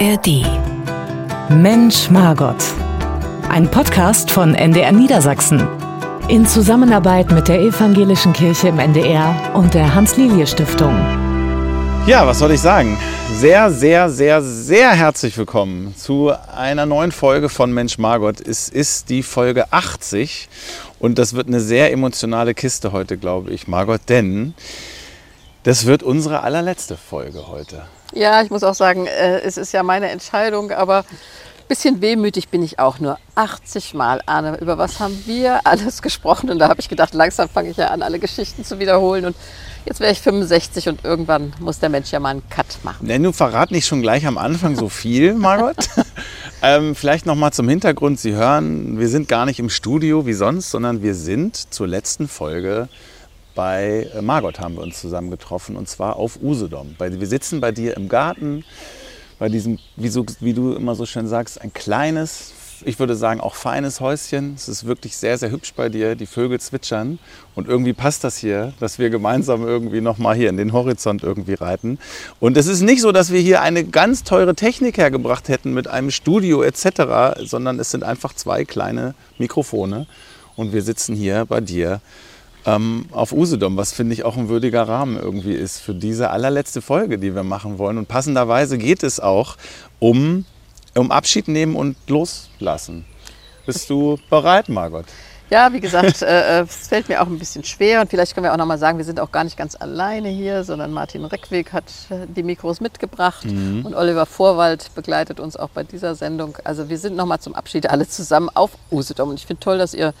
ARD. 0.00 0.44
Mensch 1.50 2.10
Margot. 2.10 2.56
Ein 3.48 3.70
Podcast 3.70 4.28
von 4.28 4.56
NDR 4.56 4.90
Niedersachsen. 4.90 5.68
In 6.26 6.46
Zusammenarbeit 6.46 7.30
mit 7.30 7.46
der 7.46 7.60
Evangelischen 7.60 8.32
Kirche 8.32 8.68
im 8.68 8.80
NDR 8.80 9.52
und 9.54 9.72
der 9.72 9.94
Hans-Lilie-Stiftung. 9.94 10.96
Ja, 12.06 12.26
was 12.26 12.40
soll 12.40 12.52
ich 12.52 12.60
sagen? 12.60 12.98
Sehr, 13.34 13.70
sehr, 13.70 14.10
sehr, 14.10 14.42
sehr 14.42 14.90
herzlich 14.90 15.38
willkommen 15.38 15.94
zu 15.96 16.32
einer 16.56 16.86
neuen 16.86 17.12
Folge 17.12 17.48
von 17.48 17.72
Mensch 17.72 17.96
Margot. 17.96 18.40
Es 18.40 18.68
ist 18.68 19.10
die 19.10 19.22
Folge 19.22 19.72
80 19.72 20.48
und 20.98 21.18
das 21.18 21.34
wird 21.34 21.46
eine 21.46 21.60
sehr 21.60 21.92
emotionale 21.92 22.54
Kiste 22.54 22.90
heute, 22.90 23.16
glaube 23.16 23.52
ich, 23.52 23.68
Margot, 23.68 24.00
denn 24.08 24.54
das 25.62 25.86
wird 25.86 26.02
unsere 26.02 26.42
allerletzte 26.42 26.96
Folge 26.96 27.46
heute. 27.46 27.82
Ja, 28.14 28.42
ich 28.42 28.50
muss 28.50 28.62
auch 28.62 28.74
sagen, 28.74 29.06
äh, 29.06 29.40
es 29.40 29.56
ist 29.56 29.72
ja 29.72 29.82
meine 29.82 30.08
Entscheidung, 30.08 30.70
aber 30.70 30.98
ein 30.98 31.68
bisschen 31.68 32.00
wehmütig 32.00 32.48
bin 32.48 32.62
ich 32.62 32.78
auch 32.78 33.00
nur. 33.00 33.18
80 33.34 33.94
Mal, 33.94 34.20
Arne, 34.26 34.58
über 34.60 34.78
was 34.78 35.00
haben 35.00 35.20
wir 35.26 35.66
alles 35.66 36.00
gesprochen? 36.00 36.48
Und 36.50 36.60
da 36.60 36.68
habe 36.68 36.80
ich 36.80 36.88
gedacht, 36.88 37.12
langsam 37.14 37.48
fange 37.48 37.70
ich 37.70 37.76
ja 37.76 37.88
an, 37.88 38.02
alle 38.02 38.20
Geschichten 38.20 38.64
zu 38.64 38.78
wiederholen. 38.78 39.24
Und 39.24 39.36
jetzt 39.84 39.98
wäre 39.98 40.12
ich 40.12 40.20
65 40.20 40.88
und 40.88 41.04
irgendwann 41.04 41.54
muss 41.58 41.80
der 41.80 41.88
Mensch 41.88 42.12
ja 42.12 42.20
mal 42.20 42.30
einen 42.30 42.48
Cut 42.50 42.66
machen. 42.84 43.06
Nenn 43.06 43.22
du 43.22 43.32
verrat 43.32 43.72
nicht 43.72 43.86
schon 43.86 44.02
gleich 44.02 44.26
am 44.26 44.38
Anfang 44.38 44.76
so 44.76 44.88
viel, 44.88 45.34
Margot. 45.34 45.88
ähm, 46.62 46.94
vielleicht 46.94 47.26
noch 47.26 47.34
mal 47.34 47.50
zum 47.50 47.68
Hintergrund. 47.68 48.20
Sie 48.20 48.34
hören, 48.34 49.00
wir 49.00 49.08
sind 49.08 49.26
gar 49.26 49.44
nicht 49.44 49.58
im 49.58 49.70
Studio 49.70 50.24
wie 50.26 50.34
sonst, 50.34 50.70
sondern 50.70 51.02
wir 51.02 51.16
sind 51.16 51.72
zur 51.72 51.88
letzten 51.88 52.28
Folge 52.28 52.88
bei 53.54 54.08
äh, 54.14 54.22
Margot 54.22 54.60
haben 54.60 54.76
wir 54.76 54.82
uns 54.82 55.00
zusammen 55.00 55.30
getroffen 55.30 55.76
und 55.76 55.88
zwar 55.88 56.16
auf 56.16 56.38
Usedom. 56.42 56.96
Wir 56.98 57.26
sitzen 57.26 57.60
bei 57.60 57.72
dir 57.72 57.96
im 57.96 58.08
Garten, 58.08 58.64
bei 59.38 59.48
diesem, 59.48 59.78
wie, 59.96 60.08
so, 60.08 60.24
wie 60.40 60.54
du 60.54 60.74
immer 60.74 60.94
so 60.94 61.06
schön 61.06 61.26
sagst, 61.26 61.60
ein 61.60 61.72
kleines, 61.72 62.52
ich 62.84 62.98
würde 62.98 63.16
sagen 63.16 63.40
auch 63.40 63.54
feines 63.54 64.00
Häuschen. 64.00 64.54
Es 64.54 64.68
ist 64.68 64.86
wirklich 64.86 65.16
sehr, 65.16 65.38
sehr 65.38 65.50
hübsch 65.50 65.74
bei 65.74 65.88
dir. 65.88 66.14
Die 66.14 66.26
Vögel 66.26 66.60
zwitschern 66.60 67.18
und 67.54 67.68
irgendwie 67.68 67.92
passt 67.92 68.24
das 68.24 68.36
hier, 68.36 68.72
dass 68.80 68.98
wir 68.98 69.10
gemeinsam 69.10 69.66
irgendwie 69.66 70.00
nochmal 70.00 70.36
hier 70.36 70.50
in 70.50 70.56
den 70.56 70.72
Horizont 70.72 71.22
irgendwie 71.22 71.54
reiten. 71.54 71.98
Und 72.40 72.56
es 72.56 72.66
ist 72.66 72.82
nicht 72.82 73.00
so, 73.00 73.12
dass 73.12 73.32
wir 73.32 73.40
hier 73.40 73.62
eine 73.62 73.84
ganz 73.84 74.24
teure 74.24 74.54
Technik 74.54 74.98
hergebracht 74.98 75.48
hätten 75.48 75.74
mit 75.74 75.88
einem 75.88 76.10
Studio 76.10 76.62
etc., 76.62 77.40
sondern 77.44 77.78
es 77.78 77.90
sind 77.90 78.04
einfach 78.04 78.34
zwei 78.34 78.64
kleine 78.64 79.14
Mikrofone 79.38 80.06
und 80.56 80.72
wir 80.72 80.82
sitzen 80.82 81.16
hier 81.16 81.44
bei 81.46 81.60
dir 81.60 82.00
ähm, 82.66 83.06
auf 83.12 83.32
Usedom, 83.32 83.76
was 83.76 83.92
finde 83.92 84.14
ich 84.14 84.24
auch 84.24 84.36
ein 84.36 84.48
würdiger 84.48 84.88
Rahmen 84.88 85.16
irgendwie 85.16 85.54
ist 85.54 85.80
für 85.80 85.94
diese 85.94 86.30
allerletzte 86.30 86.82
Folge, 86.82 87.18
die 87.18 87.34
wir 87.34 87.42
machen 87.42 87.78
wollen. 87.78 87.98
Und 87.98 88.08
passenderweise 88.08 88.78
geht 88.78 89.02
es 89.02 89.20
auch 89.20 89.56
um, 89.98 90.44
um 90.94 91.10
Abschied 91.10 91.48
nehmen 91.48 91.76
und 91.76 91.96
loslassen. 92.08 93.04
Bist 93.66 93.88
du 93.90 94.18
bereit, 94.30 94.68
Margot? 94.68 95.06
Ja, 95.50 95.72
wie 95.72 95.80
gesagt, 95.80 96.22
äh, 96.22 96.60
äh, 96.60 96.62
es 96.62 96.88
fällt 96.88 97.08
mir 97.08 97.22
auch 97.22 97.26
ein 97.26 97.38
bisschen 97.38 97.64
schwer 97.64 98.00
und 98.00 98.10
vielleicht 98.10 98.34
können 98.34 98.44
wir 98.44 98.52
auch 98.52 98.58
noch 98.58 98.66
mal 98.66 98.78
sagen, 98.78 98.98
wir 98.98 99.04
sind 99.04 99.20
auch 99.20 99.30
gar 99.30 99.44
nicht 99.44 99.56
ganz 99.56 99.76
alleine 99.78 100.28
hier, 100.28 100.64
sondern 100.64 100.90
Martin 100.92 101.24
Reckweg 101.24 101.72
hat 101.72 101.84
äh, 102.10 102.26
die 102.26 102.42
Mikros 102.42 102.80
mitgebracht 102.80 103.44
mhm. 103.44 103.84
und 103.84 103.94
Oliver 103.94 104.26
Vorwald 104.26 104.90
begleitet 104.94 105.40
uns 105.40 105.56
auch 105.56 105.68
bei 105.68 105.84
dieser 105.84 106.14
Sendung. 106.14 106.56
Also 106.64 106.88
wir 106.88 106.98
sind 106.98 107.14
noch 107.14 107.26
mal 107.26 107.40
zum 107.40 107.54
Abschied 107.54 107.90
alle 107.90 108.08
zusammen 108.08 108.48
auf 108.54 108.72
Usedom 108.90 109.30
und 109.30 109.38
ich 109.38 109.46
finde 109.46 109.60
toll, 109.60 109.78
dass 109.78 109.92
ihr 109.92 110.14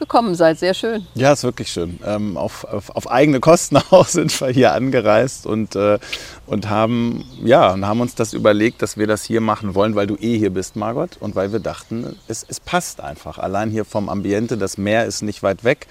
gekommen 0.00 0.34
seid. 0.34 0.58
Sehr 0.58 0.74
schön. 0.74 1.06
Ja, 1.14 1.32
ist 1.32 1.44
wirklich 1.44 1.70
schön. 1.70 2.00
Ähm, 2.04 2.36
auf, 2.36 2.64
auf, 2.64 2.90
auf, 2.90 3.08
eigene 3.08 3.38
Kosten 3.38 3.76
auch 3.90 4.08
sind 4.08 4.38
wir 4.40 4.48
hier 4.48 4.72
angereist 4.72 5.46
und, 5.46 5.76
äh, 5.76 6.00
und, 6.46 6.68
haben, 6.68 7.24
ja, 7.44 7.72
und 7.72 7.86
haben 7.86 8.00
uns 8.00 8.16
das 8.16 8.32
überlegt, 8.32 8.82
dass 8.82 8.96
wir 8.96 9.06
das 9.06 9.22
hier 9.22 9.40
machen 9.40 9.76
wollen, 9.76 9.94
weil 9.94 10.08
du 10.08 10.16
eh 10.16 10.36
hier 10.36 10.50
bist, 10.50 10.74
Margot, 10.74 11.16
und 11.20 11.36
weil 11.36 11.52
wir 11.52 11.60
dachten, 11.60 12.16
es, 12.26 12.44
es 12.48 12.58
passt 12.58 13.00
einfach. 13.00 13.38
Allein 13.38 13.70
hier 13.70 13.84
vom 13.84 14.08
Ambiente, 14.08 14.58
das 14.58 14.76
Meer 14.76 15.06
ist 15.06 15.22
nicht 15.22 15.44
weit 15.44 15.62
weg. 15.62 15.86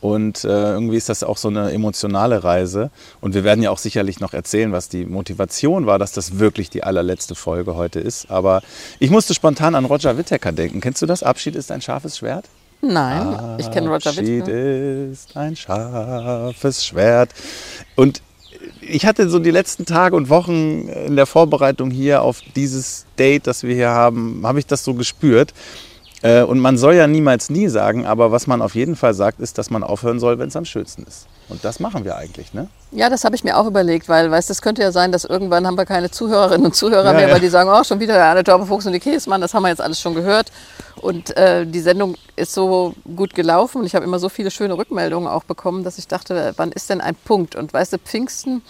Und 0.00 0.44
äh, 0.44 0.48
irgendwie 0.48 0.96
ist 0.96 1.08
das 1.08 1.24
auch 1.24 1.36
so 1.36 1.48
eine 1.48 1.72
emotionale 1.72 2.44
Reise. 2.44 2.90
Und 3.20 3.34
wir 3.34 3.42
werden 3.42 3.62
ja 3.62 3.70
auch 3.70 3.78
sicherlich 3.78 4.20
noch 4.20 4.32
erzählen, 4.32 4.72
was 4.72 4.88
die 4.88 5.04
Motivation 5.04 5.86
war, 5.86 5.98
dass 5.98 6.12
das 6.12 6.38
wirklich 6.38 6.70
die 6.70 6.84
allerletzte 6.84 7.34
Folge 7.34 7.74
heute 7.74 7.98
ist. 7.98 8.30
Aber 8.30 8.62
ich 9.00 9.10
musste 9.10 9.34
spontan 9.34 9.74
an 9.74 9.84
Roger 9.84 10.16
Whittaker 10.16 10.52
denken. 10.52 10.80
Kennst 10.80 11.02
du 11.02 11.06
das? 11.06 11.22
Abschied 11.24 11.56
ist 11.56 11.72
ein 11.72 11.82
scharfes 11.82 12.18
Schwert? 12.18 12.44
Nein, 12.80 13.56
ich 13.58 13.70
kenne 13.70 13.88
Roger 13.88 14.10
Abschied 14.10 14.46
ist 14.46 15.36
ein 15.36 15.56
scharfes 15.56 16.84
Schwert. 16.84 17.30
Und 17.96 18.22
ich 18.80 19.04
hatte 19.04 19.28
so 19.28 19.38
die 19.38 19.50
letzten 19.50 19.84
Tage 19.84 20.14
und 20.14 20.28
Wochen 20.28 20.88
in 20.88 21.16
der 21.16 21.26
Vorbereitung 21.26 21.90
hier 21.90 22.22
auf 22.22 22.40
dieses 22.54 23.06
Date, 23.18 23.46
das 23.46 23.62
wir 23.64 23.74
hier 23.74 23.90
haben, 23.90 24.42
habe 24.44 24.58
ich 24.60 24.66
das 24.66 24.84
so 24.84 24.94
gespürt. 24.94 25.52
Äh, 26.22 26.42
und 26.42 26.58
man 26.58 26.76
soll 26.76 26.94
ja 26.94 27.06
niemals 27.06 27.48
nie 27.48 27.68
sagen, 27.68 28.04
aber 28.04 28.32
was 28.32 28.46
man 28.46 28.60
auf 28.60 28.74
jeden 28.74 28.96
Fall 28.96 29.14
sagt, 29.14 29.40
ist, 29.40 29.56
dass 29.56 29.70
man 29.70 29.84
aufhören 29.84 30.18
soll, 30.18 30.38
wenn 30.38 30.48
es 30.48 30.56
am 30.56 30.64
schönsten 30.64 31.04
ist. 31.04 31.26
Und 31.48 31.64
das 31.64 31.80
machen 31.80 32.04
wir 32.04 32.16
eigentlich, 32.16 32.52
ne? 32.52 32.68
Ja, 32.90 33.08
das 33.08 33.24
habe 33.24 33.36
ich 33.36 33.44
mir 33.44 33.56
auch 33.56 33.66
überlegt, 33.66 34.08
weil, 34.08 34.30
weißt 34.30 34.50
es 34.50 34.60
könnte 34.60 34.82
ja 34.82 34.92
sein, 34.92 35.12
dass 35.12 35.24
irgendwann 35.24 35.66
haben 35.66 35.78
wir 35.78 35.86
keine 35.86 36.10
Zuhörerinnen 36.10 36.66
und 36.66 36.74
Zuhörer 36.74 37.06
ja, 37.06 37.12
mehr, 37.12 37.28
ja. 37.28 37.34
weil 37.34 37.40
die 37.40 37.48
sagen, 37.48 37.70
oh, 37.72 37.84
schon 37.84 38.00
wieder 38.00 38.14
der 38.14 38.24
Arne 38.24 38.44
Torbefuchs 38.44 38.86
und 38.86 38.92
die 38.92 39.00
Käsmann, 39.00 39.40
das 39.40 39.54
haben 39.54 39.62
wir 39.62 39.68
jetzt 39.68 39.80
alles 39.80 40.00
schon 40.00 40.14
gehört. 40.14 40.50
Und 41.00 41.36
äh, 41.36 41.64
die 41.64 41.80
Sendung 41.80 42.16
ist 42.34 42.52
so 42.52 42.94
gut 43.16 43.34
gelaufen 43.34 43.78
und 43.78 43.86
ich 43.86 43.94
habe 43.94 44.04
immer 44.04 44.18
so 44.18 44.28
viele 44.28 44.50
schöne 44.50 44.76
Rückmeldungen 44.76 45.28
auch 45.28 45.44
bekommen, 45.44 45.84
dass 45.84 45.98
ich 45.98 46.08
dachte, 46.08 46.52
wann 46.56 46.72
ist 46.72 46.90
denn 46.90 47.00
ein 47.00 47.14
Punkt? 47.14 47.54
Und 47.54 47.72
weißt 47.72 47.92
du, 47.92 47.98
Pfingsten 47.98 48.62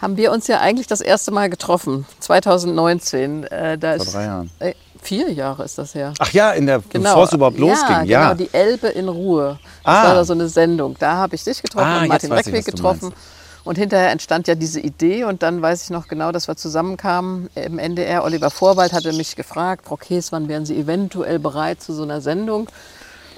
haben 0.00 0.16
wir 0.16 0.32
uns 0.32 0.46
ja 0.46 0.60
eigentlich 0.60 0.86
das 0.86 1.00
erste 1.00 1.30
Mal 1.30 1.50
getroffen, 1.50 2.06
2019. 2.20 3.44
Äh, 3.44 3.78
da 3.78 3.96
Vor 3.96 4.06
drei 4.06 4.24
Jahren. 4.24 4.50
Äh, 4.58 4.74
Vier 5.00 5.32
Jahre 5.32 5.64
ist 5.64 5.78
das 5.78 5.94
her. 5.94 6.12
Ach 6.18 6.32
ja, 6.32 6.50
in 6.52 6.66
der, 6.66 6.80
genau. 6.80 7.10
bevor 7.10 7.24
es 7.24 7.32
überhaupt 7.32 7.58
losging. 7.58 8.04
Ja, 8.04 8.32
genau, 8.32 8.34
die 8.34 8.52
Elbe 8.52 8.88
in 8.88 9.08
Ruhe. 9.08 9.58
Das 9.84 9.94
ah. 9.94 10.04
war 10.08 10.14
da 10.14 10.24
so 10.24 10.32
eine 10.32 10.48
Sendung. 10.48 10.96
Da 10.98 11.14
habe 11.14 11.34
ich 11.34 11.44
dich 11.44 11.62
getroffen 11.62 11.86
ah, 11.88 12.02
und 12.02 12.08
Martin 12.08 12.32
Reckweg 12.32 12.64
getroffen. 12.64 13.14
Und 13.64 13.76
hinterher 13.76 14.10
entstand 14.10 14.48
ja 14.48 14.54
diese 14.54 14.80
Idee 14.80 15.24
und 15.24 15.42
dann 15.42 15.60
weiß 15.60 15.84
ich 15.84 15.90
noch 15.90 16.08
genau, 16.08 16.32
dass 16.32 16.48
wir 16.48 16.56
zusammenkamen 16.56 17.50
im 17.54 17.78
NDR. 17.78 18.24
Oliver 18.24 18.50
Vorwald 18.50 18.92
hatte 18.92 19.12
mich 19.12 19.36
gefragt, 19.36 19.84
Frau 19.86 19.96
Kees, 19.96 20.32
wann 20.32 20.48
wären 20.48 20.64
Sie 20.64 20.76
eventuell 20.78 21.38
bereit 21.38 21.82
zu 21.82 21.92
so 21.92 22.02
einer 22.02 22.20
Sendung? 22.20 22.68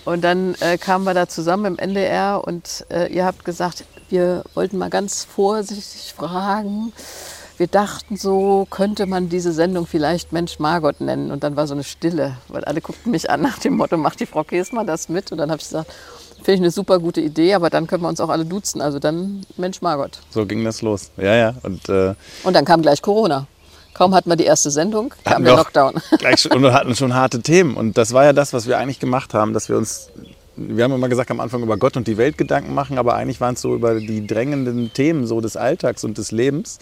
Und 0.04 0.22
dann 0.22 0.54
äh, 0.60 0.78
kamen 0.78 1.04
wir 1.04 1.14
da 1.14 1.26
zusammen 1.28 1.66
im 1.66 1.78
NDR 1.78 2.42
und 2.44 2.86
äh, 2.90 3.12
ihr 3.12 3.24
habt 3.24 3.44
gesagt, 3.44 3.84
wir 4.10 4.44
wollten 4.54 4.78
mal 4.78 4.90
ganz 4.90 5.24
vorsichtig 5.24 6.14
fragen, 6.16 6.92
wir 7.60 7.66
dachten 7.66 8.16
so, 8.16 8.66
könnte 8.70 9.04
man 9.04 9.28
diese 9.28 9.52
Sendung 9.52 9.86
vielleicht 9.86 10.32
Mensch 10.32 10.58
Margot 10.58 10.98
nennen. 11.02 11.30
Und 11.30 11.44
dann 11.44 11.56
war 11.56 11.66
so 11.66 11.74
eine 11.74 11.84
Stille, 11.84 12.38
weil 12.48 12.64
alle 12.64 12.80
guckten 12.80 13.12
mich 13.12 13.28
an 13.28 13.42
nach 13.42 13.58
dem 13.58 13.76
Motto, 13.76 13.98
macht 13.98 14.18
die 14.20 14.24
Frau 14.24 14.44
Käsmann 14.44 14.86
das 14.86 15.10
mit? 15.10 15.30
Und 15.30 15.36
dann 15.36 15.50
habe 15.50 15.60
ich 15.60 15.68
gesagt, 15.68 15.92
finde 16.36 16.52
ich 16.52 16.60
eine 16.60 16.70
super 16.70 16.98
gute 16.98 17.20
Idee, 17.20 17.52
aber 17.52 17.68
dann 17.68 17.86
können 17.86 18.02
wir 18.02 18.08
uns 18.08 18.18
auch 18.18 18.30
alle 18.30 18.46
duzen. 18.46 18.80
Also 18.80 18.98
dann 18.98 19.44
Mensch 19.58 19.82
Margot. 19.82 20.20
So 20.30 20.46
ging 20.46 20.64
das 20.64 20.80
los. 20.80 21.10
Ja, 21.18 21.34
ja. 21.34 21.54
Und, 21.62 21.86
äh 21.90 22.14
und 22.44 22.54
dann 22.54 22.64
kam 22.64 22.80
gleich 22.80 23.02
Corona. 23.02 23.46
Kaum 23.92 24.14
hatten 24.14 24.30
wir 24.30 24.36
die 24.36 24.44
erste 24.44 24.70
Sendung, 24.70 25.12
kam 25.24 25.44
der 25.44 25.56
Lockdown. 25.56 26.00
Gleich, 26.18 26.50
und 26.50 26.62
wir 26.62 26.72
hatten 26.72 26.96
schon 26.96 27.12
harte 27.12 27.42
Themen. 27.42 27.76
Und 27.76 27.98
das 27.98 28.14
war 28.14 28.24
ja 28.24 28.32
das, 28.32 28.54
was 28.54 28.66
wir 28.66 28.78
eigentlich 28.78 29.00
gemacht 29.00 29.34
haben, 29.34 29.52
dass 29.52 29.68
wir 29.68 29.76
uns 29.76 30.08
wir 30.68 30.84
haben 30.84 30.92
immer 30.92 31.08
gesagt 31.08 31.30
am 31.30 31.40
Anfang 31.40 31.62
über 31.62 31.76
Gott 31.76 31.96
und 31.96 32.06
die 32.06 32.16
Welt 32.16 32.38
Gedanken 32.38 32.74
machen, 32.74 32.98
aber 32.98 33.14
eigentlich 33.14 33.40
waren 33.40 33.54
es 33.54 33.60
so 33.60 33.74
über 33.74 33.94
die 33.94 34.26
drängenden 34.26 34.92
Themen 34.92 35.26
so 35.26 35.40
des 35.40 35.56
Alltags 35.56 36.04
und 36.04 36.18
des 36.18 36.30
Lebens 36.30 36.78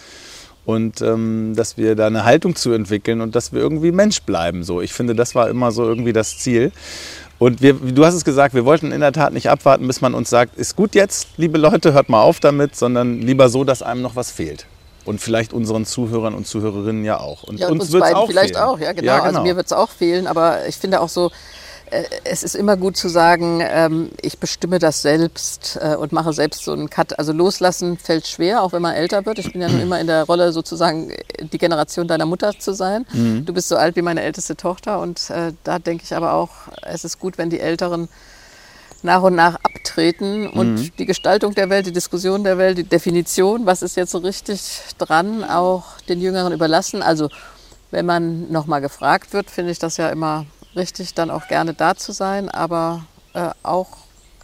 und 0.68 1.00
ähm, 1.00 1.54
dass 1.56 1.78
wir 1.78 1.96
da 1.96 2.08
eine 2.08 2.24
Haltung 2.24 2.54
zu 2.54 2.72
entwickeln 2.72 3.22
und 3.22 3.34
dass 3.34 3.54
wir 3.54 3.60
irgendwie 3.60 3.90
Mensch 3.90 4.20
bleiben. 4.22 4.64
So, 4.64 4.82
ich 4.82 4.92
finde, 4.92 5.14
das 5.14 5.34
war 5.34 5.48
immer 5.48 5.72
so 5.72 5.84
irgendwie 5.84 6.12
das 6.12 6.38
Ziel. 6.38 6.72
Und 7.38 7.62
wir, 7.62 7.72
du 7.72 8.04
hast 8.04 8.14
es 8.14 8.24
gesagt, 8.24 8.52
wir 8.52 8.64
wollten 8.64 8.92
in 8.92 9.00
der 9.00 9.12
Tat 9.12 9.32
nicht 9.32 9.48
abwarten, 9.48 9.86
bis 9.86 10.00
man 10.00 10.12
uns 10.12 10.28
sagt, 10.28 10.56
ist 10.56 10.76
gut 10.76 10.94
jetzt, 10.94 11.28
liebe 11.36 11.56
Leute, 11.56 11.94
hört 11.94 12.08
mal 12.08 12.20
auf 12.20 12.40
damit, 12.40 12.76
sondern 12.76 13.22
lieber 13.22 13.48
so, 13.48 13.64
dass 13.64 13.80
einem 13.80 14.02
noch 14.02 14.14
was 14.14 14.30
fehlt. 14.30 14.66
Und 15.04 15.22
vielleicht 15.22 15.54
unseren 15.54 15.86
Zuhörern 15.86 16.34
und 16.34 16.46
Zuhörerinnen 16.46 17.02
ja 17.02 17.18
auch. 17.18 17.44
Und, 17.44 17.60
ja, 17.60 17.68
und 17.68 17.80
uns, 17.80 17.94
uns 17.94 18.00
beiden 18.00 18.16
auch 18.16 18.26
vielleicht 18.26 18.56
fehlen. 18.56 18.66
auch, 18.66 18.78
ja 18.78 18.92
genau. 18.92 19.06
ja 19.06 19.18
genau. 19.20 19.26
Also 19.26 19.42
mir 19.42 19.56
wird 19.56 19.66
es 19.66 19.72
auch 19.72 19.90
fehlen, 19.90 20.26
aber 20.26 20.66
ich 20.66 20.76
finde 20.76 21.00
auch 21.00 21.08
so, 21.08 21.30
es 22.24 22.42
ist 22.42 22.54
immer 22.54 22.76
gut 22.76 22.96
zu 22.96 23.08
sagen, 23.08 23.60
ähm, 23.62 24.10
ich 24.20 24.38
bestimme 24.38 24.78
das 24.78 25.02
selbst 25.02 25.78
äh, 25.80 25.96
und 25.96 26.12
mache 26.12 26.32
selbst 26.32 26.64
so 26.64 26.72
einen 26.72 26.90
Cut. 26.90 27.18
Also 27.18 27.32
loslassen 27.32 27.98
fällt 27.98 28.26
schwer, 28.26 28.62
auch 28.62 28.72
wenn 28.72 28.82
man 28.82 28.94
älter 28.94 29.24
wird. 29.26 29.38
Ich 29.38 29.52
bin 29.52 29.60
ja 29.62 29.68
nun 29.68 29.80
immer 29.80 30.00
in 30.00 30.06
der 30.06 30.24
Rolle, 30.24 30.52
sozusagen 30.52 31.12
die 31.40 31.58
Generation 31.58 32.08
deiner 32.08 32.26
Mutter 32.26 32.58
zu 32.58 32.72
sein. 32.74 33.06
Mhm. 33.12 33.44
Du 33.44 33.52
bist 33.52 33.68
so 33.68 33.76
alt 33.76 33.96
wie 33.96 34.02
meine 34.02 34.22
älteste 34.22 34.56
Tochter 34.56 35.00
und 35.00 35.30
äh, 35.30 35.52
da 35.64 35.78
denke 35.78 36.04
ich 36.04 36.14
aber 36.14 36.34
auch, 36.34 36.50
es 36.82 37.04
ist 37.04 37.18
gut, 37.18 37.38
wenn 37.38 37.50
die 37.50 37.60
Älteren 37.60 38.08
nach 39.02 39.22
und 39.22 39.34
nach 39.34 39.54
abtreten 39.62 40.48
und 40.48 40.74
mhm. 40.74 40.90
die 40.98 41.06
Gestaltung 41.06 41.54
der 41.54 41.70
Welt, 41.70 41.86
die 41.86 41.92
Diskussion 41.92 42.44
der 42.44 42.58
Welt, 42.58 42.78
die 42.78 42.84
Definition, 42.84 43.66
was 43.66 43.82
ist 43.82 43.96
jetzt 43.96 44.10
so 44.10 44.18
richtig 44.18 44.80
dran, 44.98 45.44
auch 45.44 46.00
den 46.08 46.20
Jüngeren 46.20 46.52
überlassen. 46.52 47.02
Also 47.02 47.28
wenn 47.90 48.06
man 48.06 48.50
nochmal 48.50 48.80
gefragt 48.80 49.32
wird, 49.32 49.50
finde 49.50 49.70
ich 49.70 49.78
das 49.78 49.96
ja 49.96 50.10
immer 50.10 50.46
richtig, 50.78 51.12
dann 51.14 51.30
auch 51.30 51.46
gerne 51.48 51.74
da 51.74 51.94
zu 51.94 52.12
sein, 52.12 52.48
aber 52.48 53.04
äh, 53.34 53.50
auch 53.62 53.88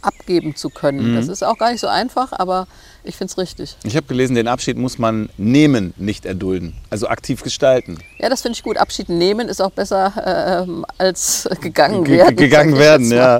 abgeben 0.01 0.55
zu 0.55 0.69
können. 0.69 1.11
Mhm. 1.11 1.15
Das 1.15 1.27
ist 1.27 1.43
auch 1.43 1.57
gar 1.57 1.71
nicht 1.71 1.81
so 1.81 1.87
einfach, 1.87 2.31
aber 2.31 2.67
Ich 3.07 3.15
finde 3.17 3.31
es 3.31 3.37
richtig. 3.37 3.77
Ich 3.83 3.95
habe 3.95 4.07
gelesen, 4.07 4.35
den 4.35 4.47
Abschied 4.47 4.77
muss 4.77 4.97
man 4.97 5.29
nehmen, 5.37 5.93
nicht 5.97 6.25
erdulden. 6.25 6.73
Also 6.89 7.07
aktiv 7.07 7.43
gestalten. 7.43 7.99
Ja, 8.17 8.29
das 8.29 8.41
finde 8.41 8.55
ich 8.57 8.63
gut. 8.63 8.77
Abschied 8.77 9.09
nehmen 9.09 9.47
ist 9.47 9.61
auch 9.61 9.71
besser 9.71 10.65
äh, 10.67 10.83
als 10.97 11.47
gegangen 11.61 12.07
werden. 12.07 12.35
G 12.35 12.43
gegangen 12.45 12.77
werden, 12.77 13.11
ja. 13.11 13.39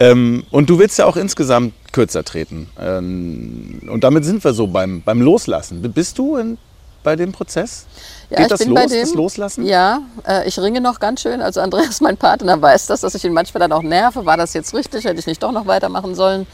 Ähm, 0.00 0.44
und 0.50 0.70
du 0.70 0.78
willst 0.78 0.98
ja 0.98 1.04
auch 1.04 1.16
insgesamt 1.16 1.74
kürzer 1.92 2.24
treten. 2.24 2.70
Ähm, 2.80 3.82
und 3.90 4.02
damit 4.02 4.24
sind 4.24 4.42
wir 4.42 4.54
so 4.54 4.66
beim, 4.66 5.02
beim 5.02 5.20
Loslassen. 5.20 5.82
Bist 5.92 6.18
du 6.18 6.36
in, 6.36 6.56
bei 7.02 7.16
dem 7.16 7.32
Prozess? 7.32 7.86
Ja, 8.30 8.38
Geht 8.38 8.50
das 8.50 8.64
los, 8.64 8.86
dem, 8.86 9.00
das 9.00 9.14
Loslassen? 9.14 9.66
Ja, 9.66 10.02
äh, 10.26 10.48
ich 10.48 10.58
ringe 10.58 10.80
noch 10.80 11.00
ganz 11.00 11.20
schön. 11.20 11.42
Also 11.42 11.60
Andreas, 11.60 12.00
mein 12.00 12.16
Partner, 12.16 12.60
weiß 12.60 12.86
das, 12.86 13.00
dass 13.00 13.14
ich 13.14 13.24
ihn 13.24 13.32
manchmal 13.32 13.60
dann 13.60 13.72
auch 13.72 13.82
nerve. 13.82 14.24
War 14.24 14.36
das 14.36 14.54
jetzt 14.54 14.74
richtig? 14.74 15.04
Hätte 15.04 15.18
ich 15.18 15.26
nicht 15.26 15.42
doch 15.42 15.52
noch 15.52 15.66
weitermachen 15.66 16.14
sollen? 16.14 16.46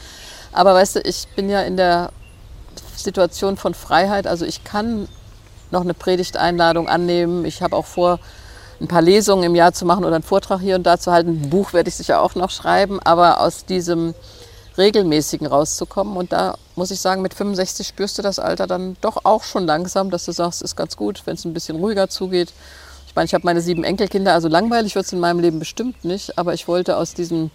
Aber 0.51 0.73
weißt 0.73 0.97
du, 0.97 0.99
ich 1.01 1.27
bin 1.35 1.49
ja 1.49 1.61
in 1.61 1.77
der 1.77 2.11
Situation 2.95 3.57
von 3.57 3.73
Freiheit. 3.73 4.27
Also 4.27 4.45
ich 4.45 4.63
kann 4.63 5.07
noch 5.71 5.81
eine 5.81 5.93
Predigteinladung 5.93 6.89
annehmen. 6.89 7.45
Ich 7.45 7.61
habe 7.61 7.75
auch 7.75 7.85
vor, 7.85 8.19
ein 8.81 8.87
paar 8.87 9.01
Lesungen 9.01 9.43
im 9.43 9.55
Jahr 9.55 9.73
zu 9.73 9.85
machen 9.85 10.05
oder 10.05 10.15
einen 10.15 10.23
Vortrag 10.23 10.61
hier 10.61 10.75
und 10.75 10.83
da 10.83 10.97
zu 10.97 11.11
halten. 11.11 11.41
Ein 11.43 11.49
Buch 11.49 11.73
werde 11.73 11.89
ich 11.89 11.95
sicher 11.95 12.21
auch 12.21 12.35
noch 12.35 12.49
schreiben. 12.49 12.99
Aber 13.03 13.41
aus 13.41 13.65
diesem 13.65 14.13
regelmäßigen 14.77 15.47
rauszukommen. 15.47 16.17
Und 16.17 16.31
da 16.31 16.55
muss 16.75 16.91
ich 16.91 16.99
sagen, 16.99 17.21
mit 17.21 17.33
65 17.33 17.87
spürst 17.87 18.17
du 18.17 18.21
das 18.21 18.39
Alter 18.39 18.67
dann 18.67 18.97
doch 19.01 19.25
auch 19.25 19.43
schon 19.43 19.65
langsam, 19.65 20.09
dass 20.09 20.25
du 20.25 20.31
sagst, 20.31 20.61
ist 20.61 20.75
ganz 20.75 20.95
gut, 20.95 21.21
wenn 21.25 21.35
es 21.35 21.45
ein 21.45 21.53
bisschen 21.53 21.77
ruhiger 21.77 22.09
zugeht. 22.09 22.53
Ich 23.07 23.15
meine, 23.15 23.25
ich 23.25 23.33
habe 23.33 23.45
meine 23.45 23.61
sieben 23.61 23.83
Enkelkinder, 23.83 24.33
also 24.33 24.47
langweilig 24.47 24.95
wird 24.95 25.05
es 25.05 25.13
in 25.13 25.19
meinem 25.19 25.39
Leben 25.39 25.59
bestimmt 25.59 26.05
nicht, 26.05 26.37
aber 26.37 26.53
ich 26.53 26.67
wollte 26.67 26.95
aus 26.95 27.15
diesem, 27.15 27.49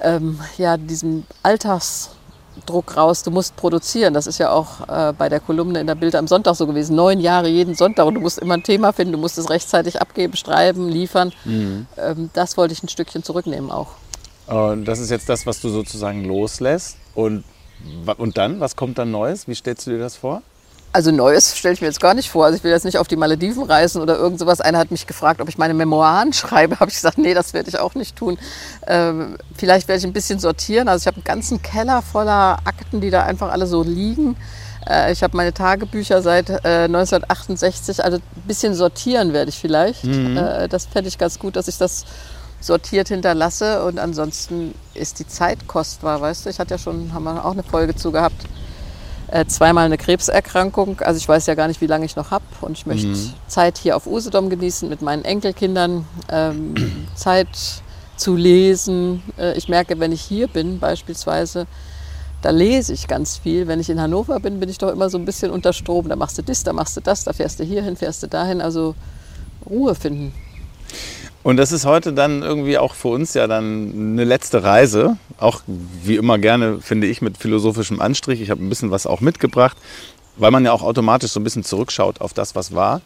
ähm, 0.00 0.40
ja, 0.56 0.78
diesem 0.78 1.24
Alltagsdruck 1.42 2.96
raus, 2.96 3.22
du 3.22 3.30
musst 3.30 3.56
produzieren. 3.56 4.14
Das 4.14 4.26
ist 4.26 4.38
ja 4.38 4.50
auch 4.50 4.88
äh, 4.88 5.12
bei 5.12 5.28
der 5.28 5.40
Kolumne 5.40 5.80
in 5.80 5.86
der 5.86 5.94
Bild 5.94 6.14
am 6.14 6.26
Sonntag 6.26 6.56
so 6.56 6.66
gewesen. 6.66 6.96
Neun 6.96 7.20
Jahre 7.20 7.48
jeden 7.48 7.74
Sonntag 7.74 8.06
und 8.06 8.14
du 8.14 8.20
musst 8.20 8.38
immer 8.38 8.54
ein 8.54 8.62
Thema 8.62 8.92
finden, 8.92 9.12
du 9.12 9.18
musst 9.18 9.36
es 9.36 9.50
rechtzeitig 9.50 10.00
abgeben, 10.00 10.34
schreiben, 10.34 10.88
liefern. 10.88 11.32
Mhm. 11.44 11.86
Ähm, 11.98 12.30
das 12.32 12.56
wollte 12.56 12.72
ich 12.72 12.82
ein 12.82 12.88
Stückchen 12.88 13.22
zurücknehmen 13.22 13.70
auch. 13.70 13.88
Und 14.46 14.84
das 14.84 14.98
ist 14.98 15.10
jetzt 15.10 15.28
das, 15.28 15.46
was 15.46 15.60
du 15.60 15.68
sozusagen 15.68 16.24
loslässt. 16.24 16.96
Und, 17.14 17.44
und 18.18 18.36
dann, 18.36 18.60
was 18.60 18.76
kommt 18.76 18.98
dann 18.98 19.10
Neues? 19.10 19.48
Wie 19.48 19.54
stellst 19.54 19.86
du 19.86 19.92
dir 19.92 19.98
das 19.98 20.16
vor? 20.16 20.42
Also 20.94 21.10
Neues 21.10 21.58
stelle 21.58 21.74
ich 21.74 21.80
mir 21.80 21.88
jetzt 21.88 22.00
gar 22.00 22.14
nicht 22.14 22.30
vor. 22.30 22.44
Also 22.44 22.56
ich 22.56 22.62
will 22.62 22.70
jetzt 22.70 22.84
nicht 22.84 22.98
auf 22.98 23.08
die 23.08 23.16
Malediven 23.16 23.64
reisen 23.64 24.00
oder 24.00 24.16
irgend 24.16 24.38
sowas. 24.38 24.60
Einer 24.60 24.78
hat 24.78 24.92
mich 24.92 25.08
gefragt, 25.08 25.40
ob 25.40 25.48
ich 25.48 25.58
meine 25.58 25.74
Memoiren 25.74 26.32
schreibe. 26.32 26.78
Habe 26.78 26.88
ich 26.90 26.96
gesagt, 26.96 27.18
nee, 27.18 27.34
das 27.34 27.52
werde 27.52 27.68
ich 27.68 27.78
auch 27.78 27.96
nicht 27.96 28.14
tun. 28.14 28.38
Ähm, 28.86 29.36
vielleicht 29.56 29.88
werde 29.88 29.98
ich 29.98 30.06
ein 30.06 30.12
bisschen 30.12 30.38
sortieren. 30.38 30.86
Also 30.86 31.02
ich 31.02 31.06
habe 31.08 31.16
einen 31.16 31.24
ganzen 31.24 31.62
Keller 31.62 32.00
voller 32.00 32.58
Akten, 32.64 33.00
die 33.00 33.10
da 33.10 33.24
einfach 33.24 33.50
alle 33.50 33.66
so 33.66 33.82
liegen. 33.82 34.36
Äh, 34.88 35.10
ich 35.10 35.24
habe 35.24 35.36
meine 35.36 35.52
Tagebücher 35.52 36.22
seit 36.22 36.50
äh, 36.50 36.84
1968. 36.84 38.04
Also 38.04 38.18
ein 38.18 38.42
bisschen 38.46 38.74
sortieren 38.74 39.32
werde 39.32 39.48
ich 39.48 39.58
vielleicht. 39.58 40.04
Mhm. 40.04 40.36
Äh, 40.36 40.68
das 40.68 40.86
fände 40.86 41.08
ich 41.08 41.18
ganz 41.18 41.40
gut, 41.40 41.56
dass 41.56 41.66
ich 41.66 41.76
das 41.76 42.04
sortiert 42.64 43.08
hinterlasse. 43.08 43.84
Und 43.84 43.98
ansonsten 43.98 44.74
ist 44.94 45.18
die 45.18 45.26
Zeit 45.26 45.68
kostbar, 45.68 46.20
weißt 46.20 46.46
du. 46.46 46.50
Ich 46.50 46.58
hatte 46.58 46.74
ja 46.74 46.78
schon, 46.78 47.12
haben 47.12 47.24
wir 47.24 47.44
auch 47.44 47.52
eine 47.52 47.62
Folge 47.62 47.94
zu 47.94 48.10
gehabt, 48.10 48.46
äh, 49.28 49.44
zweimal 49.46 49.84
eine 49.84 49.98
Krebserkrankung. 49.98 51.00
Also 51.00 51.18
ich 51.18 51.28
weiß 51.28 51.46
ja 51.46 51.54
gar 51.54 51.68
nicht, 51.68 51.80
wie 51.80 51.86
lange 51.86 52.06
ich 52.06 52.16
noch 52.16 52.30
habe. 52.30 52.44
Und 52.62 52.78
ich 52.78 52.86
möchte 52.86 53.08
mhm. 53.08 53.34
Zeit 53.46 53.76
hier 53.76 53.96
auf 53.96 54.06
Usedom 54.06 54.48
genießen 54.48 54.88
mit 54.88 55.02
meinen 55.02 55.24
Enkelkindern. 55.24 56.06
Ähm, 56.30 56.74
Zeit 57.14 57.48
zu 58.16 58.34
lesen. 58.34 59.22
Äh, 59.38 59.58
ich 59.58 59.68
merke, 59.68 60.00
wenn 60.00 60.12
ich 60.12 60.22
hier 60.22 60.48
bin 60.48 60.78
beispielsweise, 60.78 61.66
da 62.40 62.50
lese 62.50 62.94
ich 62.94 63.08
ganz 63.08 63.36
viel. 63.36 63.66
Wenn 63.66 63.80
ich 63.80 63.90
in 63.90 64.00
Hannover 64.00 64.40
bin, 64.40 64.60
bin 64.60 64.70
ich 64.70 64.78
doch 64.78 64.90
immer 64.90 65.10
so 65.10 65.18
ein 65.18 65.26
bisschen 65.26 65.50
unter 65.50 65.74
Strom. 65.74 66.08
Da 66.08 66.16
machst 66.16 66.38
du 66.38 66.42
das, 66.42 66.62
da 66.62 66.72
machst 66.72 66.96
du 66.96 67.02
das, 67.02 67.24
da 67.24 67.34
fährst 67.34 67.60
du 67.60 67.64
hier 67.64 67.82
hin, 67.82 67.96
fährst 67.96 68.22
du 68.22 68.26
dahin. 68.26 68.62
Also 68.62 68.94
Ruhe 69.68 69.94
finden. 69.94 70.32
Und 71.44 71.58
das 71.58 71.72
ist 71.72 71.84
heute 71.84 72.14
dann 72.14 72.42
irgendwie 72.42 72.78
auch 72.78 72.94
für 72.94 73.08
uns 73.08 73.34
ja 73.34 73.46
dann 73.46 73.92
eine 73.92 74.24
letzte 74.24 74.64
Reise. 74.64 75.18
Auch 75.36 75.60
wie 75.66 76.16
immer 76.16 76.38
gerne, 76.38 76.80
finde 76.80 77.06
ich, 77.06 77.20
mit 77.20 77.36
philosophischem 77.36 78.00
Anstrich. 78.00 78.40
Ich 78.40 78.50
habe 78.50 78.64
ein 78.64 78.70
bisschen 78.70 78.90
was 78.90 79.06
auch 79.06 79.20
mitgebracht, 79.20 79.76
weil 80.36 80.50
man 80.50 80.64
ja 80.64 80.72
auch 80.72 80.82
automatisch 80.82 81.32
so 81.32 81.40
ein 81.40 81.44
bisschen 81.44 81.62
zurückschaut 81.62 82.22
auf 82.22 82.32
das, 82.32 82.54
was 82.54 82.74
war. 82.74 83.02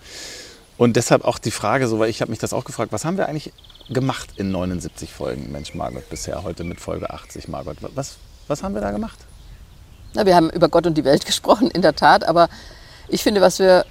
Und 0.77 0.95
deshalb 0.95 1.25
auch 1.25 1.39
die 1.39 1.51
Frage, 1.51 1.89
so, 1.89 1.99
weil 1.99 2.11
ich 2.11 2.21
habe 2.21 2.31
mich 2.31 2.39
das 2.39 2.53
auch 2.53 2.65
gefragt, 2.65 2.93
was 2.93 3.05
haben 3.05 3.17
wir 3.17 3.29
eigentlich 3.29 3.53
gemacht 3.91 4.29
in 4.37 4.53
79 4.53 5.13
Folgen, 5.13 5.51
Mensch 5.51 5.75
Margot, 5.75 6.09
bisher 6.09 6.45
heute 6.45 6.63
mit 6.63 6.81
Folge 6.81 7.11
80, 7.11 7.49
Margot? 7.49 7.79
Was, 7.97 8.19
was 8.47 8.63
haben 8.63 8.75
wir 8.75 8.81
da 8.81 8.93
gemacht? 8.93 9.19
Na, 10.15 10.27
wir 10.27 10.37
haben 10.37 10.49
über 10.51 10.69
Gott 10.69 10.87
und 10.87 10.97
die 10.97 11.05
Welt 11.05 11.27
gesprochen, 11.27 11.73
in 11.73 11.83
der 11.83 11.97
Tat. 11.97 12.23
Aber 12.23 12.49
ich 13.09 13.25
finde, 13.25 13.41
was 13.41 13.59
wir 13.59 13.85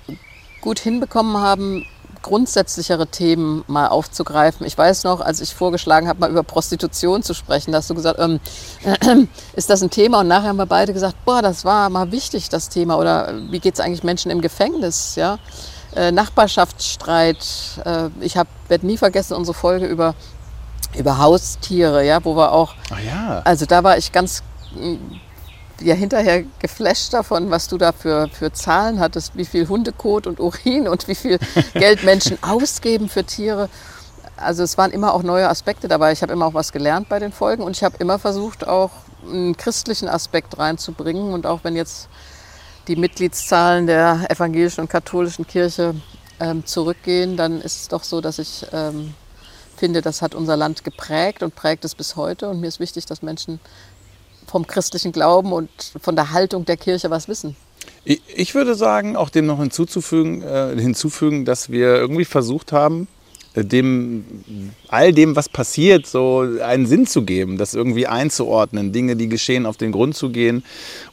gut 0.61 0.79
hinbekommen 0.79 1.35
haben, 1.35 1.85
grundsätzlichere 2.21 3.07
Themen 3.07 3.63
mal 3.67 3.87
aufzugreifen. 3.87 4.65
Ich 4.65 4.77
weiß 4.77 5.03
noch, 5.03 5.21
als 5.21 5.41
ich 5.41 5.53
vorgeschlagen 5.53 6.07
habe, 6.07 6.19
mal 6.19 6.29
über 6.29 6.43
Prostitution 6.43 7.23
zu 7.23 7.33
sprechen, 7.33 7.71
da 7.71 7.79
hast 7.79 7.89
du 7.89 7.95
gesagt, 7.95 8.19
ähm, 8.19 8.39
äh, 8.83 9.27
ist 9.55 9.69
das 9.69 9.81
ein 9.81 9.89
Thema? 9.89 10.21
Und 10.21 10.27
nachher 10.27 10.49
haben 10.49 10.57
wir 10.57 10.65
beide 10.65 10.93
gesagt, 10.93 11.15
boah, 11.25 11.41
das 11.41 11.65
war 11.65 11.89
mal 11.89 12.11
wichtig, 12.11 12.49
das 12.49 12.69
Thema. 12.69 12.97
Oder 12.97 13.33
wie 13.49 13.59
geht 13.59 13.75
es 13.75 13.79
eigentlich 13.79 14.03
Menschen 14.03 14.31
im 14.31 14.41
Gefängnis? 14.41 15.15
Ja? 15.15 15.39
Äh, 15.95 16.11
Nachbarschaftsstreit. 16.11 17.37
Äh, 17.85 18.09
ich 18.21 18.35
werde 18.35 18.85
nie 18.85 18.97
vergessen 18.97 19.35
unsere 19.35 19.55
Folge 19.55 19.85
über, 19.85 20.15
über 20.97 21.17
Haustiere, 21.17 22.05
ja, 22.05 22.23
wo 22.23 22.35
wir 22.35 22.51
auch, 22.51 22.73
ja. 23.05 23.41
also 23.43 23.65
da 23.65 23.83
war 23.83 23.97
ich 23.97 24.11
ganz 24.11 24.43
ja 25.81 25.93
hinterher 25.95 26.43
geflasht 26.59 27.13
davon, 27.13 27.49
was 27.49 27.67
du 27.67 27.77
da 27.77 27.91
für, 27.91 28.27
für 28.29 28.51
Zahlen 28.51 28.99
hattest, 28.99 29.35
wie 29.35 29.45
viel 29.45 29.67
Hundekot 29.67 30.27
und 30.27 30.39
Urin 30.39 30.87
und 30.87 31.07
wie 31.07 31.15
viel 31.15 31.39
Geld 31.73 32.03
Menschen 32.03 32.37
ausgeben 32.41 33.09
für 33.09 33.23
Tiere. 33.23 33.69
Also 34.35 34.63
es 34.63 34.77
waren 34.77 34.91
immer 34.91 35.13
auch 35.13 35.23
neue 35.23 35.49
Aspekte 35.49 35.87
dabei. 35.87 36.11
Ich 36.11 36.21
habe 36.21 36.33
immer 36.33 36.45
auch 36.45 36.53
was 36.53 36.71
gelernt 36.71 37.09
bei 37.09 37.19
den 37.19 37.31
Folgen 37.31 37.63
und 37.63 37.75
ich 37.75 37.83
habe 37.83 37.97
immer 37.97 38.19
versucht, 38.19 38.67
auch 38.67 38.91
einen 39.25 39.57
christlichen 39.57 40.07
Aspekt 40.07 40.57
reinzubringen. 40.57 41.33
Und 41.33 41.45
auch 41.45 41.63
wenn 41.63 41.75
jetzt 41.75 42.07
die 42.87 42.95
Mitgliedszahlen 42.95 43.87
der 43.87 44.27
evangelischen 44.29 44.81
und 44.81 44.89
katholischen 44.89 45.47
Kirche 45.47 45.95
ähm, 46.39 46.65
zurückgehen, 46.65 47.35
dann 47.35 47.61
ist 47.61 47.81
es 47.81 47.87
doch 47.87 48.03
so, 48.03 48.21
dass 48.21 48.39
ich 48.39 48.65
ähm, 48.71 49.13
finde, 49.75 50.01
das 50.01 50.21
hat 50.21 50.35
unser 50.35 50.55
Land 50.55 50.83
geprägt 50.83 51.43
und 51.43 51.55
prägt 51.55 51.85
es 51.85 51.95
bis 51.95 52.15
heute. 52.15 52.49
Und 52.49 52.61
mir 52.61 52.67
ist 52.67 52.79
wichtig, 52.79 53.05
dass 53.05 53.21
Menschen 53.21 53.59
vom 54.47 54.65
christlichen 54.65 55.11
Glauben 55.11 55.53
und 55.53 55.69
von 56.01 56.15
der 56.15 56.31
Haltung 56.31 56.65
der 56.65 56.77
Kirche 56.77 57.09
was 57.09 57.27
wissen. 57.27 57.55
Ich 58.05 58.55
würde 58.55 58.75
sagen, 58.75 59.15
auch 59.15 59.29
dem 59.29 59.45
noch 59.45 59.59
hinzuzufügen, 59.59 60.41
äh, 60.41 60.75
hinzufügen, 60.79 61.45
dass 61.45 61.69
wir 61.69 61.95
irgendwie 61.95 62.25
versucht 62.25 62.71
haben, 62.71 63.07
äh, 63.53 63.65
dem, 63.65 64.25
all 64.87 65.13
dem, 65.13 65.35
was 65.35 65.49
passiert, 65.49 66.07
so 66.07 66.45
einen 66.63 66.85
Sinn 66.85 67.05
zu 67.05 67.23
geben, 67.23 67.57
das 67.57 67.73
irgendwie 67.73 68.07
einzuordnen, 68.07 68.93
Dinge, 68.93 69.15
die 69.15 69.27
geschehen, 69.27 69.65
auf 69.65 69.77
den 69.77 69.91
Grund 69.91 70.15
zu 70.15 70.29
gehen 70.29 70.63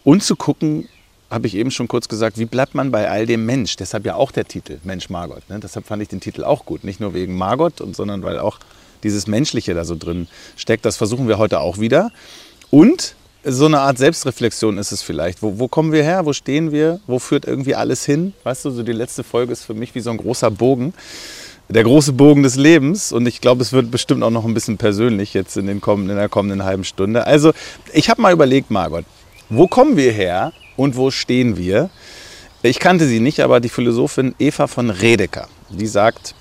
und 0.04 0.22
zu 0.22 0.36
gucken, 0.36 0.88
habe 1.30 1.48
ich 1.48 1.56
eben 1.56 1.72
schon 1.72 1.88
kurz 1.88 2.06
gesagt, 2.06 2.38
wie 2.38 2.44
bleibt 2.44 2.76
man 2.76 2.92
bei 2.92 3.10
all 3.10 3.26
dem 3.26 3.44
Mensch? 3.44 3.76
Deshalb 3.76 4.06
ja 4.06 4.14
auch 4.14 4.30
der 4.30 4.44
Titel 4.44 4.78
Mensch 4.84 5.10
Margot. 5.10 5.42
Ne? 5.48 5.58
Deshalb 5.58 5.86
fand 5.86 6.00
ich 6.00 6.08
den 6.08 6.20
Titel 6.20 6.44
auch 6.44 6.64
gut. 6.64 6.84
Nicht 6.84 7.00
nur 7.00 7.12
wegen 7.12 7.36
Margot, 7.36 7.82
sondern 7.92 8.22
weil 8.22 8.38
auch 8.38 8.60
dieses 9.02 9.26
Menschliche 9.26 9.74
da 9.74 9.84
so 9.84 9.96
drin 9.96 10.28
steckt. 10.56 10.84
Das 10.84 10.96
versuchen 10.96 11.26
wir 11.26 11.38
heute 11.38 11.58
auch 11.58 11.78
wieder. 11.78 12.12
Und 12.70 13.16
so 13.44 13.66
eine 13.66 13.80
Art 13.80 13.98
Selbstreflexion 13.98 14.78
ist 14.78 14.92
es 14.92 15.02
vielleicht. 15.02 15.42
Wo, 15.42 15.58
wo, 15.58 15.68
kommen 15.68 15.92
wir 15.92 16.02
her? 16.02 16.24
Wo 16.24 16.32
stehen 16.32 16.72
wir? 16.72 17.00
Wo 17.06 17.18
führt 17.18 17.44
irgendwie 17.44 17.74
alles 17.74 18.04
hin? 18.04 18.32
Weißt 18.42 18.64
du, 18.64 18.70
so 18.70 18.82
die 18.82 18.92
letzte 18.92 19.22
Folge 19.22 19.52
ist 19.52 19.64
für 19.64 19.74
mich 19.74 19.94
wie 19.94 20.00
so 20.00 20.10
ein 20.10 20.16
großer 20.16 20.50
Bogen. 20.50 20.94
Der 21.68 21.84
große 21.84 22.12
Bogen 22.12 22.42
des 22.42 22.56
Lebens. 22.56 23.12
Und 23.12 23.26
ich 23.26 23.40
glaube, 23.40 23.62
es 23.62 23.72
wird 23.72 23.90
bestimmt 23.90 24.22
auch 24.22 24.30
noch 24.30 24.44
ein 24.44 24.54
bisschen 24.54 24.78
persönlich 24.78 25.34
jetzt 25.34 25.56
in, 25.56 25.66
den 25.66 25.80
kommenden, 25.80 26.12
in 26.12 26.16
der 26.16 26.28
kommenden 26.28 26.64
halben 26.64 26.84
Stunde. 26.84 27.26
Also, 27.26 27.52
ich 27.92 28.08
habe 28.10 28.22
mal 28.22 28.32
überlegt, 28.32 28.70
Margot, 28.70 29.04
wo 29.50 29.66
kommen 29.66 29.96
wir 29.96 30.12
her 30.12 30.52
und 30.76 30.96
wo 30.96 31.10
stehen 31.10 31.56
wir? 31.56 31.90
Ich 32.62 32.78
kannte 32.78 33.06
sie 33.06 33.20
nicht, 33.20 33.40
aber 33.40 33.60
die 33.60 33.68
Philosophin 33.68 34.34
Eva 34.38 34.66
von 34.66 34.88
Redeker, 34.88 35.48
die 35.68 35.86
sagt, 35.86 36.34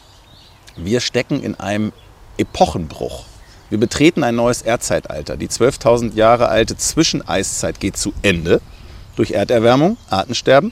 wir 0.78 1.02
stecken 1.02 1.44
in 1.44 1.56
einem 1.56 1.92
Epochenbruch. 2.38 3.26
Wir 3.74 3.80
betreten 3.80 4.24
ein 4.24 4.36
neues 4.36 4.62
Erdzeitalter. 4.62 5.36
Die 5.36 5.48
12.000 5.48 6.13
Jahre 6.13 6.48
alte 6.50 6.77
Zwischeneiszeit 6.77 7.80
geht 7.80 7.98
zu 7.98 8.13
Ende 8.22 8.62
durch 9.15 9.32
Erderwärmung, 9.32 9.98
Artensterben. 10.12 10.72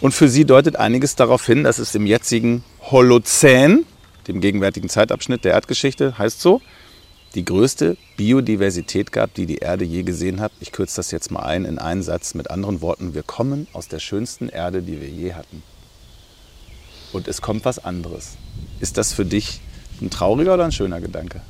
Und 0.00 0.12
für 0.12 0.26
sie 0.26 0.46
deutet 0.46 0.76
einiges 0.76 1.16
darauf 1.16 1.44
hin, 1.44 1.64
dass 1.64 1.78
es 1.78 1.94
im 1.94 2.06
jetzigen 2.06 2.64
Holozän, 2.80 3.84
dem 4.26 4.40
gegenwärtigen 4.40 4.88
Zeitabschnitt 4.88 5.44
der 5.44 5.52
Erdgeschichte, 5.52 6.16
heißt 6.16 6.40
so, 6.40 6.62
die 7.34 7.44
größte 7.44 7.98
Biodiversität 8.16 9.12
gab, 9.12 9.34
die 9.34 9.44
die 9.44 9.58
Erde 9.58 9.84
je 9.84 10.02
gesehen 10.02 10.40
hat. 10.40 10.52
Ich 10.60 10.72
kürze 10.72 10.96
das 10.96 11.10
jetzt 11.10 11.30
mal 11.30 11.42
ein 11.42 11.66
in 11.66 11.78
einen 11.78 12.02
Satz. 12.02 12.32
Mit 12.32 12.50
anderen 12.50 12.80
Worten, 12.80 13.12
wir 13.12 13.22
kommen 13.22 13.66
aus 13.74 13.88
der 13.88 13.98
schönsten 13.98 14.48
Erde, 14.48 14.80
die 14.80 14.98
wir 14.98 15.10
je 15.10 15.34
hatten. 15.34 15.62
Und 17.12 17.28
es 17.28 17.42
kommt 17.42 17.66
was 17.66 17.84
anderes. 17.84 18.38
Ist 18.80 18.96
das 18.96 19.12
für 19.12 19.26
dich 19.26 19.60
ein 20.00 20.08
trauriger 20.08 20.54
oder 20.54 20.64
ein 20.64 20.72
schöner 20.72 21.02
Gedanke? 21.02 21.42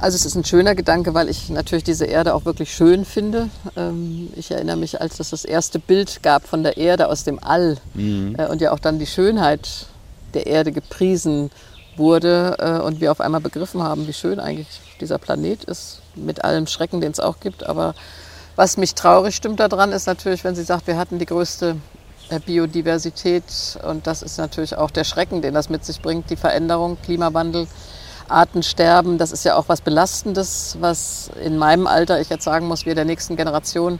Also 0.00 0.16
es 0.16 0.24
ist 0.24 0.34
ein 0.34 0.44
schöner 0.44 0.74
Gedanke, 0.74 1.12
weil 1.12 1.28
ich 1.28 1.50
natürlich 1.50 1.84
diese 1.84 2.06
Erde 2.06 2.34
auch 2.34 2.46
wirklich 2.46 2.72
schön 2.74 3.04
finde. 3.04 3.50
Ähm, 3.76 4.32
ich 4.34 4.50
erinnere 4.50 4.76
mich, 4.76 4.98
als 5.00 5.20
es 5.20 5.30
das 5.30 5.44
erste 5.44 5.78
Bild 5.78 6.22
gab 6.22 6.46
von 6.48 6.62
der 6.62 6.78
Erde 6.78 7.08
aus 7.08 7.24
dem 7.24 7.38
All 7.42 7.76
mhm. 7.92 8.34
Äh, 8.38 8.46
und 8.46 8.62
ja 8.62 8.72
auch 8.72 8.78
dann 8.78 8.98
die 8.98 9.06
Schönheit 9.06 9.86
der 10.32 10.46
Erde 10.46 10.72
gepriesen 10.72 11.50
wurde 11.96 12.56
äh, 12.58 12.80
und 12.80 13.02
wir 13.02 13.12
auf 13.12 13.20
einmal 13.20 13.42
begriffen 13.42 13.82
haben, 13.82 14.06
wie 14.06 14.14
schön 14.14 14.40
eigentlich 14.40 14.80
dieser 15.02 15.18
Planet 15.18 15.64
ist, 15.64 16.00
mit 16.14 16.44
allem 16.44 16.66
Schrecken, 16.66 17.02
den 17.02 17.12
es 17.12 17.20
auch 17.20 17.38
gibt. 17.40 17.66
Aber 17.66 17.94
was 18.56 18.78
mich 18.78 18.94
traurig 18.94 19.36
stimmt 19.36 19.60
daran, 19.60 19.92
ist 19.92 20.06
natürlich, 20.06 20.44
wenn 20.44 20.54
sie 20.54 20.62
sagt, 20.62 20.86
wir 20.86 20.96
hatten 20.96 21.18
die 21.18 21.26
größte 21.26 21.76
äh, 22.30 22.40
Biodiversität 22.40 23.44
und 23.86 24.06
das 24.06 24.22
ist 24.22 24.38
natürlich 24.38 24.78
auch 24.78 24.90
der 24.90 25.04
Schrecken, 25.04 25.42
den 25.42 25.52
das 25.52 25.68
mit 25.68 25.84
sich 25.84 26.00
bringt, 26.00 26.30
die 26.30 26.36
Veränderung, 26.36 26.96
Klimawandel. 27.04 27.66
Artensterben, 28.30 29.18
das 29.18 29.32
ist 29.32 29.44
ja 29.44 29.56
auch 29.56 29.68
was 29.68 29.80
Belastendes, 29.80 30.76
was 30.80 31.30
in 31.42 31.58
meinem 31.58 31.86
Alter, 31.86 32.20
ich 32.20 32.28
jetzt 32.28 32.44
sagen 32.44 32.66
muss, 32.66 32.86
wir 32.86 32.94
der 32.94 33.04
nächsten 33.04 33.36
Generation 33.36 33.98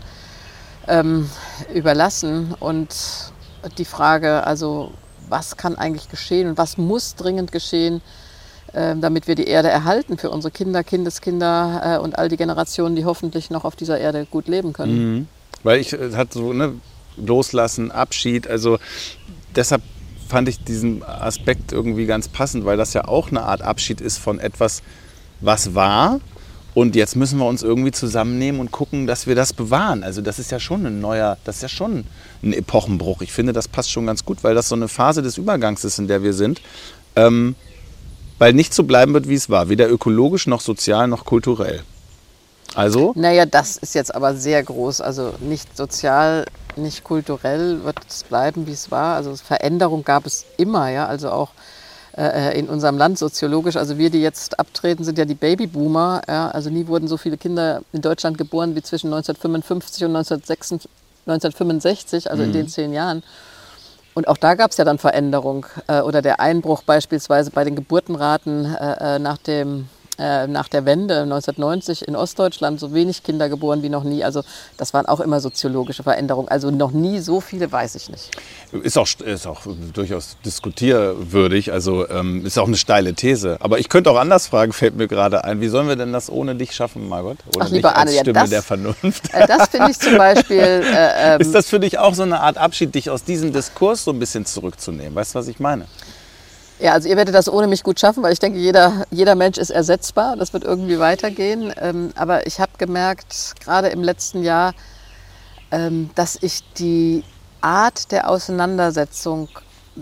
ähm, 0.89 1.29
überlassen. 1.75 2.55
Und 2.59 2.95
die 3.79 3.85
Frage, 3.85 4.47
also 4.47 4.93
was 5.29 5.57
kann 5.57 5.77
eigentlich 5.77 6.09
geschehen 6.09 6.49
und 6.49 6.59
was 6.59 6.77
muss 6.77 7.15
dringend 7.15 7.53
geschehen, 7.53 8.03
äh, 8.73 8.95
damit 8.97 9.27
wir 9.27 9.35
die 9.35 9.47
Erde 9.47 9.69
erhalten 9.69 10.19
für 10.19 10.31
unsere 10.31 10.51
Kinder, 10.51 10.85
Kindeskinder 10.85 11.97
äh, 11.97 11.99
und 11.99 12.19
all 12.19 12.29
die 12.29 12.37
Generationen, 12.37 12.97
die 12.97 13.05
hoffentlich 13.05 13.51
noch 13.51 13.65
auf 13.65 13.77
dieser 13.77 13.99
Erde 13.99 14.27
gut 14.31 14.49
leben 14.49 14.73
können. 14.73 15.15
Mhm. 15.15 15.29
Weil 15.63 15.81
ich 15.81 15.93
äh, 15.93 16.13
hatte 16.15 16.39
so, 16.39 16.53
ne, 16.53 16.75
Loslassen, 17.17 17.91
Abschied, 17.91 18.47
also 18.49 18.79
deshalb 19.55 19.83
fand 20.31 20.49
ich 20.49 20.63
diesen 20.63 21.03
Aspekt 21.03 21.73
irgendwie 21.73 22.07
ganz 22.07 22.29
passend, 22.29 22.65
weil 22.65 22.77
das 22.77 22.95
ja 22.95 23.07
auch 23.07 23.29
eine 23.31 23.43
Art 23.43 23.63
Abschied 23.63 24.01
ist 24.01 24.19
von 24.19 24.39
etwas, 24.39 24.83
was 25.41 25.75
war. 25.75 26.21
Und 26.73 26.95
jetzt 26.95 27.17
müssen 27.17 27.39
wir 27.39 27.47
uns 27.47 27.65
irgendwie 27.65 27.91
zusammennehmen 27.91 28.61
und 28.61 28.71
gucken, 28.71 29.09
dass 29.09 29.27
wir 29.27 29.35
das 29.35 29.53
bewahren. 29.53 30.05
Also 30.05 30.23
das 30.23 30.39
ist 30.39 30.53
ja 30.53 30.61
schon 30.61 30.87
ein 30.87 31.01
neuer, 31.01 31.37
das 31.45 31.57
ist 31.57 31.63
ja 31.63 31.69
schon 31.69 32.05
ein 32.45 32.53
Epochenbruch. 32.53 33.23
Ich 33.23 33.33
finde, 33.33 33.53
das 33.53 33.67
passt 33.67 33.91
schon 33.91 34.07
ganz 34.07 34.25
gut, 34.25 34.45
weil 34.45 34.55
das 34.55 34.69
so 34.69 34.77
eine 34.77 34.87
Phase 34.87 35.21
des 35.21 35.37
Übergangs 35.37 35.85
ist, 35.85 35.99
in 35.99 36.07
der 36.07 36.23
wir 36.23 36.33
sind. 36.33 36.61
Ähm, 37.17 37.57
weil 38.39 38.53
nicht 38.55 38.73
so 38.73 38.85
bleiben 38.85 39.13
wird, 39.13 39.29
wie 39.29 39.35
es 39.35 39.51
war. 39.51 39.69
Weder 39.69 39.91
ökologisch 39.91 40.47
noch 40.47 40.61
sozial 40.61 41.09
noch 41.09 41.25
kulturell. 41.25 41.83
Also? 42.75 43.13
Naja, 43.17 43.47
das 43.47 43.77
ist 43.77 43.97
jetzt 43.97 44.15
aber 44.15 44.37
sehr 44.37 44.63
groß. 44.63 45.01
Also 45.01 45.35
nicht 45.41 45.77
sozial 45.77 46.47
nicht 46.77 47.05
kulturell 47.05 47.85
wird 47.85 47.99
es 48.09 48.25
bleiben, 48.25 48.67
wie 48.67 48.73
es 48.73 48.91
war. 48.91 49.17
Also 49.17 49.35
Veränderung 49.37 50.05
gab 50.05 50.27
es 50.27 50.45
immer, 50.57 50.89
ja, 50.89 51.07
also 51.07 51.31
auch 51.31 51.51
äh, 52.17 52.59
in 52.59 52.69
unserem 52.69 52.99
Land 52.99 53.19
soziologisch. 53.19 53.77
Also 53.77 53.99
wir, 53.99 54.11
die 54.11 54.21
jetzt 54.21 54.59
abtreten, 54.59 55.05
sind 55.05 55.19
ja 55.19 55.25
die 55.25 55.35
Babyboomer. 55.35 56.23
Ja, 56.29 56.51
also 56.51 56.71
nie 56.71 56.87
wurden 56.87 57.09
so 57.09 57.17
viele 57.17 57.37
Kinder 57.37 57.83
in 57.93 58.03
Deutschland 58.03 58.39
geboren 58.39 58.75
wie 58.75 58.83
zwischen 58.83 59.09
1955 59.09 60.05
und 60.05 60.17
1965, 60.17 62.31
also 62.31 62.43
mhm. 62.43 62.49
in 62.49 62.53
den 62.53 62.69
zehn 62.69 62.93
Jahren. 62.93 63.23
Und 64.15 64.27
auch 64.27 64.37
da 64.37 64.55
gab 64.55 64.73
es 64.73 64.77
ja 64.77 64.85
dann 64.85 64.99
Veränderung 64.99 65.67
äh, 65.87 66.01
oder 66.01 66.21
der 66.21 66.41
Einbruch 66.41 66.83
beispielsweise 66.83 67.53
bei 67.53 67.65
den 67.65 67.77
Geburtenraten 67.77 68.75
äh, 68.75 69.17
äh 69.17 69.19
nach 69.19 69.39
dem 69.39 69.89
äh, 70.21 70.47
nach 70.47 70.69
der 70.69 70.85
Wende 70.85 71.23
1990 71.23 72.07
in 72.07 72.15
Ostdeutschland 72.15 72.79
so 72.79 72.93
wenig 72.93 73.23
Kinder 73.23 73.49
geboren 73.49 73.83
wie 73.83 73.89
noch 73.89 74.05
nie. 74.05 74.23
Also 74.23 74.43
das 74.77 74.93
waren 74.93 75.07
auch 75.07 75.21
immer 75.21 75.41
soziologische 75.41 76.03
Veränderungen. 76.03 76.49
Also 76.49 76.71
noch 76.71 76.91
nie 76.91 77.21
so 77.21 77.41
viele, 77.41 77.73
weiß 77.73 77.95
ich 77.95 78.11
nicht. 78.11 78.31
Ist 78.73 78.99
auch, 78.99 79.09
ist 79.25 79.47
auch 79.47 79.63
durchaus 79.95 80.37
diskutierwürdig. 80.45 81.73
Also 81.73 82.09
ähm, 82.09 82.45
ist 82.45 82.59
auch 82.59 82.67
eine 82.67 82.77
steile 82.77 83.15
These. 83.15 83.57
Aber 83.61 83.79
ich 83.79 83.89
könnte 83.89 84.11
auch 84.11 84.19
anders 84.19 84.47
fragen, 84.47 84.73
fällt 84.73 84.97
mir 84.97 85.09
gerade 85.09 85.45
ein. 85.45 85.61
Wie 85.61 85.69
sollen 85.69 85.89
wir 85.89 85.97
denn 85.97 86.13
das 86.13 86.29
ohne 86.31 86.55
dich 86.55 86.73
schaffen, 86.73 87.09
Margot? 87.09 87.39
Ohne 87.57 87.65
Ach, 87.65 87.71
lieber 87.71 87.97
Anne, 87.97 88.13
ja, 88.13 88.21
Stimme 88.21 88.41
das, 88.41 88.51
der 88.51 88.63
Vernunft. 88.63 89.33
Äh, 89.33 89.47
das 89.47 89.69
finde 89.69 89.91
ich 89.91 89.99
zum 89.99 90.17
Beispiel. 90.19 90.61
Äh, 90.91 91.35
ähm, 91.35 91.41
ist 91.41 91.55
das 91.55 91.69
für 91.69 91.79
dich 91.79 91.99
auch 91.99 92.15
so 92.15 92.23
eine 92.23 92.41
Art 92.41 92.59
Abschied, 92.59 92.95
dich 92.95 93.11
aus 93.11 93.23
diesem 93.23 93.53
Diskurs 93.53 94.05
so 94.05 94.11
ein 94.11 94.19
bisschen 94.19 94.45
zurückzunehmen? 94.45 95.15
Weißt 95.15 95.35
du, 95.35 95.39
was 95.39 95.49
ich 95.49 95.61
meine? 95.61 95.87
Ja, 96.81 96.95
also 96.95 97.11
ihr 97.11 97.17
werdet 97.19 97.35
das 97.35 97.53
ohne 97.53 97.67
mich 97.67 97.83
gut 97.83 98.01
schaffen, 98.01 98.23
weil 98.23 98.33
ich 98.33 98.39
denke, 98.39 98.59
jeder, 98.59 99.05
jeder 99.11 99.35
Mensch 99.35 99.59
ist 99.59 99.69
ersetzbar. 99.69 100.37
Das 100.37 100.55
wird 100.55 100.65
irgendwie 100.65 100.99
weitergehen. 100.99 101.75
Ähm, 101.79 102.11
aber 102.15 102.47
ich 102.47 102.59
habe 102.59 102.73
gemerkt, 102.79 103.61
gerade 103.61 103.89
im 103.89 104.03
letzten 104.03 104.43
Jahr, 104.43 104.73
ähm, 105.71 106.09
dass 106.15 106.39
ich 106.41 106.65
die 106.73 107.23
Art 107.61 108.11
der 108.13 108.31
Auseinandersetzung 108.31 109.51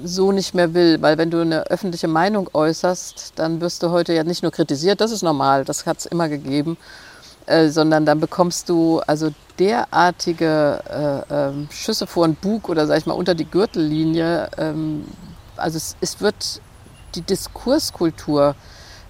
so 0.05 0.31
nicht 0.31 0.55
mehr 0.55 0.73
will. 0.73 1.03
Weil 1.03 1.19
wenn 1.19 1.33
du 1.33 1.41
eine 1.41 1.65
öffentliche 1.65 2.07
Meinung 2.07 2.49
äußerst, 2.53 3.33
dann 3.35 3.61
wirst 3.61 3.83
du 3.83 3.91
heute 3.91 4.13
ja 4.13 4.23
nicht 4.23 4.45
nur 4.45 4.53
kritisiert, 4.53 5.01
das 5.01 5.11
ist 5.11 5.23
normal, 5.23 5.65
das 5.65 5.85
hat 5.85 5.99
es 5.99 6.07
immer 6.07 6.29
gegeben, 6.29 6.77
äh, 7.47 7.71
sondern 7.71 8.07
dann 8.07 8.21
bekommst 8.21 8.69
du 8.69 9.01
also 9.05 9.31
derartige 9.59 11.25
äh, 11.29 11.49
äh, 11.49 11.53
Schüsse 11.71 12.07
vor 12.07 12.29
den 12.29 12.37
Bug 12.37 12.69
oder 12.69 12.87
sag 12.87 12.99
ich 12.99 13.07
mal 13.07 13.15
unter 13.15 13.35
die 13.35 13.51
Gürtellinie. 13.51 14.49
Ähm, 14.57 15.07
also 15.57 15.77
es, 15.77 15.97
es 16.01 16.21
wird 16.21 16.61
die 17.15 17.23
Diskurskultur, 17.23 18.55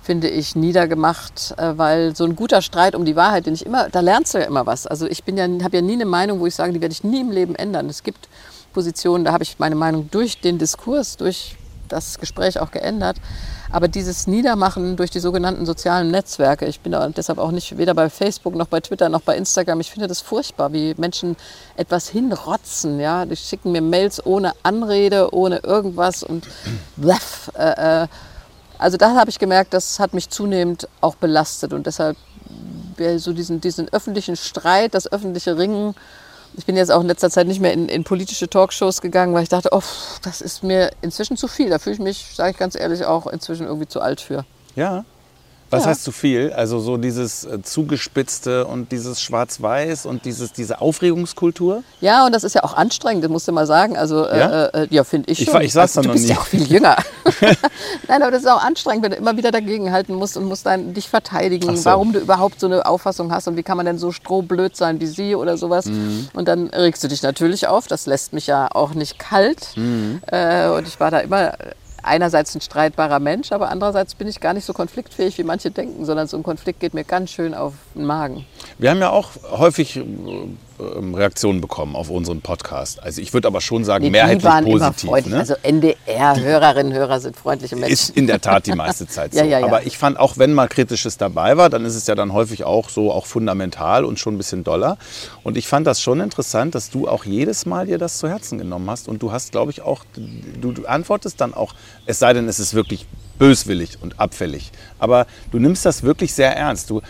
finde 0.03 0.29
ich, 0.29 0.57
niedergemacht, 0.57 1.55
äh, 1.59 1.77
weil 1.77 2.17
so 2.17 2.25
ein 2.25 2.37
guter 2.37 2.63
Streit 2.63 2.95
um 2.95 3.05
die 3.05 3.17
Wahrheit, 3.17 3.47
den 3.47 3.55
ich 3.55 3.67
immer, 3.67 3.89
da 3.91 4.01
lernst 4.01 4.35
du 4.35 4.39
ja 4.39 4.45
immer 4.45 4.67
was. 4.67 4.87
Also 4.87 5.07
ich 5.07 5.25
bin 5.25 5.37
ja, 5.37 5.45
habe 5.45 5.77
ja 5.77 5.83
nie 5.83 5.95
eine 5.95 6.07
Meinung, 6.07 6.41
wo 6.41 6.47
ich 6.47 6.55
sage, 6.55 6.73
die 6.73 6.81
werde 6.81 6.93
ich 6.93 7.05
nie 7.05 7.21
im 7.21 7.31
Leben 7.31 7.55
ändern. 7.55 7.89
Es 7.89 8.03
gibt 8.03 8.29
Positionen, 8.73 9.25
da 9.25 9.33
habe 9.33 9.45
ich 9.45 9.59
meine 9.59 9.75
Meinung 9.75 10.09
durch 10.11 10.41
den 10.41 10.59
Diskurs, 10.59 11.17
durch 11.17 11.57
das 11.89 12.19
Gespräch 12.19 12.61
auch 12.61 12.71
geändert. 12.71 13.17
Aber 13.71 13.89
dieses 13.89 14.27
Niedermachen 14.27 14.97
durch 14.97 15.11
die 15.11 15.21
sogenannten 15.21 15.67
sozialen 15.67 16.11
Netzwerke, 16.11 16.67
ich 16.67 16.81
bin 16.81 16.97
deshalb 17.17 17.39
auch 17.39 17.51
nicht 17.51 17.77
weder 17.77 17.95
bei 17.95 18.09
Facebook 18.09 18.55
noch 18.55 18.69
bei 18.69 18.81
Twitter 18.81 19.09
noch 19.09 19.21
bei 19.21 19.37
Instagram, 19.37 19.81
ich 19.81 19.91
finde 19.91 20.07
das 20.07 20.21
furchtbar, 20.21 20.73
wie 20.73 20.95
Menschen 20.97 21.37
etwas 21.77 22.09
hinrotzen. 22.09 22.99
Ja? 23.01 23.27
Die 23.27 23.37
schicken 23.37 23.73
mir 23.73 23.83
Mails 23.83 24.25
ohne 24.25 24.53
Anrede, 24.63 25.35
ohne 25.35 25.59
irgendwas 25.59 26.23
und 26.23 26.47
bluff. 26.97 27.51
Äh, 27.59 28.03
äh. 28.03 28.09
Also 28.79 28.97
da 28.99 29.17
habe 29.17 29.31
ich 29.31 29.41
gemerkt, 29.41 29.75
das 29.75 29.99
hat 29.99 30.15
mich 30.15 30.31
zunehmend 30.31 30.87
auch 31.01 31.17
belastet 31.17 31.73
und 31.73 31.87
deshalb 31.87 32.17
so 33.17 33.33
diesen, 33.33 33.61
diesen 33.61 33.89
öffentlichen 33.93 34.37
Streit, 34.37 34.95
das 34.95 35.11
öffentliche 35.11 35.59
Ringen, 35.59 35.95
ich 36.59 36.67
bin 36.67 36.77
jetzt 36.77 36.91
auch 36.91 37.01
in 37.01 37.07
letzter 37.07 37.31
Zeit 37.31 37.47
nicht 37.47 37.61
mehr 37.61 37.73
in, 37.73 37.89
in 37.89 38.03
politische 38.03 38.49
Talkshows 38.49 39.01
gegangen, 39.01 39.33
weil 39.33 39.45
ich 39.45 39.49
dachte, 39.49 39.69
oh, 39.71 39.83
das 40.23 40.41
ist 40.41 40.65
mir 40.65 40.91
inzwischen 41.03 41.37
zu 41.37 41.47
viel. 41.47 41.71
Da 41.71 41.79
fühle 41.79 41.95
ich 41.95 42.01
mich, 42.01 42.35
sage 42.35 42.51
ich 42.51 42.57
ganz 42.57 42.75
ehrlich, 42.75 43.05
auch 43.05 43.29
inzwischen 43.29 43.67
irgendwie 43.67 43.87
zu 43.87 44.01
alt 44.01 44.21
für. 44.21 44.45
Ja. 44.75 45.05
Was 45.71 45.85
ja. 45.85 45.91
heißt 45.91 46.05
zu 46.05 46.13
viel? 46.13 46.53
Also 46.53 46.81
so 46.81 46.97
dieses 46.97 47.45
äh, 47.45 47.63
zugespitzte 47.63 48.67
und 48.67 48.91
dieses 48.91 49.21
Schwarz-Weiß 49.21 50.07
und 50.07 50.25
dieses, 50.25 50.53
diese 50.53 50.81
Aufregungskultur? 50.81 51.83
Ja, 52.01 52.25
und 52.25 52.35
das 52.35 52.43
ist 52.43 52.55
ja 52.55 52.65
auch 52.65 52.75
anstrengend, 52.75 53.25
das 53.25 53.31
musst 53.31 53.49
du 53.49 53.53
mal 53.53 53.67
sagen. 53.67 53.97
Also 53.97 54.27
äh, 54.27 54.39
ja, 54.39 54.65
äh, 54.67 54.87
ja 54.91 55.05
finde 55.05 55.31
ich 55.31 55.45
schon. 55.45 55.57
Ich, 55.61 55.67
ich 55.69 55.73
sag's 55.75 55.97
also, 55.99 56.09
dann 56.09 56.17
noch 56.17 56.23
nie. 56.23 56.29
Du 56.29 56.35
bist 56.35 56.39
ja 56.39 56.43
auch 56.43 56.47
viel 56.47 56.73
jünger. 56.73 56.97
Nein, 58.09 58.23
aber 58.23 58.31
das 58.31 58.43
ist 58.43 58.49
auch 58.49 58.63
anstrengend, 58.63 59.05
wenn 59.05 59.11
du 59.11 59.17
immer 59.19 59.37
wieder 59.37 59.51
dagegen 59.51 59.93
halten 59.93 60.15
musst 60.15 60.37
und 60.39 60.45
musst 60.45 60.65
dann 60.65 60.95
dich 60.95 61.09
verteidigen, 61.09 61.77
so. 61.77 61.85
warum 61.85 62.13
du 62.13 62.21
überhaupt 62.21 62.61
so 62.61 62.67
eine 62.67 62.87
Auffassung 62.87 63.31
hast 63.31 63.47
und 63.49 63.57
wie 63.57 63.63
kann 63.63 63.77
man 63.77 63.85
denn 63.85 63.99
so 63.99 64.11
strohblöd 64.11 64.75
sein 64.75 65.01
wie 65.01 65.07
sie 65.07 65.35
oder 65.35 65.59
sowas. 65.59 65.87
Mhm. 65.87 66.29
Und 66.33 66.49
dann 66.49 66.69
regst 66.69 67.05
du 67.05 67.09
dich 67.09 67.23
natürlich 67.23 67.67
auf. 67.67 67.87
Das 67.89 68.07
lässt 68.07 68.33
mich 68.33 68.47
ja 68.47 68.69
auch 68.73 68.95
nicht 68.95 69.19
kalt. 69.19 69.77
Mhm. 69.77 70.23
Äh, 70.27 70.69
und 70.69 70.89
ich 70.89 70.99
war 70.99 71.11
da 71.11 71.19
immer 71.19 71.53
einerseits 72.03 72.55
ein 72.55 72.61
streitbarer 72.61 73.19
Mensch, 73.19 73.53
aber 73.53 73.69
andererseits 73.71 74.15
bin 74.15 74.29
ich 74.29 74.41
gar 74.41 74.55
nicht 74.55 74.65
so 74.65 74.73
konfliktfähig, 74.73 75.39
wie 75.39 75.45
manche 75.45 75.71
denken, 75.71 76.05
sondern 76.05 76.27
so 76.27 76.37
ein 76.37 76.43
Konflikt 76.43 76.81
geht 76.81 76.95
mir 76.95 77.05
ganz 77.05 77.31
schön 77.31 77.55
auf 77.55 77.75
den 77.95 78.05
Magen. 78.05 78.47
Wir 78.79 78.91
haben 78.91 79.01
ja 79.01 79.11
auch 79.11 79.31
häufig 79.51 79.97
äh, 79.97 80.05
ähm, 80.81 81.15
Reaktionen 81.15 81.61
bekommen 81.61 81.97
auf 81.97 82.11
unseren 82.11 82.41
Podcast. 82.41 83.03
Also 83.03 83.21
ich 83.21 83.33
würde 83.33 83.49
aber 83.49 83.61
schon 83.61 83.85
sagen, 83.85 84.05
nee, 84.05 84.11
mehrheitlich 84.11 84.45
waren 84.45 84.65
positiv. 84.65 85.11
Immer. 85.11 85.29
Ne? 85.29 85.39
Also 85.39 85.55
NDR-Hörerinnen 85.63 86.93
und 86.93 86.99
Hörer 86.99 87.21
sind 87.21 87.37
freundliche 87.37 87.77
Menschen. 87.77 87.93
Ist 87.93 88.17
in 88.17 88.27
der 88.27 88.41
Tat 88.41 88.67
die 88.67 88.73
meiste 88.73 89.07
Zeit 89.09 89.33
so. 89.33 89.41
ja, 89.41 89.45
ja, 89.45 89.59
ja. 89.61 89.67
Aber 89.67 89.87
ich 89.87 89.99
fand, 89.99 90.19
auch 90.19 90.39
wenn 90.39 90.53
mal 90.53 90.69
Kritisches 90.69 91.17
dabei 91.17 91.57
war, 91.57 91.71
dann 91.71 91.85
ist 91.85 91.95
es 91.95 92.07
ja 92.07 92.15
dann 92.15 92.33
häufig 92.33 92.65
auch 92.65 92.89
so, 92.89 93.13
auch 93.13 93.27
fundamental 93.27 94.05
und 94.05 94.19
schon 94.19 94.35
ein 94.35 94.39
bisschen 94.39 94.65
doller. 94.65 94.99
Und 95.43 95.57
ich 95.57 95.67
fand 95.67 95.87
das 95.87 96.01
schon 96.01 96.21
interessant, 96.21 96.75
dass 96.75 96.91
du 96.91 97.09
auch 97.09 97.25
jedes 97.25 97.67
Mal 97.67 97.87
dir 97.87 97.99
das 97.99 98.19
zu 98.19 98.29
Herzen 98.29 98.59
genommen 98.59 98.89
hast. 98.91 99.09
Und 99.09 99.23
du 99.23 99.33
hast, 99.33 99.53
glaube 99.53 99.71
ich, 99.71 99.83
auch, 99.83 100.05
du, 100.61 100.73
du 100.73 100.87
antwortest 100.87 101.41
dann 101.41 101.55
auch, 101.55 101.75
es 102.07 102.19
sei 102.19 102.33
denn, 102.33 102.49
es 102.49 102.61
ist 102.61 102.75
wirklich 102.75 103.07
böswillig 103.39 103.99
und 104.01 104.21
abfällig. 104.21 104.71
Aber 104.99 105.27
du 105.51 105.59
nimmst 105.59 105.87
das 105.87 106.03
wirklich 106.03 106.35
sehr 106.35 106.55
ernst. 106.57 106.91
Du, 106.91 107.01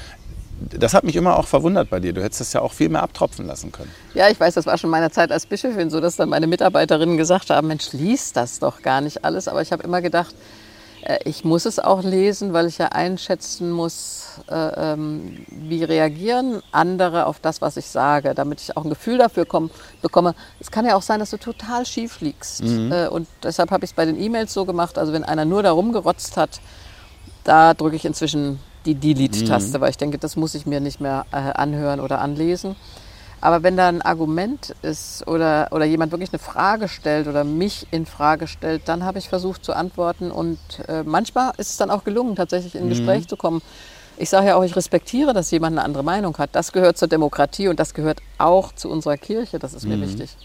das 0.61 0.95
hat 0.95 1.05
mich 1.05 1.17
immer 1.17 1.38
auch 1.38 1.47
verwundert 1.47 1.91
bei 1.91 2.00
dir. 2.00 2.12
Du 2.12 2.23
hättest 2.23 2.41
das 2.41 2.53
ja 2.53 2.61
auch 2.61 2.73
viel 2.73 2.88
mehr 2.88 3.03
abtropfen 3.03 3.47
lassen 3.47 3.73
können. 3.73 3.91
Ja, 4.15 4.29
ich 4.29 4.38
weiß, 4.38 4.55
das 4.55 4.67
war 4.67 4.77
schon 4.79 4.91
meiner 4.91 5.11
Zeit 5.11 5.31
als 5.31 5.47
Bischöfin 5.47 5.91
so, 5.91 6.00
dass 6.00 6.17
dann 6.17 6.29
meine 6.29 6.47
Mitarbeiterinnen 6.47 7.17
gesagt 7.17 7.50
haben, 7.50 7.69
Mensch, 7.69 7.93
lies 7.93 8.33
das 8.33 8.59
doch 8.59 8.83
gar 8.83 9.00
nicht 9.00 9.25
alles. 9.25 9.49
Aber 9.49 9.62
ich 9.62 9.73
habe 9.73 9.83
immer 9.83 10.03
gedacht, 10.03 10.35
äh, 11.03 11.19
ich 11.25 11.45
muss 11.45 11.65
es 11.65 11.79
auch 11.79 12.03
lesen, 12.03 12.53
weil 12.53 12.67
ich 12.67 12.79
ja 12.79 12.87
einschätzen 12.87 13.71
muss, 13.71 14.41
äh, 14.49 14.55
ähm, 14.55 15.45
wie 15.49 15.85
reagieren 15.85 16.62
andere 16.73 17.27
auf 17.27 17.41
das, 17.41 17.61
was 17.61 17.77
ich 17.77 17.87
sage, 17.87 18.35
damit 18.35 18.61
ich 18.61 18.77
auch 18.77 18.85
ein 18.85 18.91
Gefühl 18.91 19.19
dafür 19.19 19.47
bekomme. 20.03 20.35
Es 20.61 20.71
kann 20.71 20.87
ja 20.87 20.97
auch 20.97 21.03
sein, 21.03 21.21
dass 21.21 21.31
du 21.31 21.38
total 21.38 21.87
schief 21.87 22.21
liegst. 22.21 22.65
Mhm. 22.65 22.93
Äh, 22.93 23.09
und 23.09 23.29
deshalb 23.43 23.71
habe 23.71 23.85
ich 23.85 23.91
es 23.91 23.95
bei 23.95 24.05
den 24.05 24.21
E-Mails 24.21 24.53
so 24.53 24.65
gemacht, 24.65 24.99
also 24.99 25.12
wenn 25.12 25.25
einer 25.25 25.45
nur 25.45 25.62
da 25.62 25.73
rumgerotzt 25.73 26.37
hat, 26.37 26.61
da 27.45 27.75
drücke 27.75 27.97
ich 27.97 28.05
inzwischen 28.05 28.59
die 28.87 28.95
Delete-Taste, 28.95 29.79
mhm. 29.79 29.83
weil 29.83 29.91
ich 29.91 29.97
denke, 29.97 30.19
das 30.19 30.37
muss 30.37 30.55
ich 30.55 30.67
mir 30.67 30.81
nicht 30.81 31.01
mehr 31.01 31.27
äh, 31.33 31.37
anhören 31.37 32.01
oder 32.01 32.21
anlesen. 32.21 32.77
Aber 33.41 33.63
wenn 33.63 33.77
da 33.77 33.89
ein 33.89 34.03
Argument 34.03 34.75
ist 34.83 35.27
oder, 35.29 35.69
oder 35.71 35.85
jemand 35.85 36.11
wirklich 36.11 36.33
eine 36.33 36.41
Frage 36.41 36.89
stellt 36.89 37.29
oder 37.29 37.45
mich 37.45 37.87
in 37.93 38.05
Frage 38.05 38.49
stellt, 38.49 38.83
dann 38.87 39.05
habe 39.05 39.19
ich 39.19 39.29
versucht 39.29 39.65
zu 39.65 39.75
antworten. 39.75 40.31
Und 40.31 40.59
äh, 40.89 41.05
manchmal 41.05 41.53
ist 41.57 41.71
es 41.71 41.77
dann 41.77 41.91
auch 41.91 42.03
gelungen, 42.03 42.35
tatsächlich 42.35 42.75
in 42.75 42.83
ein 42.83 42.85
mhm. 42.87 42.91
Gespräch 42.91 43.29
zu 43.29 43.37
kommen. 43.37 43.63
Ich 44.17 44.31
sage 44.31 44.49
ja 44.49 44.57
auch, 44.57 44.65
ich 44.65 44.75
respektiere, 44.75 45.33
dass 45.33 45.53
jemand 45.53 45.79
eine 45.79 45.85
andere 45.85 46.03
Meinung 46.03 46.37
hat. 46.39 46.51
Das 46.53 46.73
gehört 46.73 46.99
zur 46.99 47.07
Demokratie 47.07 47.69
und 47.69 47.79
das 47.79 47.95
gehört 47.95 48.21
auch 48.39 48.73
zu 48.73 48.91
unserer 48.91 49.17
Kirche. 49.17 49.61
Das 49.61 49.75
ist 49.75 49.87
mir 49.87 49.97
mhm. 49.97 50.03
wichtig. 50.03 50.37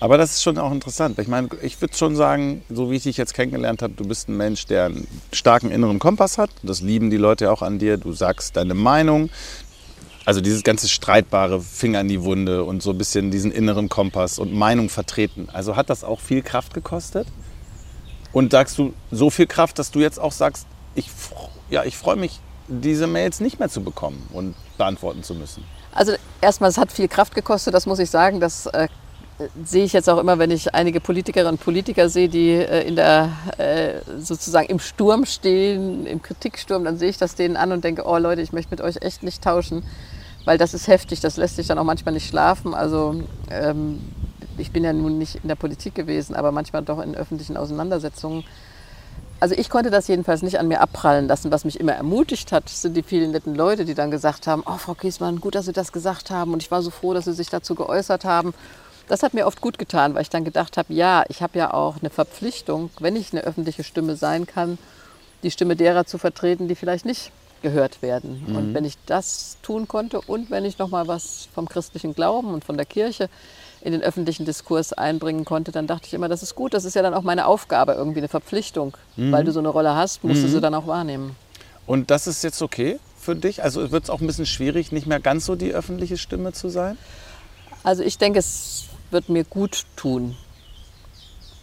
Aber 0.00 0.18
das 0.18 0.32
ist 0.32 0.42
schon 0.42 0.58
auch 0.58 0.72
interessant. 0.72 1.18
Ich 1.18 1.28
meine, 1.28 1.48
ich 1.62 1.80
würde 1.80 1.96
schon 1.96 2.16
sagen, 2.16 2.62
so 2.68 2.90
wie 2.90 2.96
ich 2.96 3.04
dich 3.04 3.16
jetzt 3.16 3.34
kennengelernt 3.34 3.82
habe, 3.82 3.94
du 3.94 4.04
bist 4.06 4.28
ein 4.28 4.36
Mensch, 4.36 4.66
der 4.66 4.86
einen 4.86 5.06
starken 5.32 5.70
inneren 5.70 5.98
Kompass 5.98 6.38
hat. 6.38 6.50
Das 6.62 6.80
lieben 6.80 7.10
die 7.10 7.16
Leute 7.16 7.50
auch 7.50 7.62
an 7.62 7.78
dir. 7.78 7.96
Du 7.96 8.12
sagst 8.12 8.56
deine 8.56 8.74
Meinung. 8.74 9.30
Also 10.24 10.40
dieses 10.40 10.64
ganze 10.64 10.88
streitbare 10.88 11.60
Finger 11.60 12.00
in 12.00 12.08
die 12.08 12.22
Wunde 12.22 12.64
und 12.64 12.82
so 12.82 12.90
ein 12.90 12.98
bisschen 12.98 13.30
diesen 13.30 13.52
inneren 13.52 13.88
Kompass 13.88 14.38
und 14.38 14.52
Meinung 14.52 14.88
vertreten. 14.88 15.48
Also 15.52 15.76
hat 15.76 15.88
das 15.88 16.02
auch 16.02 16.20
viel 16.20 16.42
Kraft 16.42 16.74
gekostet? 16.74 17.28
Und 18.32 18.50
sagst 18.50 18.76
du 18.76 18.92
so 19.10 19.30
viel 19.30 19.46
Kraft, 19.46 19.78
dass 19.78 19.92
du 19.92 20.00
jetzt 20.00 20.18
auch 20.18 20.32
sagst, 20.32 20.66
ich, 20.94 21.08
ja, 21.70 21.84
ich 21.84 21.96
freue 21.96 22.16
mich, 22.16 22.40
diese 22.68 23.06
Mails 23.06 23.40
nicht 23.40 23.60
mehr 23.60 23.68
zu 23.68 23.82
bekommen 23.82 24.28
und 24.32 24.56
beantworten 24.76 25.22
zu 25.22 25.34
müssen? 25.34 25.64
Also 25.94 26.12
erstmal, 26.40 26.70
es 26.70 26.76
hat 26.76 26.92
viel 26.92 27.08
Kraft 27.08 27.34
gekostet, 27.34 27.72
das 27.72 27.86
muss 27.86 27.98
ich 27.98 28.10
sagen. 28.10 28.40
Das 28.40 28.66
äh, 28.66 28.88
sehe 29.64 29.84
ich 29.84 29.92
jetzt 29.92 30.08
auch 30.08 30.18
immer, 30.18 30.38
wenn 30.38 30.50
ich 30.50 30.74
einige 30.74 31.00
Politikerinnen 31.00 31.54
und 31.54 31.60
Politiker 31.60 32.08
sehe, 32.08 32.28
die 32.28 32.52
äh, 32.52 32.86
in 32.86 32.96
der, 32.96 33.32
äh, 33.58 34.00
sozusagen 34.18 34.68
im 34.68 34.78
Sturm 34.78 35.26
stehen, 35.26 36.06
im 36.06 36.22
Kritiksturm, 36.22 36.84
dann 36.84 36.96
sehe 36.98 37.10
ich 37.10 37.18
das 37.18 37.34
denen 37.34 37.56
an 37.56 37.72
und 37.72 37.84
denke, 37.84 38.04
oh 38.06 38.16
Leute, 38.18 38.40
ich 38.40 38.52
möchte 38.52 38.70
mit 38.70 38.80
euch 38.80 38.96
echt 39.02 39.22
nicht 39.22 39.42
tauschen 39.42 39.82
weil 40.46 40.56
das 40.56 40.72
ist 40.72 40.86
heftig, 40.86 41.20
das 41.20 41.36
lässt 41.36 41.56
sich 41.56 41.66
dann 41.66 41.78
auch 41.78 41.84
manchmal 41.84 42.14
nicht 42.14 42.28
schlafen. 42.28 42.72
Also 42.72 43.20
ähm, 43.50 44.00
ich 44.56 44.70
bin 44.70 44.84
ja 44.84 44.92
nun 44.94 45.18
nicht 45.18 45.40
in 45.42 45.48
der 45.48 45.56
Politik 45.56 45.94
gewesen, 45.94 46.34
aber 46.34 46.52
manchmal 46.52 46.82
doch 46.82 47.00
in 47.00 47.14
öffentlichen 47.14 47.58
Auseinandersetzungen. 47.58 48.44
Also 49.40 49.54
ich 49.56 49.68
konnte 49.68 49.90
das 49.90 50.06
jedenfalls 50.08 50.42
nicht 50.42 50.58
an 50.58 50.68
mir 50.68 50.80
abprallen 50.80 51.26
lassen. 51.26 51.50
Was 51.50 51.64
mich 51.64 51.78
immer 51.78 51.92
ermutigt 51.92 52.52
hat, 52.52 52.68
sind 52.68 52.96
die 52.96 53.02
vielen 53.02 53.32
netten 53.32 53.54
Leute, 53.54 53.84
die 53.84 53.94
dann 53.94 54.10
gesagt 54.10 54.46
haben, 54.46 54.62
oh 54.64 54.78
Frau 54.78 54.94
Kiesmann, 54.94 55.40
gut, 55.40 55.56
dass 55.56 55.66
Sie 55.66 55.72
das 55.72 55.92
gesagt 55.92 56.30
haben 56.30 56.54
und 56.54 56.62
ich 56.62 56.70
war 56.70 56.80
so 56.80 56.90
froh, 56.90 57.12
dass 57.12 57.26
Sie 57.26 57.34
sich 57.34 57.50
dazu 57.50 57.74
geäußert 57.74 58.24
haben. 58.24 58.54
Das 59.08 59.22
hat 59.22 59.34
mir 59.34 59.46
oft 59.46 59.60
gut 59.60 59.78
getan, 59.78 60.14
weil 60.14 60.22
ich 60.22 60.30
dann 60.30 60.44
gedacht 60.44 60.76
habe, 60.76 60.92
ja, 60.92 61.24
ich 61.28 61.42
habe 61.42 61.58
ja 61.58 61.72
auch 61.72 61.96
eine 62.00 62.10
Verpflichtung, 62.10 62.90
wenn 62.98 63.16
ich 63.16 63.32
eine 63.32 63.42
öffentliche 63.42 63.84
Stimme 63.84 64.16
sein 64.16 64.46
kann, 64.46 64.78
die 65.42 65.50
Stimme 65.50 65.76
derer 65.76 66.06
zu 66.06 66.18
vertreten, 66.18 66.66
die 66.66 66.74
vielleicht 66.74 67.04
nicht 67.04 67.30
gehört 67.62 68.02
werden. 68.02 68.44
Mhm. 68.46 68.56
Und 68.56 68.74
wenn 68.74 68.84
ich 68.84 68.96
das 69.06 69.56
tun 69.62 69.88
konnte 69.88 70.20
und 70.20 70.50
wenn 70.50 70.64
ich 70.64 70.78
noch 70.78 70.88
mal 70.88 71.06
was 71.08 71.48
vom 71.54 71.68
christlichen 71.68 72.14
Glauben 72.14 72.52
und 72.52 72.64
von 72.64 72.76
der 72.76 72.86
Kirche 72.86 73.28
in 73.80 73.92
den 73.92 74.02
öffentlichen 74.02 74.44
Diskurs 74.44 74.92
einbringen 74.92 75.44
konnte, 75.44 75.70
dann 75.70 75.86
dachte 75.86 76.06
ich 76.06 76.14
immer, 76.14 76.28
das 76.28 76.42
ist 76.42 76.54
gut, 76.54 76.74
das 76.74 76.84
ist 76.84 76.94
ja 76.94 77.02
dann 77.02 77.14
auch 77.14 77.22
meine 77.22 77.46
Aufgabe, 77.46 77.92
irgendwie 77.92 78.18
eine 78.18 78.28
Verpflichtung. 78.28 78.96
Mhm. 79.16 79.32
Weil 79.32 79.44
du 79.44 79.52
so 79.52 79.60
eine 79.60 79.68
Rolle 79.68 79.94
hast, 79.94 80.24
musst 80.24 80.42
du 80.42 80.48
mhm. 80.48 80.52
sie 80.52 80.60
dann 80.60 80.74
auch 80.74 80.86
wahrnehmen. 80.86 81.36
Und 81.86 82.10
das 82.10 82.26
ist 82.26 82.42
jetzt 82.42 82.60
okay 82.62 82.98
für 83.26 83.36
dich? 83.36 83.62
Also 83.62 83.90
wird 83.92 84.04
es 84.04 84.10
auch 84.10 84.20
ein 84.20 84.26
bisschen 84.26 84.46
schwierig, 84.46 84.92
nicht 84.92 85.06
mehr 85.06 85.20
ganz 85.20 85.46
so 85.46 85.54
die 85.54 85.72
öffentliche 85.72 86.16
Stimme 86.16 86.52
zu 86.52 86.68
sein? 86.68 86.96
Also 87.82 88.02
ich 88.02 88.18
denke, 88.18 88.38
es 88.38 88.86
wird 89.12 89.28
mir 89.28 89.44
gut 89.44 89.84
tun, 89.96 90.36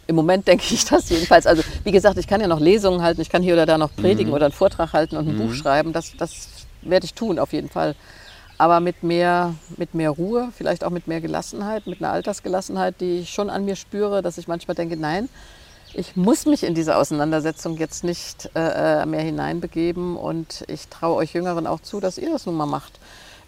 im 0.05 0.15
Moment 0.15 0.47
denke 0.47 0.65
ich 0.69 0.85
das 0.85 1.09
jedenfalls. 1.09 1.47
Also 1.47 1.63
wie 1.83 1.91
gesagt, 1.91 2.17
ich 2.17 2.27
kann 2.27 2.41
ja 2.41 2.47
noch 2.47 2.59
Lesungen 2.59 3.01
halten, 3.01 3.21
ich 3.21 3.29
kann 3.29 3.41
hier 3.41 3.53
oder 3.53 3.65
da 3.65 3.77
noch 3.77 3.95
predigen 3.95 4.27
mhm. 4.27 4.33
oder 4.33 4.45
einen 4.45 4.53
Vortrag 4.53 4.93
halten 4.93 5.15
und 5.15 5.27
ein 5.27 5.35
mhm. 5.35 5.47
Buch 5.47 5.53
schreiben. 5.53 5.93
Das, 5.93 6.13
das 6.17 6.49
werde 6.81 7.05
ich 7.05 7.13
tun, 7.13 7.39
auf 7.39 7.53
jeden 7.53 7.69
Fall. 7.69 7.95
Aber 8.57 8.79
mit 8.79 9.03
mehr, 9.03 9.55
mit 9.77 9.93
mehr 9.95 10.11
Ruhe, 10.11 10.49
vielleicht 10.55 10.83
auch 10.83 10.89
mit 10.89 11.07
mehr 11.07 11.21
Gelassenheit, 11.21 11.87
mit 11.87 12.01
einer 12.01 12.11
Altersgelassenheit, 12.11 13.01
die 13.01 13.19
ich 13.19 13.29
schon 13.29 13.49
an 13.49 13.65
mir 13.65 13.75
spüre, 13.75 14.21
dass 14.21 14.37
ich 14.37 14.47
manchmal 14.47 14.75
denke, 14.75 14.97
nein, 14.97 15.29
ich 15.93 16.15
muss 16.15 16.45
mich 16.45 16.63
in 16.63 16.73
diese 16.73 16.97
Auseinandersetzung 16.97 17.77
jetzt 17.77 18.03
nicht 18.03 18.49
äh, 18.55 19.01
äh 19.01 19.05
mehr 19.05 19.21
hineinbegeben. 19.21 20.17
Und 20.17 20.63
ich 20.67 20.87
traue 20.87 21.15
euch 21.15 21.33
Jüngeren 21.33 21.67
auch 21.67 21.79
zu, 21.79 21.99
dass 21.99 22.17
ihr 22.17 22.31
das 22.31 22.45
nun 22.45 22.55
mal 22.55 22.65
macht. 22.65 22.99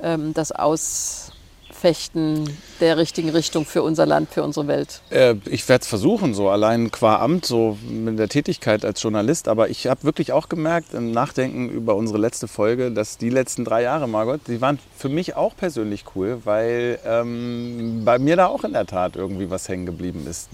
Ähm, 0.01 0.33
das 0.33 0.51
Aus, 0.51 1.31
Fechten 1.79 2.45
der 2.79 2.97
richtigen 2.97 3.29
Richtung 3.29 3.65
für 3.65 3.83
unser 3.83 4.05
Land, 4.05 4.29
für 4.29 4.43
unsere 4.43 4.67
Welt? 4.67 5.01
Äh, 5.09 5.35
ich 5.45 5.67
werde 5.67 5.83
es 5.83 5.87
versuchen, 5.87 6.33
so 6.33 6.49
allein 6.49 6.91
qua 6.91 7.19
Amt, 7.21 7.45
so 7.45 7.77
mit 7.87 8.17
der 8.17 8.29
Tätigkeit 8.29 8.85
als 8.85 9.01
Journalist. 9.01 9.47
Aber 9.47 9.69
ich 9.69 9.87
habe 9.87 10.03
wirklich 10.03 10.31
auch 10.31 10.49
gemerkt 10.49 10.93
im 10.93 11.11
Nachdenken 11.11 11.69
über 11.69 11.95
unsere 11.95 12.17
letzte 12.17 12.47
Folge, 12.47 12.91
dass 12.91 13.17
die 13.17 13.29
letzten 13.29 13.65
drei 13.65 13.83
Jahre, 13.83 14.07
Margot, 14.07 14.41
die 14.47 14.61
waren 14.61 14.79
für 14.97 15.09
mich 15.09 15.35
auch 15.35 15.55
persönlich 15.55 16.05
cool, 16.15 16.41
weil 16.45 16.99
ähm, 17.05 18.03
bei 18.05 18.19
mir 18.19 18.35
da 18.35 18.47
auch 18.47 18.63
in 18.63 18.73
der 18.73 18.85
Tat 18.85 19.15
irgendwie 19.15 19.49
was 19.49 19.67
hängen 19.67 19.85
geblieben 19.85 20.25
ist. 20.29 20.49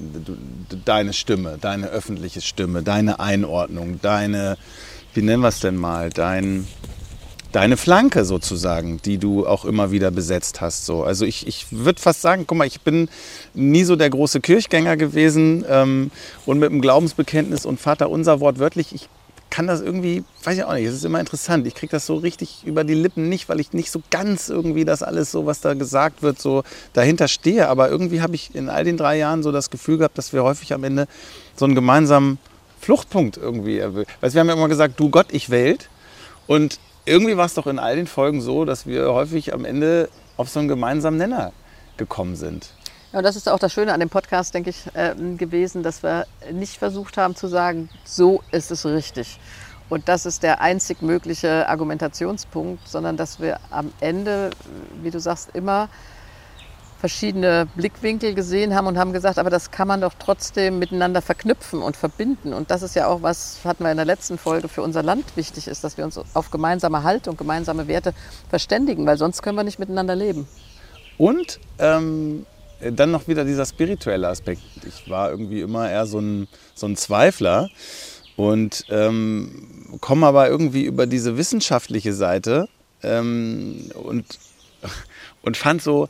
Deine 0.86 1.14
Stimme, 1.14 1.58
deine 1.62 1.88
öffentliche 1.88 2.42
Stimme, 2.42 2.84
deine 2.84 3.20
Einordnung, 3.20 4.00
deine, 4.02 4.58
wie 5.14 5.22
nennen 5.22 5.44
wir 5.44 5.50
es 5.50 5.60
denn 5.60 5.76
mal, 5.76 6.10
dein 6.10 6.68
deine 7.52 7.78
Flanke 7.78 8.26
sozusagen, 8.26 9.02
die 9.04 9.18
du 9.18 9.46
auch 9.46 9.66
immer 9.66 9.92
wieder 9.92 10.12
besetzt 10.12 10.62
hast. 10.62 10.86
So. 10.86 11.04
Also 11.04 11.26
ich, 11.26 11.48
ich 11.48 11.68
würde 11.72 12.02
fast 12.02 12.22
sagen, 12.22 12.46
guck 12.48 12.58
mal, 12.58 12.68
ich 12.68 12.82
bin 12.82 13.10
nie 13.54 13.84
so 13.84 13.96
der 13.96 14.10
große 14.10 14.42
Kirchgänger 14.42 14.98
gewesen 14.98 15.66
ähm, 15.70 16.12
und 16.46 16.60
mit 16.60 16.72
dem 16.72 16.82
Glaubensbekenntnis 16.82 17.66
und 17.66 17.80
Vater 17.80 18.10
unser 18.10 18.40
wortwörtlich, 18.40 18.94
ich 18.94 19.10
kann 19.50 19.68
das 19.68 19.82
irgendwie, 19.82 20.24
weiß 20.44 20.58
ich 20.58 20.64
auch 20.64 20.74
nicht, 20.74 20.86
es 20.86 20.96
ist 20.96 21.04
immer 21.04 21.20
interessant. 21.20 21.68
Ich 21.68 21.76
kriege 21.76 21.92
das 21.92 22.06
so 22.06 22.16
richtig 22.16 22.64
über 22.66 22.86
die 22.86 22.94
Lippen 22.94 23.28
nicht, 23.28 23.50
weil 23.50 23.60
ich 23.60 23.74
nicht 23.74 23.92
so 23.92 24.02
ganz 24.10 24.48
irgendwie 24.48 24.86
das 24.86 25.04
alles 25.04 25.30
so, 25.30 25.46
was 25.46 25.60
da 25.60 25.74
gesagt 25.74 26.24
wird, 26.24 26.40
so 26.40 26.64
dahinter 26.94 27.28
stehe. 27.28 27.68
Aber 27.68 27.90
irgendwie 27.90 28.22
habe 28.22 28.34
ich 28.34 28.56
in 28.56 28.70
all 28.70 28.86
den 28.86 28.96
drei 28.96 29.18
Jahren 29.18 29.44
so 29.44 29.52
das 29.52 29.70
Gefühl 29.70 29.98
gehabt, 29.98 30.18
dass 30.18 30.32
wir 30.32 30.44
häufig 30.44 30.74
am 30.74 30.86
Ende 30.86 31.06
so 31.58 31.66
einen 31.66 31.76
gemeinsamen 31.76 32.40
Fluchtpunkt 32.80 33.38
irgendwie 33.38 33.82
Weil 33.82 34.34
wir 34.34 34.40
haben 34.40 34.48
ja 34.48 34.54
immer 34.54 34.70
gesagt, 34.70 35.00
du 35.00 35.10
Gott, 35.10 35.28
ich 35.32 35.50
Welt. 35.50 35.90
Und 36.48 36.80
irgendwie 37.06 37.38
war 37.38 37.46
es 37.46 37.54
doch 37.54 37.68
in 37.68 37.80
all 37.80 37.96
den 37.96 38.08
Folgen 38.08 38.42
so, 38.42 38.66
dass 38.66 38.86
wir 38.86 39.14
häufig 39.14 39.54
am 39.54 39.66
Ende 39.66 40.10
auf 40.38 40.50
so 40.50 40.60
einen 40.60 40.68
gemeinsamen 40.68 41.18
Nenner 41.18 41.52
gekommen 41.98 42.36
sind. 42.36 42.72
Ja, 43.12 43.20
und 43.20 43.26
das 43.26 43.36
ist 43.36 43.50
auch 43.50 43.60
das 43.60 43.74
Schöne 43.74 43.94
an 43.94 44.00
dem 44.00 44.10
Podcast, 44.10 44.54
denke 44.54 44.70
ich, 44.70 44.86
äh, 44.94 45.14
gewesen, 45.38 45.84
dass 45.84 46.02
wir 46.02 46.26
nicht 46.52 46.78
versucht 46.78 47.18
haben 47.18 47.36
zu 47.36 47.48
sagen, 47.48 47.90
so 48.06 48.42
ist 48.52 48.72
es 48.72 48.86
richtig. 48.86 49.40
Und 49.90 50.08
das 50.08 50.26
ist 50.26 50.44
der 50.44 50.62
einzig 50.62 51.02
mögliche 51.02 51.68
Argumentationspunkt, 51.68 52.88
sondern 52.88 53.18
dass 53.18 53.42
wir 53.42 53.60
am 53.70 53.92
Ende, 54.00 54.52
wie 55.02 55.12
du 55.12 55.20
sagst, 55.20 55.50
immer 55.54 55.90
verschiedene 57.02 57.68
Blickwinkel 57.76 58.36
gesehen 58.36 58.76
haben 58.76 58.86
und 58.86 58.98
haben 58.98 59.12
gesagt, 59.12 59.40
aber 59.40 59.50
das 59.50 59.72
kann 59.72 59.88
man 59.88 60.02
doch 60.02 60.14
trotzdem 60.20 60.78
miteinander 60.78 61.24
verknüpfen 61.24 61.82
und 61.82 61.98
verbinden. 61.98 62.54
Und 62.54 62.70
das 62.70 62.84
ist 62.84 62.96
ja 62.96 63.08
auch 63.08 63.24
was, 63.24 63.58
hatten 63.64 63.84
wir 63.84 63.90
in 63.90 63.98
der 63.98 64.06
letzten 64.06 64.38
Folge, 64.38 64.68
für 64.68 64.84
unser 64.84 65.02
Land 65.02 65.36
wichtig 65.36 65.68
ist, 65.68 65.84
dass 65.84 65.98
wir 65.98 66.06
uns 66.06 66.20
auf 66.36 66.52
gemeinsame 66.52 67.02
Haltung, 67.02 67.36
gemeinsame 67.36 67.88
Werte 67.88 68.14
verständigen, 68.50 69.08
weil 69.08 69.18
sonst 69.18 69.42
können 69.42 69.58
wir 69.58 69.64
nicht 69.64 69.80
miteinander 69.80 70.16
leben. 70.16 70.48
Und 71.18 71.60
ähm, 71.80 72.46
dann 72.80 73.10
noch 73.10 73.28
wieder 73.28 73.46
dieser 73.46 73.66
spirituelle 73.66 74.28
Aspekt. 74.28 74.62
Ich 74.88 75.10
war 75.10 75.32
irgendwie 75.32 75.62
immer 75.62 75.90
eher 75.90 76.06
so 76.06 76.20
ein, 76.20 76.48
so 76.76 76.86
ein 76.86 76.96
Zweifler 76.96 77.70
und 78.36 78.86
ähm, 78.90 79.98
komme 80.02 80.28
aber 80.28 80.50
irgendwie 80.50 80.84
über 80.84 81.08
diese 81.08 81.36
wissenschaftliche 81.36 82.14
Seite 82.14 82.70
ähm, 83.02 83.90
und, 83.96 84.26
und 85.42 85.58
fand 85.58 85.82
so, 85.82 86.08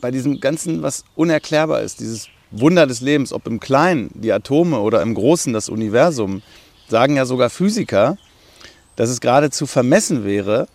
bei 0.00 0.10
diesem 0.10 0.40
Ganzen, 0.40 0.82
was 0.82 1.04
unerklärbar 1.14 1.82
ist, 1.82 2.00
dieses 2.00 2.28
Wunder 2.50 2.86
des 2.86 3.00
Lebens, 3.00 3.32
ob 3.32 3.46
im 3.46 3.60
Kleinen 3.60 4.10
die 4.14 4.32
Atome 4.32 4.80
oder 4.80 5.02
im 5.02 5.14
Großen 5.14 5.52
das 5.52 5.68
Universum, 5.68 6.42
sagen 6.88 7.16
ja 7.16 7.24
sogar 7.24 7.50
Physiker, 7.50 8.18
dass 8.96 9.08
es 9.08 9.20
geradezu 9.20 9.66
vermessen 9.66 10.24
wäre, 10.24 10.66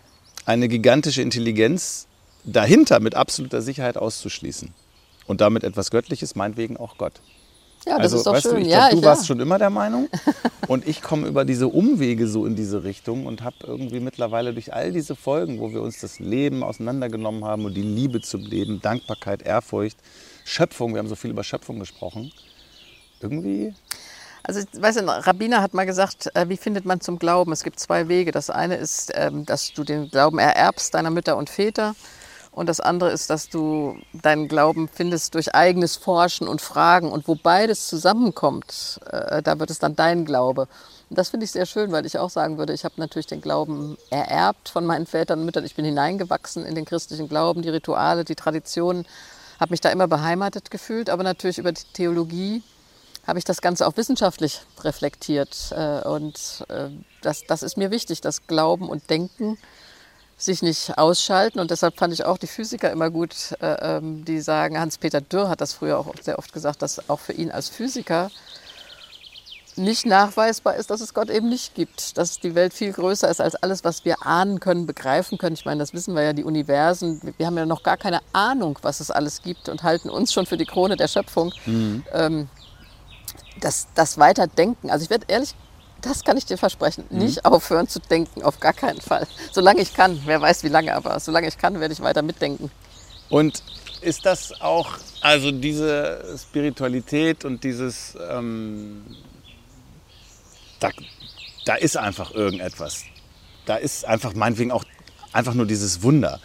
eine 0.46 0.68
gigantische 0.68 1.22
Intelligenz 1.22 2.08
dahinter 2.44 3.00
mit 3.00 3.16
absoluter 3.16 3.62
Sicherheit 3.62 3.98
auszuschließen. 3.98 4.74
Und 5.28 5.42
damit 5.42 5.64
etwas 5.64 5.90
Göttliches, 5.90 6.36
meinetwegen 6.36 6.78
auch 6.78 6.98
Gott. 6.98 7.20
Ja, 7.86 7.98
das 7.98 8.13
also, 8.13 8.17
ist 8.17 8.26
doch 8.26 8.34
weißt 8.34 8.43
schön. 8.43 8.56
Du, 8.56 8.62
ich 8.62 8.67
ja, 8.67 8.89
glaub, 8.89 8.91
du 8.91 8.98
ja. 8.98 9.04
warst 9.04 9.28
schon 9.28 9.39
immer 9.39 9.60
der 9.60 9.69
Meinung 9.69 10.10
und 10.67 10.88
ich 10.88 11.02
komme 11.02 11.28
über 11.28 11.45
diese 11.45 11.67
Umwege 11.67 12.28
so 12.28 12.45
in 12.45 12.56
diese 12.56 12.84
Richtung 12.84 13.26
und 13.26 13.43
habe 13.43 13.58
irgendwie 13.63 14.00
mittlerweile 14.00 14.54
durch 14.54 14.74
all 14.74 14.91
diese 14.91 15.15
Folgen, 15.15 15.60
wo 15.60 15.71
wir 15.71 15.82
uns 15.82 16.00
das 16.00 16.19
Leben 16.19 16.63
auseinandergenommen 16.63 17.45
haben 17.45 17.65
und 17.65 17.76
die 17.76 17.84
Liebe 17.84 18.21
zum 18.21 18.41
Leben, 18.41 18.82
Dankbarkeit, 18.82 19.43
Ehrfurcht, 19.43 19.98
Schöpfung, 20.43 20.93
wir 20.93 21.00
haben 21.00 21.08
so 21.08 21.15
viel 21.15 21.32
über 21.32 21.43
Schöpfung 21.43 21.80
gesprochen, 21.80 22.32
irgendwie 23.21 23.74
also, 24.48 24.62
weißt 24.74 25.00
du, 25.00 25.06
Rabbiner 25.08 25.63
hat 25.63 25.74
mal 25.74 25.88
gesagt, 25.88 26.30
äh, 26.36 26.48
wie 26.50 26.58
findet 26.58 26.86
man 26.86 27.02
zum 27.02 27.17
Glauben? 27.17 27.52
Es 27.52 27.63
gibt 27.63 27.80
zwei 27.80 28.08
Wege. 28.08 28.32
Das 28.32 28.52
eine 28.52 28.76
ist, 28.76 29.12
ähm, 29.15 29.43
dass 29.43 29.74
du 29.74 29.84
den 29.84 30.08
Glauben 30.12 30.38
ererbst 30.38 30.93
deiner 30.93 31.10
Mütter 31.10 31.36
und 31.36 31.50
Väter. 31.50 31.95
Und 32.56 32.70
das 32.70 32.80
andere 32.80 33.12
ist, 33.12 33.30
dass 33.30 33.50
du 33.50 33.98
deinen 34.13 34.48
Glauben 34.48 34.88
findest 34.88 35.36
durch 35.36 35.54
eigenes 35.54 35.98
Forschen 35.98 36.48
und 36.48 36.62
Fragen. 36.62 37.12
Und 37.12 37.28
wo 37.28 37.36
beides 37.36 37.88
zusammenkommt, 37.88 39.02
äh, 39.12 39.44
da 39.44 39.60
wird 39.60 39.72
es 39.72 39.80
dann 39.80 39.98
dein 39.98 40.24
Glaube. 40.24 40.70
Und 41.10 41.20
das 41.20 41.32
finde 41.32 41.44
ich 41.44 41.52
sehr 41.52 41.65
schön, 41.65 41.91
weil 41.91 42.06
ich 42.06 42.18
auch 42.18 42.30
sagen 42.30 42.58
würde, 42.58 42.72
ich 42.72 42.86
habe 42.86 42.96
natürlich 42.96 43.28
den 43.28 43.41
Glauben 43.41 43.98
ererbt 44.10 44.70
von 44.70 44.86
meinen 44.86 45.06
Vätern 45.06 45.39
und 45.39 45.46
Müttern. 45.46 45.65
Ich 45.65 45.76
bin 45.76 45.84
hineingewachsen 45.84 46.65
in 46.65 46.76
den 46.76 46.86
christlichen 46.86 47.28
Glauben, 47.28 47.62
die 47.62 47.70
Rituale, 47.70 48.24
die 48.24 48.36
Traditionen, 48.36 49.06
habe 49.60 49.72
mich 49.72 49.82
da 49.82 49.89
immer 49.89 50.08
beheimatet 50.08 50.72
gefühlt. 50.72 51.10
Aber 51.10 51.24
natürlich 51.24 51.58
über 51.58 51.74
die 51.74 51.84
Theologie 51.91 52.63
habe 53.28 53.38
ich 53.38 53.44
das 53.44 53.60
Ganze 53.60 53.86
auch 53.86 53.98
wissenschaftlich 53.98 54.62
reflektiert. 54.80 55.74
Äh, 55.76 56.08
und 56.08 56.63
äh, 56.70 56.88
das, 57.22 57.41
das 57.50 57.63
ist 57.63 57.76
mir 57.76 57.91
wichtig, 57.91 58.22
dass 58.22 58.48
Glauben 58.48 58.88
und 58.88 59.10
Denken 59.10 59.58
sich 60.38 60.62
nicht 60.62 60.98
ausschalten. 60.98 61.60
Und 61.60 61.71
deshalb 61.71 61.98
fand 61.98 62.13
ich 62.13 62.26
auch 62.26 62.38
die 62.38 62.48
Physiker 62.48 62.91
immer 62.91 63.10
gut, 63.10 63.54
äh, 63.62 63.98
ähm, 63.98 64.26
die 64.26 64.41
sagen, 64.41 64.80
Hans-Peter 64.80 65.21
Dürr 65.21 65.50
hat 65.50 65.62
das 65.62 65.74
früher 65.74 65.98
auch 65.98 66.13
sehr 66.21 66.39
oft 66.39 66.54
gesagt, 66.54 66.82
dass 66.82 67.10
auch 67.10 67.19
für 67.19 67.34
ihn 67.34 67.52
als 67.52 67.69
Physiker 67.69 68.30
nicht 69.78 70.06
nachweisbar 70.06 70.76
ist, 70.76 70.89
dass 70.89 71.02
es 71.02 71.13
Gott 71.13 71.30
eben 71.30 71.50
nicht 71.50 71.76
gibt. 71.76 72.17
Dass 72.17 72.39
die 72.39 72.56
Welt 72.56 72.74
viel 72.74 72.93
größer 72.93 73.30
ist 73.30 73.41
als 73.41 73.56
alles, 73.56 73.84
was 73.84 74.06
wir 74.06 74.26
ahnen 74.26 74.60
können, 74.60 74.86
begreifen 74.86 75.38
können. 75.38 75.56
Ich 75.56 75.65
meine, 75.65 75.80
das 75.80 75.93
wissen 75.93 76.15
wir 76.15 76.24
ja, 76.24 76.34
die 76.34 76.43
Universen. 76.43 77.21
Wir 77.38 77.45
haben 77.45 77.58
ja 77.58 77.65
noch 77.65 77.84
gar 77.84 77.98
keine 77.98 78.21
Ahnung, 78.32 78.80
was 78.82 79.00
es 79.00 79.12
alles 79.12 79.41
gibt 79.41 79.69
und 79.69 79.84
halten 79.84 80.10
uns 80.10 80.32
schon 80.32 80.45
für 80.45 80.58
die 80.58 80.65
Krone 80.65 80.95
der 80.95 81.08
Schöpfung. 81.08 81.54
Mhm. 81.65 82.04
Ähm, 82.13 82.50
das, 83.60 83.88
das 83.95 84.17
Weiterdenken. 84.17 84.89
Also 84.89 85.04
ich 85.04 85.10
werde 85.10 85.26
ehrlich 85.28 85.56
das 86.06 86.24
kann 86.24 86.38
ich 86.38 86.46
dir 86.46 86.58
versprechen. 86.58 87.04
Mhm. 87.10 87.20
Nicht 87.20 87.46
aufhören 87.46 87.88
zu 87.88 88.00
denken, 88.00 88.44
auf 88.44 88.60
gar 88.60 88.74
keinen 88.74 89.02
Fall. 89.02 89.28
Solange 89.52 89.82
ich 89.82 89.94
kann, 89.94 90.22
wer 90.26 90.39
weiß 90.41 90.63
wie 90.63 90.70
lange, 90.70 90.94
aber 90.94 91.20
solange 91.20 91.48
ich 91.48 91.58
kann, 91.58 91.80
werde 91.80 91.94
ich 91.94 92.02
weiter 92.02 92.22
mitdenken. 92.22 92.72
Und 93.30 93.63
ist 94.02 94.26
das 94.26 94.62
auch, 94.62 94.98
also 95.22 95.52
diese 95.52 96.38
Spiritualität 96.38 97.44
und 97.44 97.63
dieses, 97.63 98.15
ähm, 98.30 99.04
da, 100.80 100.89
da 101.65 101.76
ist 101.76 101.98
einfach 101.98 102.32
irgendetwas. 102.32 103.04
Da 103.65 103.78
ist 103.78 104.06
einfach 104.06 104.36
meinetwegen 104.36 104.72
auch 104.72 104.84
einfach 105.34 105.56
nur 105.56 105.65
dieses 105.65 106.04
Wunder. 106.04 106.39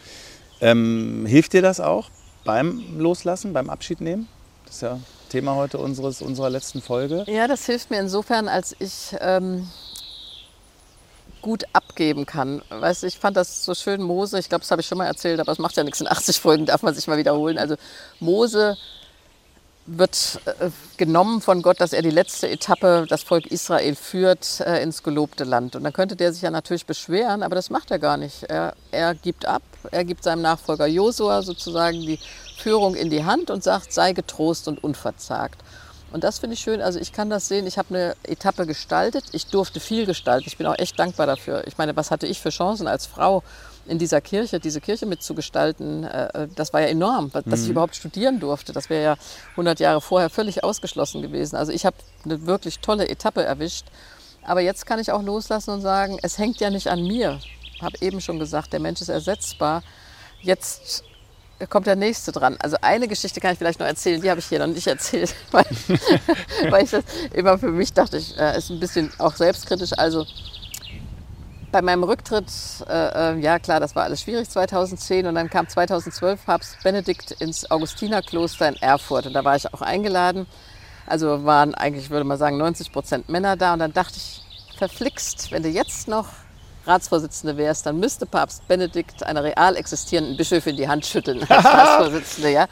Ähm, 0.63 1.27
hilft 1.27 1.53
dir 1.53 1.63
das 1.63 1.81
auch 1.81 2.11
beim 2.45 2.99
Loslassen, 2.99 3.53
beim 3.53 3.69
Abschied 3.69 4.01
nehmen? 4.01 4.27
Das 4.65 4.77
ist 4.77 4.83
ja 4.83 5.01
Thema 5.31 5.55
heute 5.55 5.79
unseres, 5.79 6.21
unserer 6.21 6.51
letzten 6.51 6.83
Folge. 6.83 7.25
Ja, 7.27 7.49
das 7.49 7.65
hilft 7.65 7.91
mir 7.91 7.99
insofern, 7.99 8.49
als 8.49 8.77
ich 8.79 9.17
ähm, 9.21 9.69
gut 11.41 11.65
abgeben 11.73 12.27
kann. 12.27 12.63
Weißt, 12.69 13.05
ich 13.05 13.19
fand 13.19 13.37
das 13.37 13.65
so 13.65 13.75
schön, 13.75 14.03
Mose, 14.03 14.39
ich 14.39 14.49
glaube, 14.49 14.61
das 14.63 14.71
habe 14.71 14.83
ich 14.83 14.87
schon 14.87 14.99
mal 14.99 15.07
erzählt, 15.07 15.41
aber 15.41 15.53
es 15.53 15.59
macht 15.59 15.77
ja 15.77 15.85
nichts, 15.85 16.01
in 16.01 16.09
80 16.09 16.41
Folgen 16.41 16.67
darf 16.67 16.83
man 16.83 16.95
sich 16.95 17.07
mal 17.07 17.17
wiederholen. 17.17 17.59
Also 17.59 17.77
Mose 18.19 18.77
wird 19.87 20.41
äh, 20.45 20.71
genommen 20.99 21.41
von 21.41 21.63
Gott, 21.63 21.81
dass 21.81 21.93
er 21.93 22.03
die 22.03 22.11
letzte 22.11 22.49
Etappe, 22.49 23.07
das 23.09 23.23
Volk 23.23 23.47
Israel 23.47 23.95
führt, 23.95 24.61
äh, 24.61 24.83
ins 24.83 25.03
gelobte 25.03 25.45
Land. 25.45 25.75
Und 25.75 25.85
dann 25.85 25.93
könnte 25.93 26.17
der 26.17 26.33
sich 26.33 26.43
ja 26.43 26.51
natürlich 26.51 26.87
beschweren, 26.87 27.43
aber 27.43 27.57
das 27.57 27.71
macht 27.71 27.91
er 27.91 27.99
gar 27.99 28.17
nicht. 28.17 28.45
Er, 28.45 28.75
er 28.91 29.15
gibt 29.15 29.47
ab, 29.47 29.63
er 29.91 30.05
gibt 30.05 30.23
seinem 30.23 30.43
Nachfolger 30.43 30.87
Josua 30.87 31.43
sozusagen 31.43 32.01
die 32.01 32.21
Führung 32.61 32.95
in 32.95 33.11
die 33.11 33.25
Hand 33.25 33.51
und 33.51 33.65
sagt, 33.65 33.93
sei 33.93 34.13
getrost 34.13 34.69
und 34.69 34.83
unverzagt. 34.85 35.63
Und 36.13 36.25
das 36.25 36.41
finde 36.41 36.55
ich 36.55 36.61
schön. 36.61 36.81
Also 36.83 36.99
ich 36.99 37.13
kann 37.13 37.31
das 37.31 37.47
sehen. 37.47 37.67
Ich 37.67 37.79
habe 37.79 37.95
eine 37.95 38.17
Etappe 38.25 38.67
gestaltet. 38.67 39.25
Ich 39.33 39.47
durfte 39.47 39.79
viel 39.79 40.07
gestalten. 40.07 40.49
Ich 40.49 40.57
bin 40.57 40.67
auch 40.67 40.79
echt 40.79 40.99
dankbar 40.99 41.27
dafür. 41.27 41.67
Ich 41.67 41.79
meine, 41.79 41.95
was 41.95 42.11
hatte 42.11 42.27
ich 42.27 42.41
für 42.41 42.51
Chancen 42.51 42.89
als 42.89 43.07
Frau 43.07 43.43
in 43.87 43.99
dieser 43.99 44.21
Kirche, 44.21 44.59
diese 44.59 44.81
Kirche 44.81 45.07
mitzugestalten? 45.07 46.05
Äh, 46.05 46.49
das 46.57 46.73
war 46.73 46.81
ja 46.81 46.89
enorm, 46.89 47.31
dass 47.33 47.61
ich 47.61 47.67
mhm. 47.67 47.73
überhaupt 47.73 47.95
studieren 47.95 48.41
durfte. 48.41 48.73
Das 48.73 48.91
wäre 48.91 49.05
ja 49.05 49.17
100 49.53 49.79
Jahre 49.79 50.01
vorher 50.01 50.31
völlig 50.31 50.65
ausgeschlossen 50.65 51.23
gewesen. 51.23 51.55
Also 51.55 51.71
ich 51.71 51.87
habe 51.87 51.97
eine 52.25 52.45
wirklich 52.47 52.81
tolle 52.81 53.09
Etappe 53.09 53.45
erwischt. 53.45 53.87
Aber 54.43 54.61
jetzt 54.61 54.87
kann 54.87 54.99
ich 54.99 55.13
auch 55.13 55.23
loslassen 55.23 55.71
und 55.71 55.81
sagen, 55.81 56.19
es 56.23 56.39
hängt 56.39 56.61
ja 56.61 56.71
nicht 56.71 56.89
an 56.89 57.03
mir. 57.03 57.39
Ich 57.75 57.83
habe 57.83 57.97
eben 58.01 58.21
schon 58.21 58.39
gesagt, 58.39 58.73
der 58.73 58.81
Mensch 58.81 59.01
ist 59.01 59.11
ersetzbar. 59.11 59.83
Jetzt 60.41 61.05
kommt 61.69 61.87
der 61.87 61.97
nächste 61.97 62.33
dran. 62.33 62.57
Also 62.61 62.77
eine 62.81 63.09
Geschichte 63.09 63.41
kann 63.41 63.53
ich 63.53 63.59
vielleicht 63.59 63.81
noch 63.81 63.87
erzählen, 63.87 64.21
die 64.21 64.31
habe 64.31 64.41
ich 64.41 64.47
hier 64.47 64.59
noch 64.59 64.67
nicht 64.67 64.87
erzählt, 64.87 65.35
weil, 65.51 65.67
weil 66.71 66.85
ich 66.85 66.91
das 66.91 67.05
immer 67.33 67.59
für 67.59 67.71
mich 67.71 67.93
dachte, 67.93 68.17
ich 68.17 68.39
äh, 68.39 68.57
ist 68.57 68.71
ein 68.71 68.81
bisschen 68.81 69.13
auch 69.19 69.35
selbstkritisch. 69.35 69.93
Also 69.97 70.27
bei 71.73 71.83
meinem 71.83 72.03
Rücktritt, 72.03 72.51
äh, 72.89 73.33
äh 73.33 73.39
ja 73.39 73.59
klar, 73.59 73.81
das 73.81 73.95
war 73.95 74.05
alles 74.05 74.23
schwierig 74.23 74.49
2010 74.49 75.27
und 75.27 75.35
dann 75.35 75.51
kam 75.51 75.69
2012 75.69 76.45
Papst 76.45 76.83
Benedikt 76.83 77.33
ins 77.33 77.71
Augustinerkloster 77.71 78.69
in 78.69 78.77
Erfurt 78.77 79.27
und 79.27 79.35
da 79.35 79.45
war 79.45 79.57
ich 79.57 79.73
auch 79.73 79.83
eingeladen. 79.83 80.47
Also 81.07 81.45
waren 81.45 81.75
eigentlich, 81.75 82.11
würde 82.11 82.25
man 82.25 82.39
sagen, 82.39 82.57
90 82.57 82.93
Prozent 82.93 83.29
Männer 83.29 83.57
da 83.57 83.73
und 83.73 83.81
dann 83.81 83.93
dachte 83.93 84.17
ich, 84.17 84.43
verflixt, 84.77 85.53
wenn 85.53 85.63
du 85.63 85.69
jetzt 85.69 86.09
noch 86.09 86.29
Ratsvorsitzende 86.91 87.57
wärst, 87.57 87.87
dann 87.87 87.99
müsste 87.99 88.27
Papst 88.27 88.67
Benedikt 88.67 89.23
einer 89.23 89.45
real 89.45 89.77
existierenden 89.77 90.37
Bischöfin 90.37 90.77
die 90.77 90.89
Hand 90.89 91.07
schütteln 91.07 91.41
als 91.49 91.65
Ratsvorsitzende. 91.65 92.51
Ja? 92.51 92.67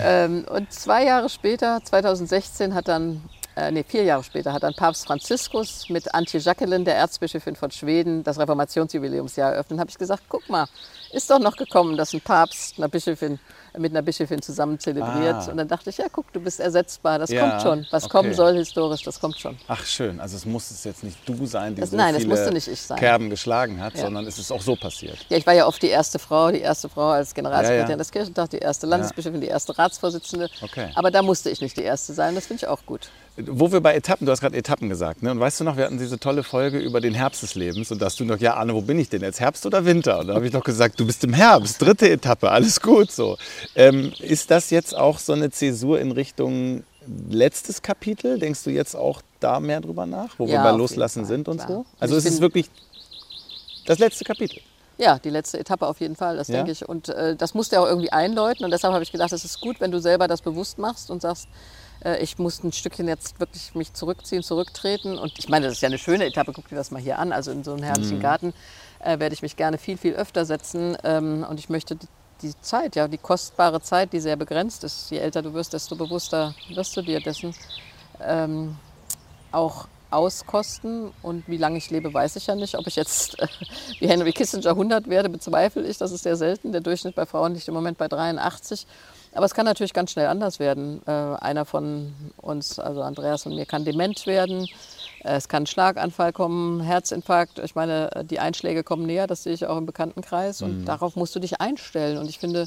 Ähm, 0.00 0.44
und 0.48 0.72
zwei 0.72 1.04
Jahre 1.04 1.28
später, 1.28 1.80
2016, 1.82 2.74
hat 2.74 2.88
dann, 2.88 3.22
äh, 3.56 3.70
nee, 3.70 3.84
vier 3.86 4.04
Jahre 4.04 4.22
später, 4.22 4.52
hat 4.52 4.62
dann 4.62 4.74
Papst 4.74 5.06
Franziskus 5.06 5.88
mit 5.88 6.14
Antje 6.14 6.38
Jacqueline, 6.38 6.84
der 6.84 6.96
Erzbischöfin 6.96 7.56
von 7.56 7.70
Schweden, 7.70 8.22
das 8.22 8.38
Reformationsjubiläumsjahr 8.38 9.54
eröffnet. 9.54 9.80
habe 9.80 9.90
ich 9.90 9.98
gesagt, 9.98 10.24
guck 10.28 10.48
mal, 10.48 10.66
ist 11.12 11.30
doch 11.30 11.38
noch 11.38 11.56
gekommen, 11.56 11.96
dass 11.96 12.12
ein 12.12 12.20
Papst 12.20 12.78
einer 12.78 12.88
Bischöfin 12.88 13.38
mit 13.78 13.92
einer 13.92 14.02
Bischöfin 14.02 14.42
zusammen 14.42 14.78
zelebriert. 14.78 15.34
Ah. 15.34 15.50
Und 15.50 15.56
dann 15.56 15.68
dachte 15.68 15.90
ich, 15.90 15.98
ja, 15.98 16.06
guck, 16.10 16.32
du 16.32 16.40
bist 16.40 16.60
ersetzbar, 16.60 17.18
das 17.18 17.30
ja, 17.30 17.48
kommt 17.48 17.62
schon. 17.62 17.86
Was 17.90 18.04
okay. 18.04 18.12
kommen 18.12 18.34
soll 18.34 18.56
historisch, 18.56 19.02
das 19.02 19.20
kommt 19.20 19.38
schon. 19.38 19.56
Ach 19.68 19.84
schön, 19.84 20.20
also 20.20 20.36
es 20.36 20.44
muss 20.44 20.70
es 20.70 20.84
jetzt 20.84 21.04
nicht 21.04 21.16
du 21.26 21.46
sein, 21.46 21.74
die 21.74 21.80
das, 21.80 21.90
so 21.90 21.96
nein, 21.96 22.14
viele 22.14 22.96
Kerben 22.96 23.30
geschlagen 23.30 23.80
hat, 23.80 23.94
ja. 23.94 24.02
sondern 24.02 24.26
es 24.26 24.38
ist 24.38 24.50
auch 24.50 24.62
so 24.62 24.76
passiert. 24.76 25.18
Ja, 25.28 25.36
ich 25.36 25.46
war 25.46 25.54
ja 25.54 25.66
oft 25.66 25.82
die 25.82 25.88
erste 25.88 26.18
Frau, 26.18 26.50
die 26.50 26.60
erste 26.60 26.88
Frau 26.88 27.10
als 27.10 27.34
Generalsekretärin 27.34 27.90
ja, 27.90 27.96
des 27.96 28.10
Kirchentags, 28.10 28.50
die 28.50 28.58
erste 28.58 28.86
Landesbischöfin, 28.86 29.40
die 29.40 29.48
erste 29.48 29.76
Ratsvorsitzende. 29.76 30.48
Okay. 30.62 30.90
Aber 30.94 31.10
da 31.10 31.22
musste 31.22 31.50
ich 31.50 31.60
nicht 31.60 31.76
die 31.76 31.82
erste 31.82 32.12
sein, 32.12 32.34
das 32.34 32.46
finde 32.46 32.64
ich 32.64 32.68
auch 32.68 32.84
gut. 32.86 33.10
Wo 33.38 33.70
wir 33.70 33.80
bei 33.80 33.94
Etappen, 33.94 34.24
du 34.26 34.32
hast 34.32 34.40
gerade 34.40 34.56
Etappen 34.56 34.88
gesagt, 34.88 35.22
ne? 35.22 35.30
und 35.30 35.38
weißt 35.38 35.60
du 35.60 35.64
noch, 35.64 35.76
wir 35.76 35.84
hatten 35.84 35.98
diese 35.98 36.18
tolle 36.18 36.42
Folge 36.42 36.78
über 36.78 37.00
den 37.00 37.12
Herbst 37.12 37.42
des 37.42 37.54
Lebens 37.54 37.90
und 37.92 38.00
da 38.00 38.06
hast 38.06 38.18
du 38.18 38.24
noch, 38.24 38.38
ja 38.38 38.54
Anne, 38.54 38.72
wo 38.74 38.80
bin 38.80 38.98
ich 38.98 39.10
denn 39.10 39.20
jetzt, 39.20 39.40
Herbst 39.40 39.66
oder 39.66 39.84
Winter? 39.84 40.20
Und 40.20 40.28
da 40.28 40.34
habe 40.34 40.46
ich 40.46 40.52
doch 40.52 40.64
gesagt, 40.64 40.98
du 40.98 41.06
bist 41.06 41.22
im 41.24 41.34
Herbst, 41.34 41.82
dritte 41.82 42.08
Etappe, 42.08 42.50
alles 42.50 42.80
gut 42.80 43.12
so. 43.12 43.36
Ähm, 43.74 44.12
ist 44.20 44.50
das 44.50 44.70
jetzt 44.70 44.96
auch 44.96 45.18
so 45.18 45.34
eine 45.34 45.50
Zäsur 45.50 46.00
in 46.00 46.12
Richtung 46.12 46.84
letztes 47.28 47.82
Kapitel? 47.82 48.38
Denkst 48.38 48.64
du 48.64 48.70
jetzt 48.70 48.94
auch 48.94 49.20
da 49.40 49.60
mehr 49.60 49.80
drüber 49.80 50.06
nach, 50.06 50.38
wo 50.38 50.46
ja, 50.46 50.52
wir 50.52 50.70
bei 50.70 50.76
Loslassen 50.76 51.24
sind 51.26 51.48
und 51.48 51.58
klar. 51.58 51.68
so? 51.68 51.86
Also 52.00 52.16
ist 52.16 52.26
es 52.26 52.40
wirklich 52.40 52.70
das 53.86 53.98
letzte 53.98 54.24
Kapitel? 54.24 54.60
Ja, 54.98 55.18
die 55.18 55.30
letzte 55.30 55.58
Etappe 55.58 55.86
auf 55.86 56.00
jeden 56.00 56.16
Fall, 56.16 56.36
das 56.36 56.48
ja? 56.48 56.56
denke 56.56 56.72
ich. 56.72 56.88
Und 56.88 57.10
äh, 57.10 57.36
das 57.36 57.52
musst 57.52 57.72
du 57.72 57.80
auch 57.80 57.86
irgendwie 57.86 58.10
einläuten. 58.10 58.64
Und 58.64 58.70
deshalb 58.70 58.94
habe 58.94 59.02
ich 59.02 59.12
gedacht, 59.12 59.32
es 59.32 59.44
ist 59.44 59.60
gut, 59.60 59.80
wenn 59.80 59.90
du 59.90 60.00
selber 60.00 60.26
das 60.26 60.40
bewusst 60.40 60.78
machst 60.78 61.10
und 61.10 61.20
sagst, 61.20 61.48
ich 62.20 62.38
muss 62.38 62.62
ein 62.62 62.72
Stückchen 62.72 63.08
jetzt 63.08 63.40
wirklich 63.40 63.74
mich 63.74 63.92
zurückziehen, 63.92 64.42
zurücktreten. 64.42 65.18
Und 65.18 65.38
ich 65.38 65.48
meine, 65.48 65.66
das 65.66 65.76
ist 65.76 65.80
ja 65.80 65.88
eine 65.88 65.98
schöne 65.98 66.26
Etappe, 66.26 66.52
guck 66.52 66.68
dir 66.68 66.76
das 66.76 66.90
mal 66.90 67.00
hier 67.00 67.18
an. 67.18 67.32
Also 67.32 67.50
in 67.50 67.64
so 67.64 67.72
einem 67.72 67.82
herrlichen 67.82 68.18
mhm. 68.18 68.22
Garten 68.22 68.54
äh, 69.00 69.18
werde 69.18 69.34
ich 69.34 69.42
mich 69.42 69.56
gerne 69.56 69.78
viel, 69.78 69.96
viel 69.96 70.14
öfter 70.14 70.44
setzen. 70.44 70.96
Ähm, 71.04 71.44
und 71.48 71.58
ich 71.58 71.68
möchte 71.68 71.96
die 72.42 72.60
Zeit, 72.60 72.96
ja, 72.96 73.08
die 73.08 73.18
kostbare 73.18 73.80
Zeit, 73.80 74.12
die 74.12 74.20
sehr 74.20 74.36
begrenzt 74.36 74.84
ist. 74.84 75.10
Je 75.10 75.18
älter 75.18 75.42
du 75.42 75.54
wirst, 75.54 75.72
desto 75.72 75.96
bewusster 75.96 76.54
wirst 76.74 76.96
du 76.96 77.02
dir 77.02 77.20
dessen 77.20 77.54
ähm, 78.20 78.76
auch 79.52 79.88
auskosten. 80.10 81.12
Und 81.22 81.48
wie 81.48 81.56
lange 81.56 81.78
ich 81.78 81.90
lebe, 81.90 82.12
weiß 82.12 82.36
ich 82.36 82.46
ja 82.46 82.54
nicht. 82.54 82.76
Ob 82.76 82.86
ich 82.86 82.96
jetzt 82.96 83.38
äh, 83.40 83.48
wie 83.98 84.08
Henry 84.08 84.32
Kissinger 84.32 84.70
100 84.70 85.08
werde, 85.08 85.28
bezweifle 85.28 85.86
ich. 85.86 85.98
Das 85.98 86.12
ist 86.12 86.22
sehr 86.22 86.36
selten. 86.36 86.72
Der 86.72 86.80
Durchschnitt 86.80 87.14
bei 87.14 87.26
Frauen 87.26 87.54
liegt 87.54 87.68
im 87.68 87.74
Moment 87.74 87.98
bei 87.98 88.08
83. 88.08 88.86
Aber 89.36 89.44
es 89.44 89.54
kann 89.54 89.66
natürlich 89.66 89.92
ganz 89.92 90.12
schnell 90.12 90.28
anders 90.28 90.58
werden. 90.58 91.02
Äh, 91.06 91.10
einer 91.10 91.64
von 91.64 92.14
uns, 92.38 92.78
also 92.78 93.02
Andreas 93.02 93.46
und 93.46 93.54
mir, 93.54 93.66
kann 93.66 93.84
dement 93.84 94.26
werden. 94.26 94.66
Äh, 95.22 95.36
es 95.36 95.48
kann 95.48 95.64
ein 95.64 95.66
Schlaganfall 95.66 96.32
kommen, 96.32 96.80
Herzinfarkt. 96.80 97.58
Ich 97.58 97.74
meine, 97.74 98.24
die 98.24 98.40
Einschläge 98.40 98.82
kommen 98.82 99.04
näher, 99.04 99.26
das 99.26 99.42
sehe 99.42 99.52
ich 99.52 99.66
auch 99.66 99.76
im 99.76 99.86
Bekanntenkreis. 99.86 100.62
Und 100.62 100.80
mhm. 100.80 100.84
darauf 100.86 101.16
musst 101.16 101.36
du 101.36 101.40
dich 101.40 101.60
einstellen. 101.60 102.16
Und 102.16 102.30
ich 102.30 102.38
finde, 102.38 102.66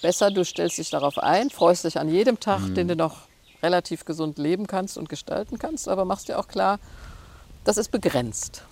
besser, 0.00 0.30
du 0.30 0.44
stellst 0.44 0.78
dich 0.78 0.90
darauf 0.90 1.18
ein, 1.18 1.50
freust 1.50 1.84
dich 1.84 1.98
an 1.98 2.08
jedem 2.08 2.38
Tag, 2.38 2.60
mhm. 2.60 2.74
den 2.74 2.88
du 2.88 2.96
noch 2.96 3.22
relativ 3.62 4.04
gesund 4.04 4.38
leben 4.38 4.66
kannst 4.66 4.98
und 4.98 5.08
gestalten 5.08 5.58
kannst, 5.58 5.88
aber 5.88 6.04
machst 6.04 6.28
dir 6.28 6.38
auch 6.38 6.46
klar, 6.46 6.78
das 7.64 7.78
ist 7.78 7.90
begrenzt. 7.90 8.62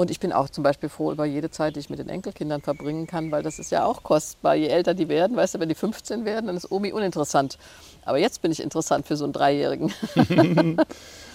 Und 0.00 0.10
ich 0.10 0.18
bin 0.18 0.32
auch 0.32 0.48
zum 0.48 0.64
Beispiel 0.64 0.88
froh 0.88 1.12
über 1.12 1.26
jede 1.26 1.50
Zeit, 1.50 1.76
die 1.76 1.80
ich 1.80 1.90
mit 1.90 1.98
den 1.98 2.08
Enkelkindern 2.08 2.62
verbringen 2.62 3.06
kann, 3.06 3.30
weil 3.30 3.42
das 3.42 3.58
ist 3.58 3.70
ja 3.70 3.84
auch 3.84 4.02
kostbar. 4.02 4.54
Je 4.54 4.68
älter 4.68 4.94
die 4.94 5.10
werden, 5.10 5.36
weißt 5.36 5.56
du, 5.56 5.60
wenn 5.60 5.68
die 5.68 5.74
15 5.74 6.24
werden, 6.24 6.46
dann 6.46 6.56
ist 6.56 6.72
Omi 6.72 6.90
uninteressant. 6.90 7.58
Aber 8.06 8.16
jetzt 8.16 8.40
bin 8.40 8.50
ich 8.50 8.62
interessant 8.62 9.06
für 9.06 9.18
so 9.18 9.24
einen 9.24 9.34
Dreijährigen. 9.34 9.92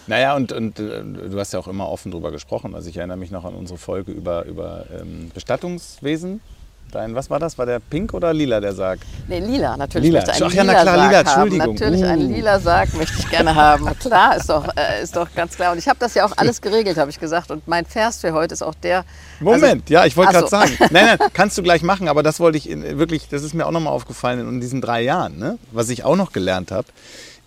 naja, 0.07 0.35
und, 0.35 0.51
und 0.51 0.79
äh, 0.79 1.03
du 1.03 1.39
hast 1.39 1.53
ja 1.53 1.59
auch 1.59 1.67
immer 1.67 1.87
offen 1.87 2.11
darüber 2.11 2.31
gesprochen. 2.31 2.73
Also 2.73 2.89
ich 2.89 2.97
erinnere 2.97 3.17
mich 3.17 3.29
noch 3.29 3.45
an 3.45 3.53
unsere 3.53 3.77
Folge 3.77 4.11
über, 4.11 4.45
über 4.45 4.85
ähm, 4.99 5.29
Bestattungswesen. 5.31 6.41
Dein, 6.91 7.13
was 7.13 7.29
war 7.29 7.39
das? 7.39 7.57
War 7.57 7.65
der 7.65 7.79
pink 7.79 8.13
oder 8.13 8.33
lila 8.33 8.61
der 8.61 8.73
Sarg? 8.73 8.99
Nee, 9.27 9.39
lila, 9.39 9.75
natürlich. 9.75 10.07
Lila. 10.07 10.25
Möchte 10.25 10.45
Ach 10.45 10.53
ja, 10.53 10.63
na 10.63 10.81
klar, 10.81 11.07
lila, 11.07 11.19
Entschuldigung. 11.19 11.61
Haben. 11.61 11.73
Natürlich 11.73 12.01
uh. 12.01 12.05
einen 12.05 12.33
lila 12.33 12.59
Sarg 12.59 12.93
möchte 12.93 13.19
ich 13.19 13.29
gerne 13.29 13.55
haben. 13.55 13.85
klar, 13.99 14.37
ist 14.37 14.49
doch, 14.49 14.67
äh, 14.77 15.03
ist 15.03 15.15
doch 15.15 15.27
ganz 15.35 15.55
klar. 15.55 15.73
Und 15.73 15.77
ich 15.77 15.87
habe 15.87 15.99
das 15.99 16.13
ja 16.13 16.25
auch 16.25 16.31
alles 16.37 16.61
geregelt, 16.61 16.97
habe 16.97 17.09
ich 17.09 17.19
gesagt. 17.19 17.51
Und 17.51 17.67
mein 17.67 17.85
Vers 17.85 18.21
für 18.21 18.33
heute 18.33 18.53
ist 18.53 18.61
auch 18.61 18.75
der. 18.75 19.03
Moment, 19.39 19.83
also, 19.83 19.93
ja, 19.93 20.05
ich 20.05 20.15
wollte 20.15 20.33
gerade 20.33 20.45
so. 20.45 20.51
sagen. 20.51 20.71
Nein, 20.91 21.17
nein, 21.17 21.29
kannst 21.33 21.57
du 21.57 21.63
gleich 21.63 21.81
machen, 21.81 22.07
aber 22.07 22.23
das 22.23 22.39
wollte 22.39 22.57
ich 22.57 22.69
in, 22.69 22.97
wirklich, 22.97 23.27
das 23.27 23.43
ist 23.43 23.53
mir 23.53 23.65
auch 23.65 23.71
nochmal 23.71 23.91
aufgefallen 23.91 24.39
in 24.47 24.61
diesen 24.61 24.81
drei 24.81 25.01
Jahren. 25.01 25.37
Ne? 25.37 25.57
Was 25.71 25.89
ich 25.89 26.03
auch 26.05 26.15
noch 26.15 26.31
gelernt 26.31 26.71
habe, 26.71 26.87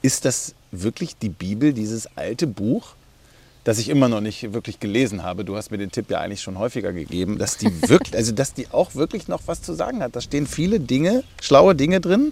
ist, 0.03 0.25
dass 0.25 0.55
wirklich 0.71 1.17
die 1.17 1.31
Bibel, 1.31 1.73
dieses 1.73 2.09
alte 2.17 2.47
Buch, 2.47 2.95
das 3.69 3.79
ich 3.79 3.91
immer 3.91 4.09
noch 4.09 4.23
nicht 4.23 4.55
wirklich 4.55 4.81
gelesen 4.81 5.25
habe. 5.25 5.45
Du 5.45 5.55
hast 5.55 5.71
mir 5.71 5.77
den 5.77 5.91
Tipp 5.91 6.11
ja 6.11 6.21
eigentlich 6.21 6.41
schon 6.41 6.59
häufiger 6.59 6.95
gegeben, 6.95 7.37
dass 7.37 7.59
die 7.59 7.67
wirklich, 7.91 8.17
also 8.17 8.33
dass 8.33 8.55
die 8.55 8.69
auch 8.71 8.95
wirklich 8.95 9.29
noch 9.29 9.43
was 9.45 9.61
zu 9.61 9.75
sagen 9.75 10.03
hat. 10.03 10.17
Da 10.17 10.23
stehen 10.23 10.47
viele 10.47 10.81
Dinge, 10.81 11.23
schlaue 11.43 11.75
Dinge 11.75 12.01
drin 12.01 12.31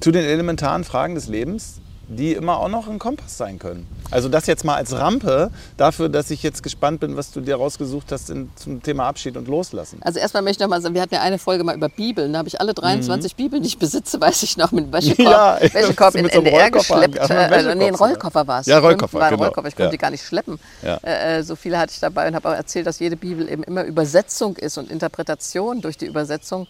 zu 0.00 0.12
den 0.12 0.24
elementaren 0.24 0.84
Fragen 0.84 1.14
des 1.14 1.28
Lebens, 1.28 1.82
die 2.08 2.34
immer 2.34 2.58
auch 2.58 2.68
noch 2.68 2.88
ein 2.88 2.98
Kompass 2.98 3.36
sein 3.36 3.58
können. 3.58 3.86
Also 4.10 4.28
das 4.28 4.46
jetzt 4.46 4.64
mal 4.64 4.76
als 4.76 4.92
Rampe 4.92 5.50
dafür, 5.76 6.08
dass 6.08 6.30
ich 6.30 6.42
jetzt 6.42 6.62
gespannt 6.62 7.00
bin, 7.00 7.16
was 7.16 7.32
du 7.32 7.40
dir 7.40 7.56
rausgesucht 7.56 8.12
hast 8.12 8.30
in, 8.30 8.50
zum 8.54 8.80
Thema 8.80 9.08
Abschied 9.08 9.36
und 9.36 9.48
Loslassen. 9.48 10.00
Also 10.02 10.20
erstmal 10.20 10.42
möchte 10.44 10.62
ich 10.62 10.68
noch 10.68 10.70
mal 10.70 10.80
sagen, 10.80 10.94
wir 10.94 11.02
hatten 11.02 11.14
ja 11.14 11.20
eine 11.20 11.38
Folge 11.38 11.64
mal 11.64 11.74
über 11.74 11.88
Bibeln. 11.88 12.32
Da 12.32 12.38
habe 12.38 12.48
ich 12.48 12.60
alle 12.60 12.74
23 12.74 13.32
mhm. 13.32 13.36
Bibeln, 13.36 13.62
die 13.62 13.68
ich 13.68 13.78
besitze, 13.78 14.20
weiß 14.20 14.44
ich 14.44 14.56
noch, 14.56 14.70
mit 14.70 14.92
Wäschekorb, 14.92 15.18
ja, 15.26 15.58
Wäschekorb 15.60 16.14
in 16.14 16.28
so 16.30 16.38
NDR 16.38 16.70
geschleppt. 16.70 17.16
Äh, 17.28 17.74
nee, 17.74 17.88
ein 17.88 17.94
Rollkoffer 17.96 18.46
war 18.46 18.60
es. 18.60 18.66
Ja, 18.66 18.78
Rollkoffer, 18.78 19.18
war 19.18 19.30
genau. 19.30 19.42
Rollkoffer. 19.42 19.68
Ich 19.68 19.74
konnte 19.74 19.88
ja. 19.88 19.90
die 19.90 19.98
gar 19.98 20.10
nicht 20.10 20.24
schleppen. 20.24 20.60
Ja. 20.82 20.98
Äh, 20.98 21.42
so 21.42 21.56
viele 21.56 21.78
hatte 21.78 21.92
ich 21.92 22.00
dabei 22.00 22.28
und 22.28 22.36
habe 22.36 22.48
auch 22.48 22.54
erzählt, 22.54 22.86
dass 22.86 23.00
jede 23.00 23.16
Bibel 23.16 23.50
eben 23.50 23.64
immer 23.64 23.82
Übersetzung 23.82 24.56
ist 24.56 24.78
und 24.78 24.90
Interpretation 24.92 25.80
durch 25.80 25.98
die 25.98 26.06
Übersetzung. 26.06 26.68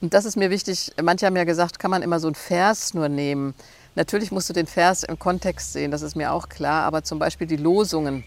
Und 0.00 0.14
das 0.14 0.24
ist 0.24 0.36
mir 0.36 0.50
wichtig. 0.50 0.92
Manche 1.02 1.26
haben 1.26 1.36
ja 1.36 1.44
gesagt, 1.44 1.78
kann 1.78 1.90
man 1.90 2.02
immer 2.02 2.20
so 2.20 2.28
einen 2.28 2.34
Vers 2.34 2.94
nur 2.94 3.08
nehmen. 3.08 3.54
Natürlich 3.94 4.32
musst 4.32 4.48
du 4.48 4.52
den 4.52 4.66
Vers 4.66 5.04
im 5.04 5.18
Kontext 5.18 5.72
sehen, 5.72 5.90
das 5.90 6.02
ist 6.02 6.16
mir 6.16 6.32
auch 6.32 6.48
klar, 6.48 6.84
aber 6.84 7.04
zum 7.04 7.18
Beispiel 7.18 7.46
die 7.46 7.56
Losungen, 7.56 8.24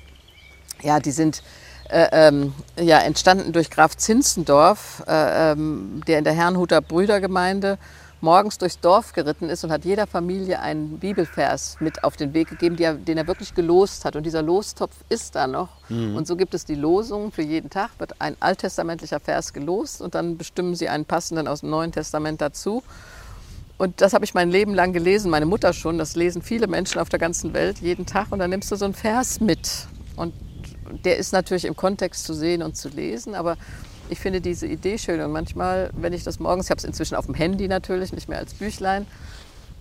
ja, 0.82 1.00
die 1.00 1.12
sind 1.12 1.44
äh, 1.90 2.08
ähm, 2.12 2.54
ja, 2.80 3.00
entstanden 3.00 3.54
durch 3.54 3.70
Graf 3.70 3.96
Zinzendorf, 3.96 5.04
äh, 5.08 5.52
ähm, 5.52 6.02
der 6.08 6.20
in 6.20 6.24
der 6.24 6.34
Herrnhuter 6.34 6.82
Brüdergemeinde 6.82 7.78
morgens 8.22 8.58
durchs 8.58 8.80
Dorf 8.80 9.14
geritten 9.14 9.50
ist 9.50 9.64
und 9.64 9.72
hat 9.72 9.86
jeder 9.86 10.08
Familie 10.08 10.60
einen 10.60 11.00
Bibelvers 11.00 11.78
mit 11.80 12.04
auf 12.04 12.18
den 12.18 12.34
Weg 12.34 12.50
gegeben, 12.50 12.78
er, 12.80 12.96
den 12.96 13.18
er 13.18 13.28
wirklich 13.28 13.54
gelost 13.54 14.06
hat. 14.06 14.16
Und 14.16 14.26
dieser 14.26 14.42
Lostopf 14.42 14.96
ist 15.10 15.36
da 15.36 15.48
noch. 15.48 15.70
Mhm. 15.90 16.16
Und 16.16 16.28
so 16.28 16.36
gibt 16.36 16.54
es 16.54 16.66
die 16.66 16.76
Losungen. 16.76 17.32
Für 17.32 17.44
jeden 17.44 17.70
Tag 17.70 17.92
wird 18.00 18.20
ein 18.20 18.36
alttestamentlicher 18.40 19.20
Vers 19.20 19.54
gelost 19.54 20.02
und 20.02 20.16
dann 20.16 20.38
bestimmen 20.38 20.76
sie 20.76 20.90
einen 20.90 21.06
passenden 21.06 21.48
aus 21.48 21.62
dem 21.62 21.70
Neuen 21.70 21.92
Testament 21.92 22.42
dazu. 22.42 22.84
Und 23.78 24.02
das 24.02 24.14
habe 24.14 24.26
ich 24.26 24.34
mein 24.34 24.50
Leben 24.50 24.74
lang 24.74 24.92
gelesen, 24.92 25.30
meine 25.30 25.46
Mutter 25.46 25.72
schon. 25.72 25.98
Das 25.98 26.16
lesen 26.16 26.42
viele 26.42 26.68
Menschen 26.68 27.00
auf 27.00 27.10
der 27.10 27.20
ganzen 27.20 27.54
Welt 27.54 27.80
jeden 27.80 28.06
Tag. 28.06 28.32
Und 28.32 28.40
dann 28.40 28.50
nimmst 28.50 28.72
du 28.72 28.76
so 28.76 28.86
einen 28.86 28.96
Vers 28.96 29.40
mit. 29.40 29.88
Und 30.16 30.34
der 31.06 31.18
ist 31.18 31.32
natürlich 31.32 31.66
im 31.66 31.76
Kontext 31.76 32.26
zu 32.26 32.34
sehen 32.34 32.64
und 32.64 32.76
zu 32.76 32.90
lesen. 32.90 33.36
Aber 33.36 33.56
ich 34.10 34.20
finde 34.20 34.42
diese 34.42 34.66
Idee 34.66 34.98
schön. 34.98 35.22
Und 35.22 35.32
manchmal, 35.32 35.92
wenn 35.94 36.14
ich 36.14 36.24
das 36.24 36.40
morgens, 36.40 36.66
ich 36.66 36.72
habe 36.72 36.80
es 36.80 36.86
inzwischen 36.86 37.16
auf 37.16 37.28
dem 37.28 37.36
Handy 37.36 37.68
natürlich, 37.68 38.14
nicht 38.14 38.30
mehr 38.30 38.40
als 38.40 38.56
Büchlein, 38.56 39.06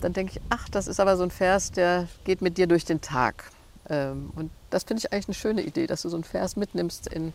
dann 0.02 0.12
denke 0.12 0.32
ich, 0.34 0.40
ach, 0.50 0.68
das 0.68 0.88
ist 0.88 1.00
aber 1.00 1.16
so 1.16 1.22
ein 1.22 1.30
Vers, 1.30 1.72
der 1.72 2.06
geht 2.24 2.42
mit 2.42 2.58
dir 2.58 2.66
durch 2.66 2.84
den 2.84 3.00
Tag. 3.00 3.44
Ähm, 3.88 4.30
und 4.36 4.50
das 4.68 4.84
finde 4.84 5.00
ich 5.00 5.12
eigentlich 5.12 5.28
eine 5.28 5.34
schöne 5.34 5.62
Idee, 5.62 5.86
dass 5.86 6.02
du 6.02 6.10
so 6.10 6.16
einen 6.16 6.24
Vers 6.24 6.56
mitnimmst 6.56 7.06
in 7.06 7.32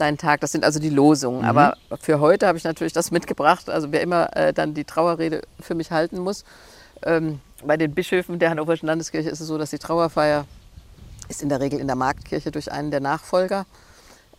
deinen 0.00 0.18
Tag. 0.18 0.40
Das 0.40 0.52
sind 0.52 0.64
also 0.64 0.78
die 0.78 0.90
Losungen. 0.90 1.42
Mhm. 1.42 1.48
Aber 1.48 1.76
für 2.00 2.20
heute 2.20 2.46
habe 2.46 2.58
ich 2.58 2.64
natürlich 2.64 2.92
das 2.92 3.10
mitgebracht. 3.10 3.68
Also 3.68 3.92
wer 3.92 4.00
immer 4.00 4.36
äh, 4.36 4.52
dann 4.52 4.74
die 4.74 4.84
Trauerrede 4.84 5.42
für 5.60 5.74
mich 5.74 5.90
halten 5.90 6.18
muss. 6.18 6.44
Ähm, 7.02 7.40
bei 7.64 7.76
den 7.76 7.94
Bischöfen 7.94 8.38
der 8.38 8.50
Hannoverschen 8.50 8.86
Landeskirche 8.86 9.28
ist 9.30 9.40
es 9.40 9.46
so, 9.46 9.58
dass 9.58 9.70
die 9.70 9.78
Trauerfeier 9.78 10.46
ist 11.28 11.42
in 11.42 11.48
der 11.48 11.60
Regel 11.60 11.78
in 11.78 11.86
der 11.86 11.96
Marktkirche 11.96 12.50
durch 12.50 12.72
einen 12.72 12.90
der 12.90 13.00
Nachfolger. 13.00 13.66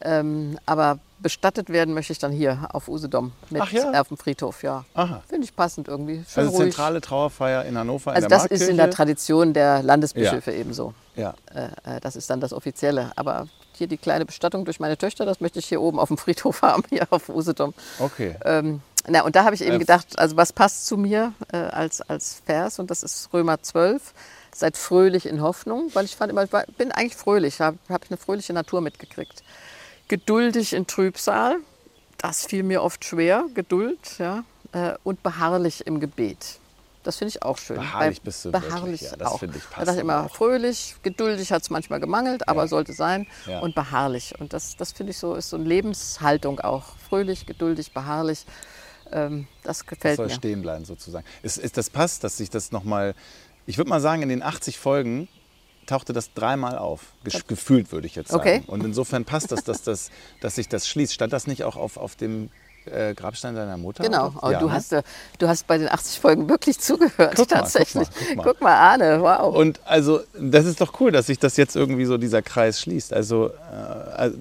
Ähm, 0.04 0.58
aber 0.66 1.00
bestattet 1.20 1.70
werden 1.70 1.94
möchte 1.94 2.14
ich 2.14 2.20
dann 2.20 2.32
hier 2.32 2.68
auf 2.74 2.88
Usedom 2.88 3.32
mit 3.52 3.64
ja? 3.72 4.02
auf 4.02 4.08
dem 4.08 4.18
Friedhof, 4.18 4.64
ja. 4.64 4.84
Finde 5.28 5.46
ich 5.46 5.56
passend 5.56 5.88
irgendwie. 5.88 6.24
Schön 6.28 6.46
also 6.46 6.58
ruhig. 6.58 6.74
zentrale 6.74 7.02
Trauerfeier 7.02 7.66
in 7.66 7.78
Hannover. 7.78 8.12
Also 8.12 8.26
in 8.26 8.30
das 8.30 8.46
ist 8.48 8.68
in 8.68 8.78
der 8.78 8.90
Tradition 8.90 9.54
der 9.54 9.84
Landesbischöfe 9.84 10.52
ja. 10.52 10.58
ebenso. 10.58 10.96
Ja. 11.16 11.36
Äh, 11.54 11.98
äh, 11.98 12.00
das 12.02 12.16
ist 12.16 12.30
dann 12.30 12.40
das 12.40 12.54
Offizielle. 12.54 13.12
Aber 13.16 13.48
hier 13.78 13.88
die 13.88 13.98
kleine 13.98 14.26
Bestattung 14.26 14.66
durch 14.66 14.80
meine 14.80 14.98
Töchter, 14.98 15.26
das 15.26 15.42
möchte 15.42 15.60
ich 15.60 15.66
hier 15.66 15.82
oben 15.82 16.00
auf 16.00 16.08
dem 16.08 16.18
Friedhof 16.18 16.62
haben, 16.62 16.84
hier 16.90 17.08
auf 17.10 17.30
Usedom. 17.30 17.74
Okay. 18.00 18.36
Ähm, 18.46 18.82
na, 19.08 19.24
und 19.24 19.36
da 19.36 19.44
habe 19.46 19.56
ich 19.56 19.62
eben 19.62 19.76
äh, 19.76 19.80
gedacht, 19.80 20.20
also 20.20 20.38
was 20.38 20.54
passt 20.54 20.86
zu 20.86 20.98
mir 20.98 21.34
äh, 21.52 21.58
als, 21.58 22.02
als 22.02 22.42
Vers? 22.46 22.80
Und 22.80 22.92
das 22.92 23.04
ist 23.04 23.30
Römer 23.34 23.62
12. 23.62 24.14
Seid 24.54 24.78
fröhlich 24.78 25.26
in 25.26 25.42
Hoffnung, 25.42 25.90
weil 25.94 26.06
ich 26.06 26.16
fand 26.16 26.32
immer, 26.32 26.44
ich 26.44 26.52
bin 26.78 26.92
eigentlich 26.92 27.16
fröhlich, 27.16 27.62
habe 27.62 27.78
hab 27.90 28.04
ich 28.04 28.12
eine 28.12 28.18
fröhliche 28.18 28.54
Natur 28.54 28.82
mitgekriegt. 28.82 29.44
Geduldig 30.08 30.74
in 30.74 30.88
Trübsal, 30.88 31.58
das 32.18 32.46
fiel 32.46 32.64
mir 32.64 32.84
oft 32.84 33.06
schwer, 33.06 33.46
Geduld, 33.54 34.20
ja, 34.20 34.44
äh, 34.74 34.94
und 35.04 35.24
beharrlich 35.24 35.88
im 35.88 36.00
Gebet. 36.00 36.60
Das 37.04 37.18
finde 37.18 37.30
ich 37.30 37.44
auch 37.44 37.58
schön. 37.58 37.78
Beharrlich 37.78 38.20
Bei, 38.20 38.26
bist 38.26 38.46
du 38.46 38.52
beharrlich 38.52 39.02
wirklich, 39.02 39.12
ja, 39.12 39.18
das 39.18 39.38
finde 39.38 39.58
ich 39.58 39.70
passt. 39.70 39.88
Da 39.88 39.94
immer 39.94 40.26
auch. 40.26 40.36
fröhlich, 40.36 40.96
geduldig 41.02 41.52
hat 41.52 41.64
es 41.64 41.70
manchmal 41.70 42.00
gemangelt, 42.00 42.48
aber 42.48 42.62
ja. 42.62 42.68
sollte 42.68 42.94
sein. 42.94 43.28
Ja. 43.48 43.60
Und 43.60 43.74
beharrlich. 43.74 44.36
Und 44.40 44.54
das, 44.54 44.76
das 44.76 44.92
finde 44.92 45.12
ich 45.12 45.18
so, 45.18 45.36
ist 45.36 45.50
so 45.50 45.58
eine 45.58 45.66
Lebenshaltung 45.66 46.60
auch. 46.60 46.96
Fröhlich, 47.10 47.46
geduldig, 47.46 47.94
beharrlich. 47.94 48.46
Ähm, 49.12 49.48
das 49.64 49.86
gefällt 49.86 50.14
das 50.14 50.18
soll 50.18 50.28
mir. 50.28 50.34
stehen 50.34 50.62
bleiben 50.62 50.86
sozusagen. 50.86 51.26
Ist, 51.42 51.58
ist 51.58 51.78
das 51.78 51.90
passt, 51.90 52.24
dass 52.24 52.38
sich 52.38 52.50
das 52.50 52.72
nochmal, 52.72 53.16
ich 53.66 53.78
würde 53.78 53.90
mal 53.90 54.02
sagen, 54.02 54.22
in 54.22 54.30
den 54.30 54.44
80 54.44 54.78
Folgen 54.78 55.28
tauchte 55.88 56.14
das 56.14 56.34
dreimal 56.34 56.78
auf. 56.78 57.14
Ge 57.24 57.42
gefühlt 57.48 57.92
würde 57.92 58.08
ich 58.08 58.16
jetzt 58.16 58.30
sagen. 58.30 58.42
Okay. 58.42 58.64
Und 58.68 58.84
insofern 58.84 59.26
passt 59.26 59.52
das, 59.52 59.64
dass, 59.64 59.84
das, 59.84 60.12
dass 60.40 60.56
sich 60.56 60.70
das 60.70 60.88
schließt. 60.88 61.14
Stand 61.14 61.34
das 61.34 61.48
nicht 61.48 61.64
auch 61.64 61.76
auf, 61.76 61.98
auf 61.98 62.16
dem 62.16 62.50
äh, 62.86 63.14
Grabstein 63.14 63.56
deiner 63.56 63.78
Mutter? 63.78 64.04
Genau, 64.04 64.34
ja, 64.44 64.60
du, 64.60 64.68
ne? 64.68 64.74
hast, 64.74 64.94
äh, 64.94 65.04
du 65.38 65.48
hast 65.48 65.68
bei 65.68 65.78
den 65.78 65.90
80 65.90 66.20
Folgen 66.20 66.50
wirklich 66.50 66.80
zugehört, 66.80 67.34
guck 67.36 67.48
tatsächlich. 67.48 68.08
Mal, 68.08 68.16
guck, 68.28 68.36
mal, 68.36 68.44
guck, 68.44 68.62
mal. 68.62 68.76
Arne, 68.76 69.22
wow. 69.22 69.56
Und 69.56 69.80
also, 69.86 70.22
das 70.40 70.66
ist 70.66 70.82
doch 70.82 71.00
cool, 71.00 71.12
dass 71.12 71.28
sich 71.28 71.40
das 71.40 71.58
jetzt 71.58 71.76
irgendwie 71.76 72.06
so 72.06 72.18
dieser 72.18 72.42
Kreis 72.42 72.82
schließt. 72.82 73.14
Also, 73.14 73.48
äh, 73.48 74.12
also 74.16 74.38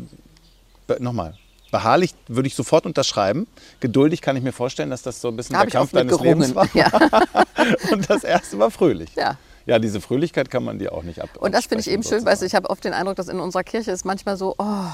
nochmal. 0.99 1.35
Beharrlich 1.71 2.15
würde 2.27 2.49
ich 2.49 2.57
sofort 2.57 2.85
unterschreiben. 2.85 3.47
Geduldig 3.79 4.21
kann 4.23 4.37
ich 4.37 4.43
mir 4.43 4.53
vorstellen, 4.53 4.91
dass 4.91 5.03
das 5.03 5.21
so 5.21 5.29
ein 5.29 5.37
bisschen 5.37 5.55
da 5.55 5.63
der 5.63 5.71
Kampf 5.71 5.93
deines 5.93 6.11
gerungen. 6.13 6.41
Lebens 6.41 6.55
war. 6.55 6.69
Ja. 6.75 6.91
Und 7.93 8.11
das 8.11 8.25
erste 8.25 8.59
war 8.59 8.73
fröhlich. 8.73 9.15
Ja. 9.15 9.37
Ja, 9.67 9.79
diese 9.79 10.01
Fröhlichkeit 10.01 10.51
kann 10.51 10.65
man 10.65 10.79
dir 10.79 10.93
auch 10.93 11.05
nicht 11.05 11.23
ab. 11.23 11.29
Und 11.39 11.55
das 11.55 11.67
finde 11.67 11.83
ich 11.83 11.91
eben 11.91 12.03
schön, 12.03 12.25
weil 12.25 12.43
ich 12.43 12.55
habe 12.57 12.69
oft 12.71 12.83
den 12.83 12.93
Eindruck, 12.93 13.17
dass 13.17 13.29
in 13.29 13.39
unserer 13.39 13.63
Kirche 13.63 13.93
ist 13.93 14.05
manchmal 14.05 14.37
so, 14.37 14.57
oh, 14.59 14.87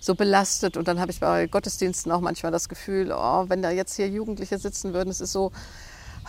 so 0.00 0.14
belastet. 0.14 0.76
Und 0.76 0.88
dann 0.88 1.00
habe 1.00 1.10
ich 1.10 1.20
bei 1.20 1.46
Gottesdiensten 1.46 2.12
auch 2.12 2.20
manchmal 2.20 2.52
das 2.52 2.68
Gefühl, 2.68 3.12
oh, 3.12 3.44
wenn 3.48 3.62
da 3.62 3.70
jetzt 3.70 3.96
hier 3.96 4.08
Jugendliche 4.08 4.58
sitzen 4.58 4.92
würden, 4.94 5.10
es 5.10 5.20
ist 5.20 5.32
so, 5.32 5.52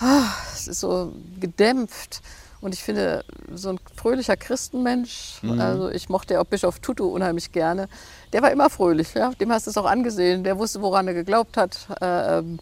oh, 0.01 0.23
es 0.53 0.67
ist 0.67 0.79
so 0.79 1.13
gedämpft. 1.39 2.21
Und 2.62 2.73
ich 2.73 2.84
finde, 2.84 3.23
so 3.53 3.69
ein 3.69 3.79
fröhlicher 3.95 4.36
Christenmensch, 4.36 5.39
mhm. 5.41 5.62
also 5.62 5.89
ich 5.89 6.10
mochte 6.10 6.34
ja 6.34 6.41
auch 6.41 6.45
Bischof 6.45 6.79
Tutu 6.79 7.05
unheimlich 7.05 7.53
gerne, 7.53 7.88
der 8.34 8.41
war 8.41 8.51
immer 8.51 8.69
fröhlich. 8.69 9.13
Ja? 9.13 9.32
Dem 9.39 9.51
hast 9.51 9.67
du 9.67 9.71
es 9.71 9.77
auch 9.77 9.86
angesehen. 9.86 10.43
Der 10.43 10.58
wusste, 10.58 10.82
woran 10.82 11.08
er 11.08 11.13
geglaubt 11.13 11.55
hat. 11.55 11.88
Ähm, 12.01 12.60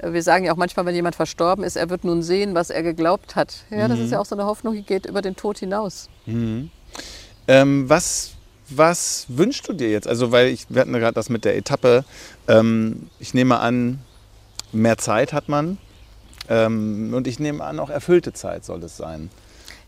wir 0.00 0.22
sagen 0.22 0.44
ja 0.44 0.52
auch 0.52 0.56
manchmal, 0.56 0.86
wenn 0.86 0.94
jemand 0.94 1.16
verstorben 1.16 1.64
ist, 1.64 1.76
er 1.76 1.90
wird 1.90 2.04
nun 2.04 2.22
sehen, 2.22 2.54
was 2.54 2.70
er 2.70 2.82
geglaubt 2.82 3.36
hat. 3.36 3.64
Ja, 3.70 3.88
das 3.88 3.98
ist 3.98 4.10
ja 4.10 4.20
auch 4.20 4.26
so 4.26 4.34
eine 4.34 4.44
Hoffnung, 4.44 4.74
die 4.74 4.82
geht 4.82 5.06
über 5.06 5.22
den 5.22 5.36
Tod 5.36 5.58
hinaus. 5.58 6.08
Mhm. 6.26 6.70
Ähm, 7.48 7.88
was, 7.88 8.32
was 8.68 9.26
wünschst 9.28 9.68
du 9.68 9.72
dir 9.72 9.90
jetzt? 9.90 10.08
Also, 10.08 10.32
weil 10.32 10.48
ich, 10.48 10.66
wir 10.68 10.80
hatten 10.80 10.92
gerade 10.92 11.14
das 11.14 11.28
mit 11.28 11.44
der 11.44 11.56
Etappe. 11.56 12.04
Ähm, 12.48 13.08
ich 13.18 13.34
nehme 13.34 13.58
an, 13.58 14.00
mehr 14.72 14.98
Zeit 14.98 15.32
hat 15.32 15.48
man. 15.48 15.78
Ähm, 16.48 17.12
und 17.14 17.26
ich 17.26 17.38
nehme 17.38 17.64
an, 17.64 17.78
auch 17.80 17.90
erfüllte 17.90 18.32
Zeit 18.32 18.64
soll 18.64 18.82
es 18.84 18.96
sein. 18.96 19.30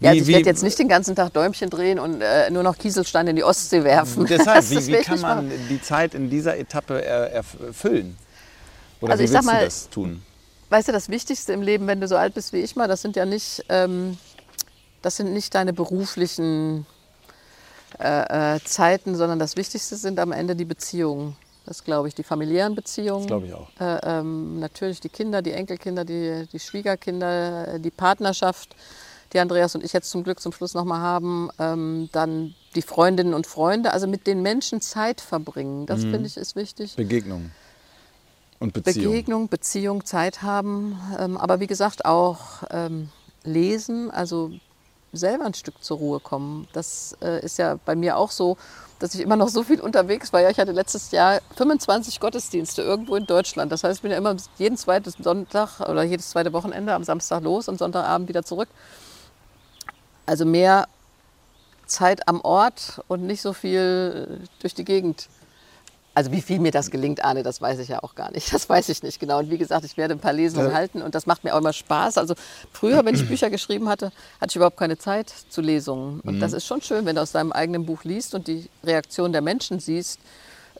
Wie, 0.01 0.05
ja, 0.05 0.11
also 0.11 0.23
ich 0.23 0.29
werde 0.29 0.47
jetzt 0.47 0.63
nicht 0.63 0.79
den 0.79 0.89
ganzen 0.89 1.17
Tag 1.17 1.33
Däumchen 1.33 1.71
drehen 1.71 1.99
und 1.99 2.21
äh, 2.21 2.51
nur 2.51 2.63
noch 2.63 2.79
Kieselsteine 2.79 3.31
in 3.31 3.37
die 3.37 3.45
Ostsee 3.45 3.83
werfen. 3.83 4.27
Deshalb, 4.27 4.65
wie, 4.71 4.87
wie 4.87 5.03
kann 5.03 5.21
man 5.21 5.51
die 5.69 5.81
Zeit 5.81 6.15
in 6.15 6.31
dieser 6.31 6.57
Etappe 6.57 7.05
erfüllen? 7.05 8.17
Oder 9.01 9.13
also 9.13 9.21
wie 9.21 9.25
ich 9.25 9.31
sag 9.31 9.43
willst 9.43 9.47
mal, 9.47 9.59
du 9.59 9.65
das 9.65 9.91
tun? 9.91 10.23
Weißt 10.71 10.89
du, 10.89 10.93
das 10.93 11.09
Wichtigste 11.09 11.53
im 11.53 11.63
Leben, 11.63 11.87
wenn 11.87 12.01
du 12.01 12.09
so 12.09 12.17
alt 12.17 12.35
bist 12.35 12.53
wie 12.53 12.59
ich 12.59 12.77
mal, 12.77 12.89
das 12.89 13.03
sind 13.03 13.17
ja 13.17 13.25
nicht, 13.25 13.65
ähm, 13.69 14.19
das 15.03 15.17
sind 15.17 15.33
nicht 15.33 15.55
deine 15.55 15.73
beruflichen 15.73 16.87
äh, 17.99 18.57
äh, 18.57 18.61
Zeiten, 18.65 19.17
sondern 19.17 19.39
das 19.39 19.57
Wichtigste 19.57 19.97
sind 19.97 20.19
am 20.19 20.33
Ende 20.33 20.55
die 20.57 20.65
Beziehungen. 20.65 21.37
Das 21.67 21.85
glaube 21.85 22.09
ich, 22.09 22.15
die 22.15 22.23
familiären 22.23 22.75
Beziehungen. 22.75 23.23
Das 23.23 23.27
glaube 23.27 23.47
ich 23.47 23.55
auch. 23.55 23.69
Äh, 23.81 24.01
ähm, 24.03 24.59
natürlich 24.59 25.01
die 25.01 25.11
Kinder, 25.11 25.43
die 25.43 25.53
Enkelkinder, 25.53 26.05
die, 26.05 26.49
die 26.51 26.59
Schwiegerkinder, 26.61 27.79
die 27.79 27.91
Partnerschaft, 27.91 28.75
die 29.35 29.39
Andreas 29.41 29.75
und 29.75 29.85
ich 29.85 29.93
jetzt 29.93 30.09
zum 30.09 30.25
Glück 30.25 30.41
zum 30.41 30.53
Schluss 30.53 30.73
nochmal 30.73 31.01
haben. 31.01 31.51
Ähm, 31.59 32.09
dann 32.13 32.55
die 32.75 32.83
Freundinnen 32.83 33.35
und 33.35 33.47
Freunde, 33.47 33.93
also 33.93 34.07
mit 34.07 34.27
den 34.27 34.41
Menschen 34.41 34.81
Zeit 34.81 35.21
verbringen. 35.21 35.85
Das 35.85 36.05
Mhm. 36.05 36.11
finde 36.13 36.27
ich 36.29 36.37
ist 36.37 36.57
wichtig. 36.57 36.97
Begegnungen. 36.97 37.53
Und 38.61 38.73
Beziehung. 38.73 39.13
Begegnung, 39.13 39.49
Beziehung, 39.49 40.05
Zeit 40.05 40.43
haben. 40.43 40.99
Ähm, 41.19 41.37
aber 41.37 41.61
wie 41.61 41.67
gesagt, 41.67 42.05
auch 42.07 42.63
ähm, 42.71 43.11
lesen, 43.45 44.11
also 44.11 44.51
selber 45.13 45.45
ein 45.45 45.55
Stück 45.55 45.83
zur 45.83 45.99
Ruhe 45.99 46.21
kommen. 46.21 46.69
Das 46.73 47.17
äh, 47.23 47.45
ist 47.45 47.59
ja 47.59 47.79
bei 47.85 47.95
mir 47.97 48.17
auch 48.17 48.31
so, 48.31 48.57
dass 48.99 49.15
ich 49.15 49.21
immer 49.21 49.37
noch 49.37 49.49
so 49.49 49.63
viel 49.63 49.81
unterwegs 49.81 50.33
war. 50.33 50.41
Ja, 50.41 50.51
ich 50.51 50.59
hatte 50.59 50.73
letztes 50.73 51.11
Jahr 51.11 51.41
25 51.57 52.21
Gottesdienste 52.21 52.83
irgendwo 52.83 53.17
in 53.17 53.27
Deutschland. 53.27 53.71
Das 53.71 53.85
heißt, 53.85 53.99
ich 53.99 54.03
bin 54.03 54.11
ja 54.11 54.19
immer 54.19 54.37
jeden 54.59 54.77
zweiten 54.77 55.11
Sonntag 55.11 55.81
oder 55.81 56.03
jedes 56.03 56.31
zweite 56.31 56.53
Wochenende 56.53 56.93
am 56.95 57.05
Samstag 57.05 57.43
los 57.43 57.69
und 57.69 57.79
Sonntagabend 57.79 58.29
wieder 58.29 58.43
zurück. 58.43 58.69
Also 60.27 60.45
mehr 60.45 60.89
Zeit 61.87 62.29
am 62.29 62.41
Ort 62.43 63.01
und 63.09 63.23
nicht 63.23 63.41
so 63.41 63.53
viel 63.53 64.41
durch 64.61 64.75
die 64.75 64.85
Gegend. 64.85 65.29
Also 66.19 66.33
wie 66.33 66.41
viel 66.41 66.59
mir 66.59 66.73
das 66.73 66.91
gelingt, 66.91 67.23
Arne, 67.23 67.45
das 67.45 67.63
weiß 67.63 67.79
ich 67.79 67.87
ja 67.87 68.03
auch 68.03 68.17
gar 68.17 68.33
nicht. 68.33 68.53
Das 68.53 68.69
weiß 68.69 68.89
ich 68.89 69.05
nicht 69.05 69.21
genau. 69.21 69.39
Und 69.39 69.53
wie 69.53 69.57
gesagt, 69.57 69.85
ich 69.85 69.97
werde 69.97 70.15
ein 70.15 70.19
paar 70.19 70.33
Lesungen 70.33 70.71
ja. 70.71 70.75
halten 70.75 71.01
und 71.01 71.15
das 71.15 71.27
macht 71.27 71.45
mir 71.45 71.55
auch 71.55 71.59
immer 71.59 71.73
Spaß. 71.73 72.19
Also 72.19 72.35
früher, 72.73 73.05
wenn 73.05 73.15
ich 73.15 73.25
Bücher 73.29 73.51
geschrieben 73.51 73.89
hatte, 73.89 74.07
hatte 74.41 74.51
ich 74.51 74.57
überhaupt 74.57 74.79
keine 74.79 74.99
Zeit 74.99 75.33
zu 75.49 75.61
Lesungen. 75.61 76.19
Und 76.23 76.35
mhm. 76.35 76.41
das 76.41 76.55
ist 76.55 76.67
schon 76.67 76.83
schön, 76.83 77.07
wenn 77.07 77.15
du 77.15 77.23
aus 77.23 77.31
deinem 77.31 77.53
eigenen 77.53 77.87
Buch 77.87 78.03
liest 78.03 78.35
und 78.35 78.49
die 78.49 78.69
Reaktion 78.83 79.31
der 79.31 79.43
Menschen 79.43 79.79
siehst. 79.79 80.19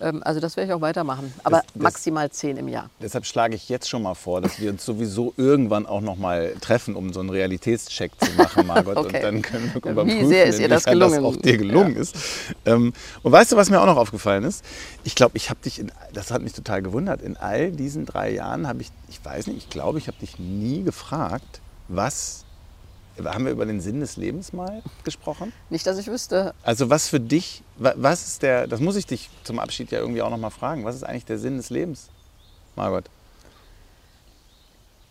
Ähm, 0.01 0.23
also 0.25 0.41
das 0.41 0.57
werde 0.57 0.71
ich 0.71 0.75
auch 0.75 0.81
weitermachen, 0.81 1.33
aber 1.45 1.59
das, 1.59 1.67
das, 1.75 1.83
maximal 1.83 2.31
zehn 2.31 2.57
im 2.57 2.69
Jahr. 2.69 2.91
Deshalb 3.01 3.27
schlage 3.27 3.55
ich 3.55 3.69
jetzt 3.69 3.89
schon 3.89 4.03
mal 4.03 4.15
vor, 4.15 4.41
dass 4.41 4.61
wir 4.61 4.71
uns 4.71 4.85
sowieso 4.85 5.35
irgendwann 5.37 5.87
auch 5.87 6.01
noch 6.01 6.17
mal 6.17 6.55
treffen, 6.61 6.95
um 6.95 7.13
so 7.13 7.21
einen 7.21 7.31
Realitätscheck 7.31 8.13
zu 8.21 8.33
machen, 8.37 8.67
Margot. 8.67 8.97
okay. 8.97 9.17
Und 9.17 9.23
dann 9.23 9.43
können 9.43 9.71
wir 9.75 9.91
überprüfen, 9.91 10.21
Wie 10.21 10.27
sehr 10.27 10.45
ist 10.47 10.61
ihr 10.61 10.69
das 10.69 10.85
gelungen? 10.85 11.23
das 11.23 11.25
auch 11.25 11.37
dir 11.37 11.57
gelungen 11.59 11.95
ja. 11.95 12.01
ist. 12.01 12.17
Ähm, 12.65 12.93
und 13.23 13.33
weißt 13.33 13.53
du, 13.53 13.57
was 13.57 13.71
mir 13.71 13.81
auch 13.81 13.87
noch 13.87 13.97
aufgefallen 13.97 14.45
ist? 14.45 14.65
Ich 15.05 15.15
glaube, 15.15 15.37
ich 15.37 15.51
habe 15.51 15.61
dich, 15.65 15.79
in, 15.79 15.93
das 16.13 16.31
hat 16.31 16.43
mich 16.43 16.53
total 16.53 16.83
gewundert, 16.83 17.23
in 17.23 17.37
all 17.37 17.73
diesen 17.73 18.07
drei 18.07 18.33
Jahren 18.33 18.67
habe 18.67 18.83
ich, 18.83 18.91
ich 19.09 19.25
weiß 19.25 19.49
nicht, 19.49 19.59
ich 19.59 19.71
glaube, 19.71 19.99
ich 19.99 20.07
habe 20.07 20.19
dich 20.19 20.39
nie 20.39 20.83
gefragt, 20.83 21.61
was 21.89 22.45
haben 23.25 23.45
wir 23.45 23.53
über 23.53 23.67
den 23.67 23.81
Sinn 23.81 24.01
des 24.01 24.17
Lebens 24.17 24.53
mal 24.53 24.83
gesprochen? 25.05 25.53
Nicht, 25.71 25.87
dass 25.87 25.99
ich 25.99 26.07
wüsste. 26.07 26.55
Also 26.63 26.91
was 26.91 27.09
für 27.09 27.21
dich, 27.21 27.63
was 27.77 28.27
ist 28.27 28.43
der, 28.43 28.67
das 28.67 28.81
muss 28.81 28.97
ich 28.97 29.07
dich 29.07 29.31
zum 29.45 29.59
Abschied 29.59 29.91
ja 29.91 29.99
irgendwie 29.99 30.23
auch 30.23 30.31
noch 30.31 30.39
mal 30.39 30.51
fragen, 30.51 30.85
was 30.85 30.97
ist 30.97 31.05
eigentlich 31.05 31.25
der 31.25 31.39
Sinn 31.39 31.57
des 31.57 31.71
Lebens, 31.71 32.09
Margot? 32.77 33.05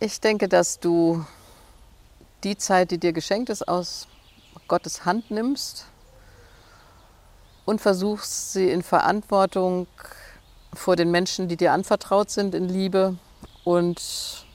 Ich 0.00 0.20
denke, 0.20 0.48
dass 0.48 0.78
du 0.78 1.24
die 2.44 2.56
Zeit, 2.56 2.90
die 2.90 2.98
dir 2.98 3.12
geschenkt 3.12 3.50
ist, 3.50 3.66
aus 3.66 4.06
Gottes 4.68 5.04
Hand 5.04 5.30
nimmst 5.30 5.86
und 7.64 7.80
versuchst, 7.80 8.52
sie 8.52 8.70
in 8.70 8.82
Verantwortung 8.82 9.86
vor 10.72 10.96
den 10.96 11.10
Menschen, 11.10 11.48
die 11.48 11.56
dir 11.56 11.72
anvertraut 11.72 12.30
sind, 12.30 12.54
in 12.54 12.68
Liebe 12.68 13.16
und 13.64 14.46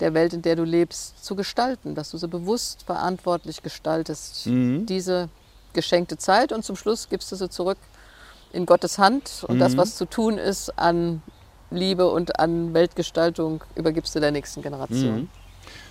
der 0.00 0.14
Welt, 0.14 0.32
in 0.32 0.42
der 0.42 0.56
du 0.56 0.64
lebst, 0.64 1.24
zu 1.24 1.36
gestalten, 1.36 1.94
dass 1.94 2.10
du 2.10 2.18
sie 2.18 2.28
bewusst 2.28 2.82
verantwortlich 2.84 3.62
gestaltest. 3.62 4.46
Mhm. 4.46 4.86
Diese 4.86 5.28
geschenkte 5.72 6.16
Zeit 6.16 6.52
und 6.52 6.64
zum 6.64 6.76
Schluss 6.76 7.08
gibst 7.08 7.30
du 7.32 7.36
sie 7.36 7.48
zurück 7.48 7.78
in 8.52 8.66
Gottes 8.66 8.98
Hand 8.98 9.44
und 9.48 9.56
mhm. 9.56 9.60
das, 9.60 9.76
was 9.76 9.96
zu 9.96 10.06
tun 10.06 10.38
ist 10.38 10.78
an 10.78 11.22
Liebe 11.70 12.08
und 12.08 12.38
an 12.38 12.72
Weltgestaltung, 12.74 13.62
übergibst 13.74 14.14
du 14.14 14.20
der 14.20 14.30
nächsten 14.30 14.62
Generation. 14.62 15.14
Mhm. 15.14 15.28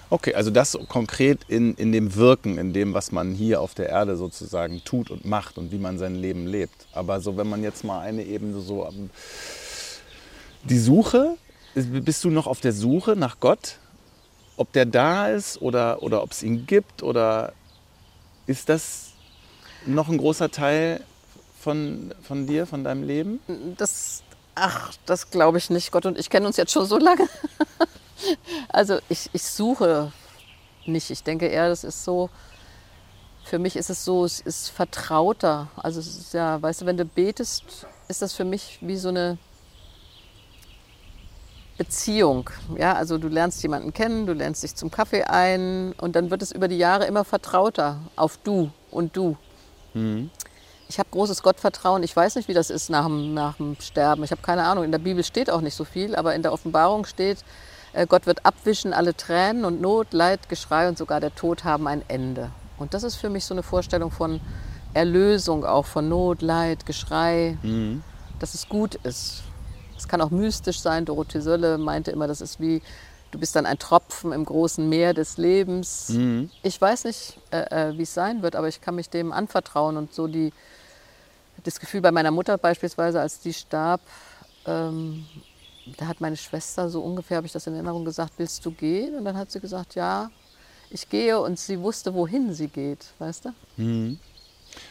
Okay, 0.09 0.35
also 0.35 0.51
das 0.51 0.77
konkret 0.89 1.39
in, 1.47 1.73
in 1.75 1.91
dem 1.91 2.15
Wirken, 2.15 2.57
in 2.57 2.71
dem, 2.71 2.93
was 2.93 3.11
man 3.11 3.33
hier 3.33 3.61
auf 3.61 3.73
der 3.73 3.89
Erde 3.89 4.15
sozusagen 4.15 4.83
tut 4.83 5.09
und 5.09 5.25
macht 5.25 5.57
und 5.57 5.71
wie 5.71 5.79
man 5.79 5.97
sein 5.97 6.15
Leben 6.15 6.45
lebt. 6.45 6.85
Aber 6.93 7.19
so, 7.19 7.35
wenn 7.35 7.49
man 7.49 7.63
jetzt 7.63 7.83
mal 7.83 8.01
eine 8.01 8.23
Ebene 8.23 8.59
so 8.61 8.87
die 10.63 10.77
Suche, 10.77 11.35
bist 11.73 12.23
du 12.23 12.29
noch 12.29 12.45
auf 12.45 12.59
der 12.59 12.73
Suche 12.73 13.15
nach 13.15 13.39
Gott? 13.39 13.79
Ob 14.57 14.71
der 14.73 14.85
da 14.85 15.27
ist 15.27 15.61
oder, 15.61 16.03
oder 16.03 16.23
ob 16.23 16.31
es 16.31 16.43
ihn 16.43 16.65
gibt? 16.65 17.03
Oder 17.03 17.53
ist 18.45 18.69
das 18.69 19.11
noch 19.85 20.09
ein 20.09 20.17
großer 20.17 20.51
Teil 20.51 21.03
von, 21.59 22.13
von 22.21 22.47
dir, 22.47 22.65
von 22.67 22.83
deinem 22.83 23.03
Leben? 23.03 23.39
Das, 23.77 24.23
ach, 24.55 24.93
das 25.05 25.31
glaube 25.31 25.57
ich 25.57 25.69
nicht. 25.69 25.91
Gott 25.91 26.05
und 26.05 26.17
ich 26.17 26.29
kennen 26.29 26.45
uns 26.45 26.57
jetzt 26.57 26.71
schon 26.71 26.85
so 26.85 26.97
lange. 26.97 27.27
also 28.69 28.99
ich, 29.09 29.29
ich 29.33 29.43
suche 29.43 30.11
nicht. 30.85 31.09
Ich 31.09 31.23
denke 31.23 31.47
eher, 31.47 31.69
das 31.69 31.83
ist 31.83 32.03
so, 32.03 32.29
für 33.43 33.59
mich 33.59 33.75
ist 33.75 33.89
es 33.89 34.05
so, 34.05 34.25
es 34.25 34.39
ist 34.39 34.69
vertrauter. 34.69 35.67
Also 35.75 35.99
es 35.99 36.07
ist 36.07 36.33
ja, 36.33 36.61
weißt 36.61 36.81
du, 36.81 36.85
wenn 36.85 36.97
du 36.97 37.05
betest, 37.05 37.63
ist 38.07 38.21
das 38.21 38.33
für 38.33 38.45
mich 38.45 38.77
wie 38.81 38.97
so 38.97 39.09
eine 39.09 39.37
Beziehung. 41.77 42.49
Ja, 42.77 42.93
also 42.93 43.17
du 43.17 43.27
lernst 43.27 43.61
jemanden 43.63 43.93
kennen, 43.93 44.25
du 44.25 44.33
lernst 44.33 44.63
dich 44.63 44.75
zum 44.75 44.91
Kaffee 44.91 45.23
ein 45.23 45.93
und 45.93 46.15
dann 46.15 46.29
wird 46.29 46.41
es 46.41 46.51
über 46.51 46.67
die 46.67 46.77
Jahre 46.77 47.05
immer 47.05 47.23
vertrauter 47.23 47.99
auf 48.15 48.37
du 48.37 48.71
und 48.91 49.17
du. 49.17 49.37
Mhm. 49.93 50.29
Ich 50.87 50.99
habe 50.99 51.09
großes 51.09 51.41
Gottvertrauen. 51.41 52.03
Ich 52.03 52.15
weiß 52.15 52.35
nicht, 52.35 52.47
wie 52.47 52.53
das 52.53 52.69
ist 52.69 52.89
nach 52.89 53.05
dem, 53.05 53.33
nach 53.33 53.57
dem 53.57 53.75
Sterben. 53.79 54.23
Ich 54.23 54.31
habe 54.31 54.41
keine 54.41 54.63
Ahnung. 54.63 54.83
In 54.83 54.91
der 54.91 54.99
Bibel 54.99 55.23
steht 55.23 55.49
auch 55.49 55.61
nicht 55.61 55.75
so 55.75 55.85
viel, 55.85 56.15
aber 56.15 56.35
in 56.35 56.43
der 56.43 56.53
Offenbarung 56.53 57.05
steht, 57.05 57.43
äh, 57.93 58.05
Gott 58.05 58.27
wird 58.27 58.45
abwischen 58.45 58.93
alle 58.93 59.15
Tränen 59.15 59.65
und 59.65 59.81
Not, 59.81 60.13
Leid, 60.13 60.49
Geschrei 60.49 60.87
und 60.87 60.97
sogar 60.97 61.19
der 61.19 61.33
Tod 61.33 61.63
haben 61.63 61.87
ein 61.87 62.03
Ende. 62.07 62.51
Und 62.77 62.93
das 62.93 63.03
ist 63.03 63.15
für 63.15 63.29
mich 63.29 63.45
so 63.45 63.53
eine 63.53 63.63
Vorstellung 63.63 64.11
von 64.11 64.39
Erlösung 64.93 65.65
auch, 65.65 65.85
von 65.85 66.09
Not, 66.09 66.41
Leid, 66.41 66.85
Geschrei, 66.85 67.57
mhm. 67.63 68.03
dass 68.39 68.53
es 68.53 68.69
gut 68.69 68.95
ist. 69.03 69.43
Es 70.03 70.09
kann 70.09 70.19
auch 70.19 70.31
mystisch 70.31 70.81
sein. 70.81 71.05
Dorothee 71.05 71.39
Sölle 71.39 71.77
meinte 71.77 72.11
immer, 72.11 72.27
das 72.27 72.41
ist 72.41 72.59
wie, 72.59 72.81
du 73.31 73.39
bist 73.39 73.55
dann 73.55 73.65
ein 73.65 73.79
Tropfen 73.79 74.33
im 74.33 74.43
großen 74.43 74.87
Meer 74.89 75.13
des 75.13 75.37
Lebens. 75.37 76.09
Mhm. 76.09 76.49
Ich 76.61 76.79
weiß 76.79 77.05
nicht, 77.05 77.39
äh, 77.51 77.91
äh, 77.91 77.97
wie 77.97 78.01
es 78.01 78.13
sein 78.13 78.41
wird, 78.41 78.57
aber 78.57 78.67
ich 78.67 78.81
kann 78.81 78.95
mich 78.95 79.09
dem 79.09 79.31
anvertrauen. 79.31 79.95
Und 79.95 80.13
so 80.13 80.27
die, 80.27 80.51
das 81.63 81.79
Gefühl 81.79 82.01
bei 82.01 82.11
meiner 82.11 82.31
Mutter 82.31 82.57
beispielsweise, 82.57 83.21
als 83.21 83.39
die 83.39 83.53
starb, 83.53 84.01
ähm, 84.65 85.25
da 85.97 86.07
hat 86.07 86.19
meine 86.19 86.35
Schwester 86.35 86.89
so 86.89 86.99
ungefähr, 86.99 87.37
habe 87.37 87.47
ich 87.47 87.53
das 87.53 87.65
in 87.65 87.73
Erinnerung 87.73 88.03
gesagt, 88.03 88.33
willst 88.35 88.65
du 88.65 88.71
gehen? 88.71 89.15
Und 89.15 89.23
dann 89.23 89.37
hat 89.37 89.51
sie 89.51 89.61
gesagt, 89.61 89.95
ja, 89.95 90.31
ich 90.89 91.07
gehe. 91.07 91.39
Und 91.39 91.57
sie 91.57 91.79
wusste, 91.79 92.13
wohin 92.13 92.53
sie 92.53 92.67
geht, 92.67 93.05
weißt 93.19 93.45
du? 93.45 93.49
Mhm. 93.77 94.19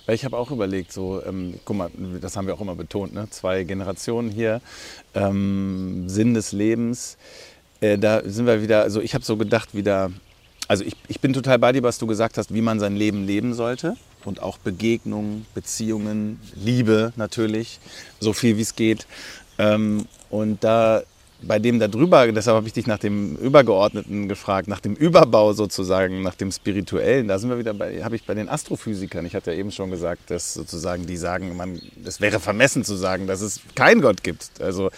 Weil 0.07 0.15
ich 0.15 0.25
habe 0.25 0.37
auch 0.37 0.51
überlegt, 0.51 0.93
so, 0.93 1.23
ähm, 1.25 1.55
guck 1.65 1.77
mal, 1.77 1.91
das 2.21 2.37
haben 2.37 2.47
wir 2.47 2.55
auch 2.55 2.61
immer 2.61 2.75
betont, 2.75 3.15
ne? 3.15 3.29
zwei 3.31 3.65
Generationen 3.65 4.31
hier, 4.31 4.61
ähm, 5.15 6.09
Sinn 6.09 6.35
des 6.35 6.53
Lebens. 6.53 7.17
Äh, 7.81 7.99
da 7.99 8.23
sind 8.25 8.47
wir 8.47 8.63
wieder, 8.63 8.83
also 8.83 9.01
ich 9.01 9.15
habe 9.15 9.25
so 9.25 9.37
gedacht, 9.37 9.75
wieder, 9.75 10.11
also 10.69 10.85
ich, 10.85 10.95
ich 11.09 11.21
bin 11.21 11.33
total 11.33 11.59
bei 11.59 11.73
dir, 11.73 11.83
was 11.83 11.99
du 11.99 12.07
gesagt 12.07 12.39
hast, 12.39 12.55
wie 12.55 12.63
man 12.63 12.81
sein 12.81 12.97
Leben 12.97 13.27
leben 13.27 13.55
sollte. 13.55 13.97
Und 14.25 14.41
auch 14.41 14.59
Begegnungen, 14.59 15.47
Beziehungen, 15.53 16.41
Liebe 16.55 17.13
natürlich, 17.17 17.81
so 18.21 18.33
viel 18.33 18.57
wie 18.57 18.63
es 18.63 18.77
geht. 18.77 19.07
Ähm, 19.59 20.07
und 20.31 20.63
da 20.63 21.03
bei 21.43 21.59
dem 21.59 21.79
da 21.79 21.89
drüber, 21.89 22.31
deshalb 22.31 22.57
habe 22.57 22.67
ich 22.67 22.73
dich 22.73 22.87
nach 22.87 22.99
dem 22.99 23.37
Übergeordneten 23.37 24.29
gefragt, 24.29 24.69
nach 24.69 24.81
dem 24.81 24.95
Überbau 24.95 25.53
sozusagen, 25.53 26.23
nach 26.23 26.35
dem 26.35 26.53
Spirituellen. 26.53 27.29
Da 27.29 27.39
sind 27.39 27.51
wir 27.51 27.59
wieder 27.59 27.75
bei, 27.75 28.03
habe 28.05 28.17
ich 28.17 28.25
bei 28.25 28.35
den 28.35 28.49
Astrophysikern, 28.49 29.27
ich 29.27 29.35
hatte 29.35 29.53
ja 29.53 29.59
eben 29.59 29.73
schon 29.73 29.91
gesagt, 29.91 30.31
dass 30.31 30.55
sozusagen 30.55 31.07
die 31.07 31.17
sagen, 31.17 31.57
man, 31.57 31.81
es 32.05 32.21
wäre 32.21 32.41
vermessen 32.41 32.85
zu 32.85 32.95
sagen, 32.95 33.27
dass 33.27 33.41
es 33.41 33.61
keinen 33.75 34.01
Gott 34.01 34.23
gibt. 34.23 34.61
Also 34.61 34.91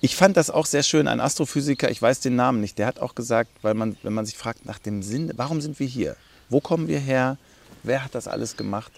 ich 0.00 0.14
fand 0.14 0.36
das 0.36 0.50
auch 0.50 0.66
sehr 0.66 0.82
schön. 0.82 1.08
Ein 1.08 1.20
Astrophysiker, 1.20 1.90
ich 1.90 2.00
weiß 2.00 2.20
den 2.20 2.36
Namen 2.36 2.60
nicht, 2.60 2.78
der 2.78 2.86
hat 2.86 3.00
auch 3.00 3.14
gesagt, 3.14 3.50
weil 3.62 3.74
man, 3.74 3.96
wenn 4.02 4.12
man 4.12 4.26
sich 4.26 4.36
fragt 4.36 4.66
nach 4.66 4.78
dem 4.78 5.02
Sinn, 5.02 5.32
warum 5.36 5.60
sind 5.60 5.80
wir 5.80 5.86
hier? 5.86 6.16
Wo 6.48 6.60
kommen 6.60 6.86
wir 6.86 7.00
her? 7.00 7.38
Wer 7.82 8.04
hat 8.04 8.14
das 8.14 8.28
alles 8.28 8.56
gemacht? 8.56 8.92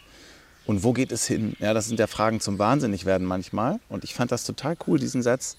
Und 0.66 0.82
wo 0.82 0.92
geht 0.92 1.12
es 1.12 1.26
hin? 1.26 1.56
Ja, 1.60 1.72
das 1.72 1.88
sind 1.88 1.98
ja 1.98 2.06
Fragen 2.06 2.40
zum 2.40 2.58
Wahnsinnigwerden 2.58 3.26
manchmal. 3.26 3.80
Und 3.88 4.04
ich 4.04 4.14
fand 4.14 4.32
das 4.32 4.44
total 4.44 4.76
cool, 4.86 4.98
diesen 4.98 5.22
Satz 5.22 5.56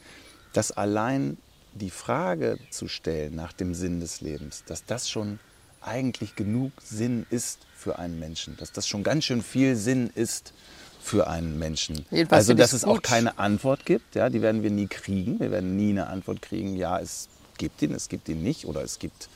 dass 0.53 0.71
allein 0.71 1.37
die 1.73 1.89
Frage 1.89 2.57
zu 2.71 2.87
stellen 2.87 3.35
nach 3.35 3.53
dem 3.53 3.73
Sinn 3.73 3.99
des 3.99 4.21
Lebens, 4.21 4.63
dass 4.65 4.85
das 4.85 5.09
schon 5.09 5.39
eigentlich 5.81 6.35
genug 6.35 6.71
Sinn 6.83 7.25
ist 7.29 7.59
für 7.75 7.99
einen 7.99 8.19
Menschen, 8.19 8.57
dass 8.57 8.71
das 8.71 8.87
schon 8.87 9.03
ganz 9.03 9.25
schön 9.25 9.41
viel 9.41 9.75
Sinn 9.75 10.11
ist 10.13 10.53
für 11.01 11.27
einen 11.27 11.57
Menschen. 11.57 12.05
Jedenfalls 12.11 12.41
also 12.41 12.53
dass 12.53 12.73
es 12.73 12.83
gut. 12.83 12.97
auch 12.97 13.01
keine 13.01 13.39
Antwort 13.39 13.85
gibt, 13.85 14.15
ja, 14.15 14.29
die 14.29 14.41
werden 14.41 14.63
wir 14.63 14.71
nie 14.71 14.87
kriegen. 14.87 15.39
Wir 15.39 15.51
werden 15.51 15.77
nie 15.77 15.91
eine 15.91 16.07
Antwort 16.07 16.41
kriegen, 16.41 16.75
ja, 16.75 16.99
es 16.99 17.29
gibt 17.57 17.81
ihn, 17.81 17.93
es 17.93 18.09
gibt 18.09 18.27
ihn 18.27 18.43
nicht 18.43 18.65
oder 18.65 18.81
es 18.83 18.99
gibt 18.99 19.29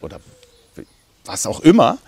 oder 0.00 0.20
was 1.24 1.46
auch 1.46 1.60
immer. 1.60 1.98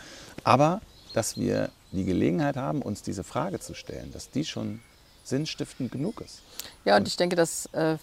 Aber 0.44 0.80
dass 1.12 1.36
wir 1.36 1.70
die 1.92 2.04
Gelegenheit 2.04 2.56
haben, 2.56 2.82
uns 2.82 3.02
diese 3.02 3.24
Frage 3.24 3.60
zu 3.60 3.74
stellen, 3.74 4.12
dass 4.12 4.30
die 4.30 4.44
schon 4.44 4.80
sinnstiftend 5.24 5.92
genug 5.92 6.20
ist. 6.20 6.42
Ja, 6.84 6.96
und, 6.96 7.02
und 7.02 7.08
ich 7.08 7.16
denke, 7.16 7.36
dass 7.36 7.66
äh, 7.72 7.98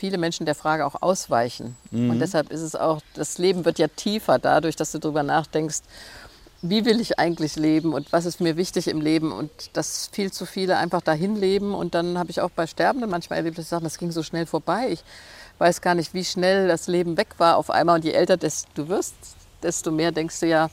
viele 0.00 0.18
Menschen 0.18 0.46
der 0.46 0.54
Frage 0.54 0.86
auch 0.86 1.02
ausweichen. 1.02 1.76
Mhm. 1.90 2.10
Und 2.10 2.18
deshalb 2.20 2.50
ist 2.50 2.62
es 2.62 2.74
auch, 2.74 3.00
das 3.14 3.36
Leben 3.38 3.64
wird 3.64 3.78
ja 3.78 3.86
tiefer 3.88 4.38
dadurch, 4.38 4.74
dass 4.74 4.92
du 4.92 4.98
darüber 4.98 5.22
nachdenkst, 5.22 5.82
wie 6.62 6.84
will 6.84 7.00
ich 7.00 7.18
eigentlich 7.18 7.56
leben 7.56 7.94
und 7.94 8.12
was 8.12 8.26
ist 8.26 8.40
mir 8.40 8.56
wichtig 8.56 8.88
im 8.88 9.00
Leben 9.00 9.32
und 9.32 9.50
dass 9.74 10.08
viel 10.12 10.30
zu 10.30 10.44
viele 10.44 10.76
einfach 10.76 11.00
dahin 11.00 11.36
leben 11.36 11.74
und 11.74 11.94
dann 11.94 12.18
habe 12.18 12.30
ich 12.30 12.40
auch 12.40 12.50
bei 12.50 12.66
Sterbenden 12.66 13.10
manchmal 13.10 13.38
erlebt, 13.38 13.58
dass 13.58 13.66
sie 13.66 13.70
sagen, 13.70 13.84
das 13.84 13.98
ging 13.98 14.10
so 14.10 14.22
schnell 14.22 14.46
vorbei. 14.46 14.88
Ich 14.90 15.04
weiß 15.58 15.80
gar 15.80 15.94
nicht, 15.94 16.12
wie 16.14 16.24
schnell 16.24 16.68
das 16.68 16.86
Leben 16.86 17.16
weg 17.16 17.28
war 17.38 17.56
auf 17.56 17.70
einmal. 17.70 17.96
Und 17.96 18.04
je 18.04 18.12
älter 18.12 18.36
du 18.36 18.88
wirst, 18.88 19.14
desto 19.62 19.90
mehr 19.90 20.12
denkst 20.12 20.40
du 20.40 20.46
ja, 20.46 20.70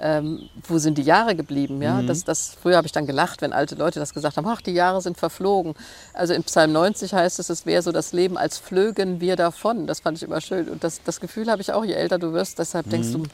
ähm, 0.00 0.48
wo 0.66 0.78
sind 0.78 0.98
die 0.98 1.02
Jahre 1.02 1.34
geblieben? 1.34 1.82
Ja? 1.82 1.94
Mhm. 2.02 2.06
Das, 2.06 2.24
das, 2.24 2.56
früher 2.60 2.76
habe 2.76 2.86
ich 2.86 2.92
dann 2.92 3.06
gelacht, 3.06 3.42
wenn 3.42 3.52
alte 3.52 3.74
Leute 3.74 3.98
das 3.98 4.14
gesagt 4.14 4.36
haben, 4.36 4.46
ach, 4.46 4.60
die 4.60 4.72
Jahre 4.72 5.00
sind 5.00 5.18
verflogen. 5.18 5.74
Also 6.12 6.34
in 6.34 6.44
Psalm 6.44 6.72
90 6.72 7.12
heißt 7.14 7.38
es, 7.38 7.50
es 7.50 7.66
wäre 7.66 7.82
so 7.82 7.92
das 7.92 8.12
Leben, 8.12 8.38
als 8.38 8.58
flögen 8.58 9.20
wir 9.20 9.36
davon. 9.36 9.86
Das 9.86 10.00
fand 10.00 10.18
ich 10.18 10.22
immer 10.22 10.40
schön. 10.40 10.68
Und 10.68 10.84
das, 10.84 11.02
das 11.02 11.20
Gefühl 11.20 11.50
habe 11.50 11.62
ich 11.62 11.72
auch, 11.72 11.84
je 11.84 11.94
älter 11.94 12.18
du 12.18 12.32
wirst, 12.32 12.58
deshalb 12.58 12.86
mhm. 12.86 12.90
denkst 12.90 13.12
du, 13.12 13.24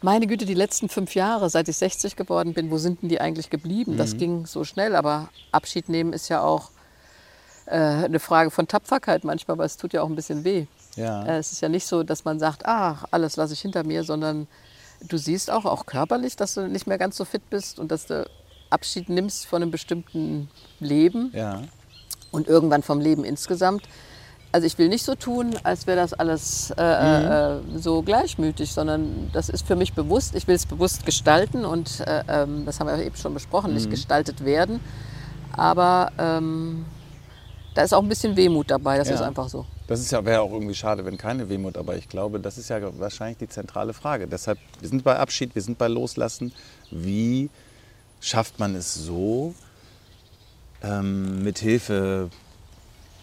meine 0.00 0.26
Güte, 0.26 0.46
die 0.46 0.54
letzten 0.54 0.88
fünf 0.88 1.14
Jahre, 1.14 1.48
seit 1.48 1.68
ich 1.68 1.76
60 1.76 2.16
geworden 2.16 2.54
bin, 2.54 2.72
wo 2.72 2.78
sind 2.78 3.02
denn 3.02 3.08
die 3.08 3.20
eigentlich 3.20 3.50
geblieben? 3.50 3.92
Mhm. 3.92 3.98
Das 3.98 4.16
ging 4.16 4.46
so 4.46 4.64
schnell, 4.64 4.96
aber 4.96 5.28
Abschied 5.52 5.88
nehmen 5.88 6.12
ist 6.12 6.28
ja 6.28 6.42
auch 6.42 6.70
äh, 7.66 7.76
eine 7.76 8.18
Frage 8.18 8.50
von 8.50 8.66
Tapferkeit 8.66 9.22
manchmal, 9.22 9.58
weil 9.58 9.66
es 9.66 9.76
tut 9.76 9.92
ja 9.92 10.02
auch 10.02 10.08
ein 10.08 10.16
bisschen 10.16 10.42
weh. 10.42 10.66
Ja. 10.96 11.24
Äh, 11.24 11.38
es 11.38 11.52
ist 11.52 11.60
ja 11.60 11.68
nicht 11.68 11.86
so, 11.86 12.02
dass 12.02 12.24
man 12.24 12.40
sagt, 12.40 12.66
ach, 12.66 13.04
alles 13.12 13.36
lasse 13.36 13.52
ich 13.52 13.60
hinter 13.60 13.84
mir, 13.84 14.02
sondern 14.02 14.48
du 15.08 15.18
siehst 15.18 15.50
auch, 15.50 15.64
auch 15.64 15.86
körperlich, 15.86 16.36
dass 16.36 16.54
du 16.54 16.68
nicht 16.68 16.86
mehr 16.86 16.98
ganz 16.98 17.16
so 17.16 17.24
fit 17.24 17.48
bist 17.50 17.78
und 17.78 17.90
dass 17.90 18.06
du 18.06 18.28
Abschied 18.70 19.08
nimmst 19.08 19.46
von 19.46 19.62
einem 19.62 19.70
bestimmten 19.70 20.48
Leben 20.80 21.30
ja. 21.34 21.62
und 22.30 22.48
irgendwann 22.48 22.82
vom 22.82 23.00
Leben 23.00 23.24
insgesamt. 23.24 23.82
Also 24.50 24.66
ich 24.66 24.76
will 24.76 24.88
nicht 24.88 25.04
so 25.04 25.14
tun, 25.14 25.54
als 25.62 25.86
wäre 25.86 25.96
das 25.96 26.12
alles 26.12 26.72
äh, 26.76 26.82
mhm. 26.82 27.76
äh, 27.76 27.78
so 27.78 28.02
gleichmütig, 28.02 28.70
sondern 28.72 29.30
das 29.32 29.48
ist 29.48 29.66
für 29.66 29.76
mich 29.76 29.94
bewusst. 29.94 30.34
Ich 30.34 30.46
will 30.46 30.54
es 30.54 30.66
bewusst 30.66 31.06
gestalten 31.06 31.64
und 31.64 32.00
äh, 32.00 32.22
ähm, 32.28 32.66
das 32.66 32.78
haben 32.78 32.86
wir 32.86 32.98
eben 33.02 33.16
schon 33.16 33.32
besprochen, 33.32 33.70
mhm. 33.70 33.76
nicht 33.76 33.90
gestaltet 33.90 34.44
werden. 34.44 34.80
Aber 35.52 36.12
ähm, 36.18 36.84
da 37.74 37.82
ist 37.82 37.94
auch 37.94 38.02
ein 38.02 38.08
bisschen 38.08 38.36
Wehmut 38.36 38.70
dabei, 38.70 38.98
das 38.98 39.08
ja. 39.08 39.14
ist 39.14 39.22
einfach 39.22 39.48
so. 39.48 39.64
Das 39.92 40.00
ist 40.00 40.10
ja, 40.10 40.24
wäre 40.24 40.40
auch 40.40 40.52
irgendwie 40.52 40.74
schade, 40.74 41.04
wenn 41.04 41.18
keine 41.18 41.50
Wehmut, 41.50 41.76
aber 41.76 41.96
ich 41.98 42.08
glaube, 42.08 42.40
das 42.40 42.56
ist 42.56 42.70
ja 42.70 42.80
wahrscheinlich 42.98 43.36
die 43.36 43.48
zentrale 43.48 43.92
Frage. 43.92 44.26
Deshalb, 44.26 44.58
wir 44.80 44.88
sind 44.88 45.04
bei 45.04 45.18
Abschied, 45.18 45.54
wir 45.54 45.60
sind 45.60 45.76
bei 45.76 45.86
Loslassen. 45.86 46.54
Wie 46.90 47.50
schafft 48.18 48.58
man 48.58 48.74
es 48.74 48.94
so, 48.94 49.54
ähm, 50.82 51.42
mit 51.42 51.58
Hilfe 51.58 52.30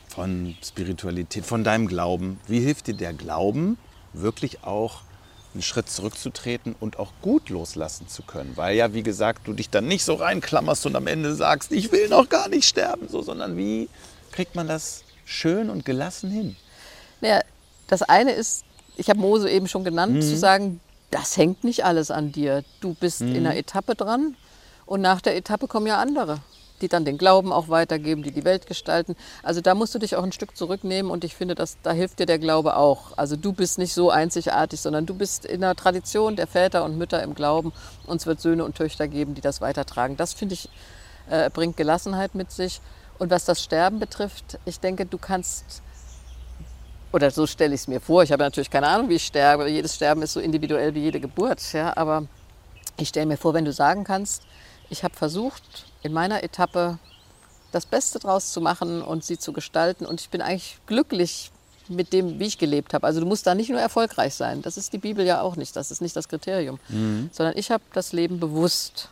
von 0.10 0.56
Spiritualität, 0.64 1.44
von 1.44 1.64
deinem 1.64 1.88
Glauben, 1.88 2.40
wie 2.46 2.60
hilft 2.60 2.86
dir 2.86 2.94
der 2.94 3.14
Glauben, 3.14 3.80
wirklich 4.14 4.64
auch 4.64 5.02
einen 5.56 5.64
Schritt 5.64 5.90
zurückzutreten 5.90 6.76
und 6.80 7.00
auch 7.00 7.14
gut 7.24 7.50
loslassen 7.50 8.08
zu 8.08 8.22
können. 8.22 8.56
Weil 8.58 8.76
ja, 8.76 8.94
wie 8.94 9.02
gesagt, 9.02 9.48
du 9.48 9.54
dich 9.54 9.72
dann 9.72 9.88
nicht 9.88 10.06
so 10.06 10.14
reinklammerst 10.14 10.86
und 10.86 10.96
am 10.96 11.08
Ende 11.08 11.34
sagst, 11.34 11.72
ich 11.72 11.92
will 11.92 12.10
noch 12.10 12.30
gar 12.30 12.48
nicht 12.48 12.66
sterben, 12.66 13.08
so, 13.10 13.24
sondern 13.24 13.58
wie 13.58 13.90
kriegt 14.32 14.54
man 14.54 14.68
das 14.68 15.04
schön 15.30 15.70
und 15.70 15.86
gelassen 15.86 16.30
hin? 16.30 16.56
Naja, 17.22 17.42
das 17.88 18.02
eine 18.02 18.32
ist, 18.32 18.66
ich 18.98 19.10
habe 19.10 19.20
Mose 19.20 19.50
eben 19.50 19.68
schon 19.68 19.84
genannt, 19.84 20.16
mhm. 20.16 20.22
zu 20.22 20.38
sagen, 20.38 20.80
das 21.12 21.38
hängt 21.38 21.64
nicht 21.64 21.86
alles 21.86 22.12
an 22.12 22.32
dir. 22.32 22.64
Du 22.82 22.94
bist 22.94 23.22
mhm. 23.22 23.36
in 23.36 23.48
einer 23.48 23.56
Etappe 23.56 23.96
dran 23.96 24.36
und 24.86 25.02
nach 25.02 25.22
der 25.22 25.36
Etappe 25.36 25.68
kommen 25.68 25.88
ja 25.88 26.00
andere, 26.00 26.40
die 26.82 26.88
dann 26.88 27.06
den 27.06 27.18
Glauben 27.18 27.52
auch 27.52 27.70
weitergeben, 27.70 28.24
die 28.24 28.32
die 28.32 28.44
Welt 28.44 28.68
gestalten. 28.68 29.16
Also 29.44 29.62
da 29.62 29.76
musst 29.76 29.94
du 29.96 30.00
dich 30.00 30.16
auch 30.16 30.24
ein 30.24 30.32
Stück 30.32 30.56
zurücknehmen 30.56 31.12
und 31.12 31.24
ich 31.24 31.36
finde, 31.36 31.56
dass, 31.56 31.78
da 31.84 31.92
hilft 31.92 32.20
dir 32.20 32.26
der 32.26 32.40
Glaube 32.40 32.76
auch. 32.76 33.18
Also 33.18 33.36
du 33.36 33.54
bist 33.54 33.78
nicht 33.78 33.94
so 33.94 34.10
einzigartig, 34.10 34.80
sondern 34.80 35.06
du 35.06 35.14
bist 35.14 35.46
in 35.46 35.62
der 35.62 35.76
Tradition 35.76 36.36
der 36.36 36.48
Väter 36.48 36.84
und 36.84 36.98
Mütter 36.98 37.22
im 37.24 37.36
Glauben 37.36 37.74
und 38.06 38.22
es 38.22 38.26
wird 38.26 38.42
Söhne 38.42 38.64
und 38.64 38.76
Töchter 38.76 39.08
geben, 39.08 39.36
die 39.36 39.42
das 39.42 39.62
weitertragen. 39.62 40.18
Das 40.18 40.34
finde 40.34 40.54
ich, 40.54 40.70
äh, 41.30 41.50
bringt 41.50 41.78
Gelassenheit 41.78 42.36
mit 42.36 42.52
sich. 42.52 42.82
Und 43.20 43.30
was 43.30 43.46
das 43.46 43.62
Sterben 43.62 44.00
betrifft, 44.00 44.58
ich 44.66 44.80
denke, 44.80 45.06
du 45.06 45.18
kannst, 45.18 45.82
oder 47.12 47.30
so 47.32 47.46
stelle 47.46 47.76
ich 47.76 47.82
es 47.82 47.88
mir 47.88 48.00
vor, 48.00 48.24
ich 48.24 48.32
habe 48.32 48.44
natürlich 48.44 48.70
keine 48.70 48.88
Ahnung, 48.88 49.10
wie 49.10 49.16
ich 49.16 49.26
sterbe, 49.26 49.70
jedes 49.70 49.96
Sterben 49.96 50.22
ist 50.22 50.34
so 50.34 50.40
individuell 50.40 50.96
wie 50.96 51.02
jede 51.02 51.20
Geburt, 51.20 51.74
ja, 51.74 51.96
aber 51.98 52.28
ich 52.98 53.10
stelle 53.10 53.26
mir 53.26 53.38
vor, 53.38 53.54
wenn 53.54 53.66
du 53.66 53.74
sagen 53.74 54.06
kannst, 54.06 54.44
ich 54.90 55.04
habe 55.04 55.16
versucht, 55.16 55.86
in 56.02 56.14
meiner 56.14 56.44
Etappe 56.44 56.98
das 57.72 57.86
Beste 57.86 58.20
draus 58.20 58.52
zu 58.54 58.62
machen 58.62 59.02
und 59.02 59.24
sie 59.24 59.38
zu 59.38 59.54
gestalten 59.54 60.06
und 60.06 60.22
ich 60.22 60.30
bin 60.30 60.42
eigentlich 60.42 60.80
glücklich 60.88 61.52
mit 61.90 62.14
dem, 62.14 62.40
wie 62.40 62.46
ich 62.46 62.58
gelebt 62.58 62.94
habe. 62.94 63.06
Also 63.06 63.20
du 63.20 63.26
musst 63.26 63.46
da 63.46 63.54
nicht 63.54 63.70
nur 63.70 63.80
erfolgreich 63.80 64.34
sein, 64.34 64.62
das 64.62 64.78
ist 64.78 64.94
die 64.94 64.98
Bibel 64.98 65.26
ja 65.26 65.42
auch 65.42 65.58
nicht, 65.58 65.76
das 65.76 65.92
ist 65.92 66.02
nicht 66.02 66.16
das 66.16 66.30
Kriterium, 66.30 66.80
mhm. 66.88 67.30
sondern 67.34 67.58
ich 67.58 67.70
habe 67.70 67.84
das 67.94 68.14
Leben 68.14 68.40
bewusst, 68.40 69.10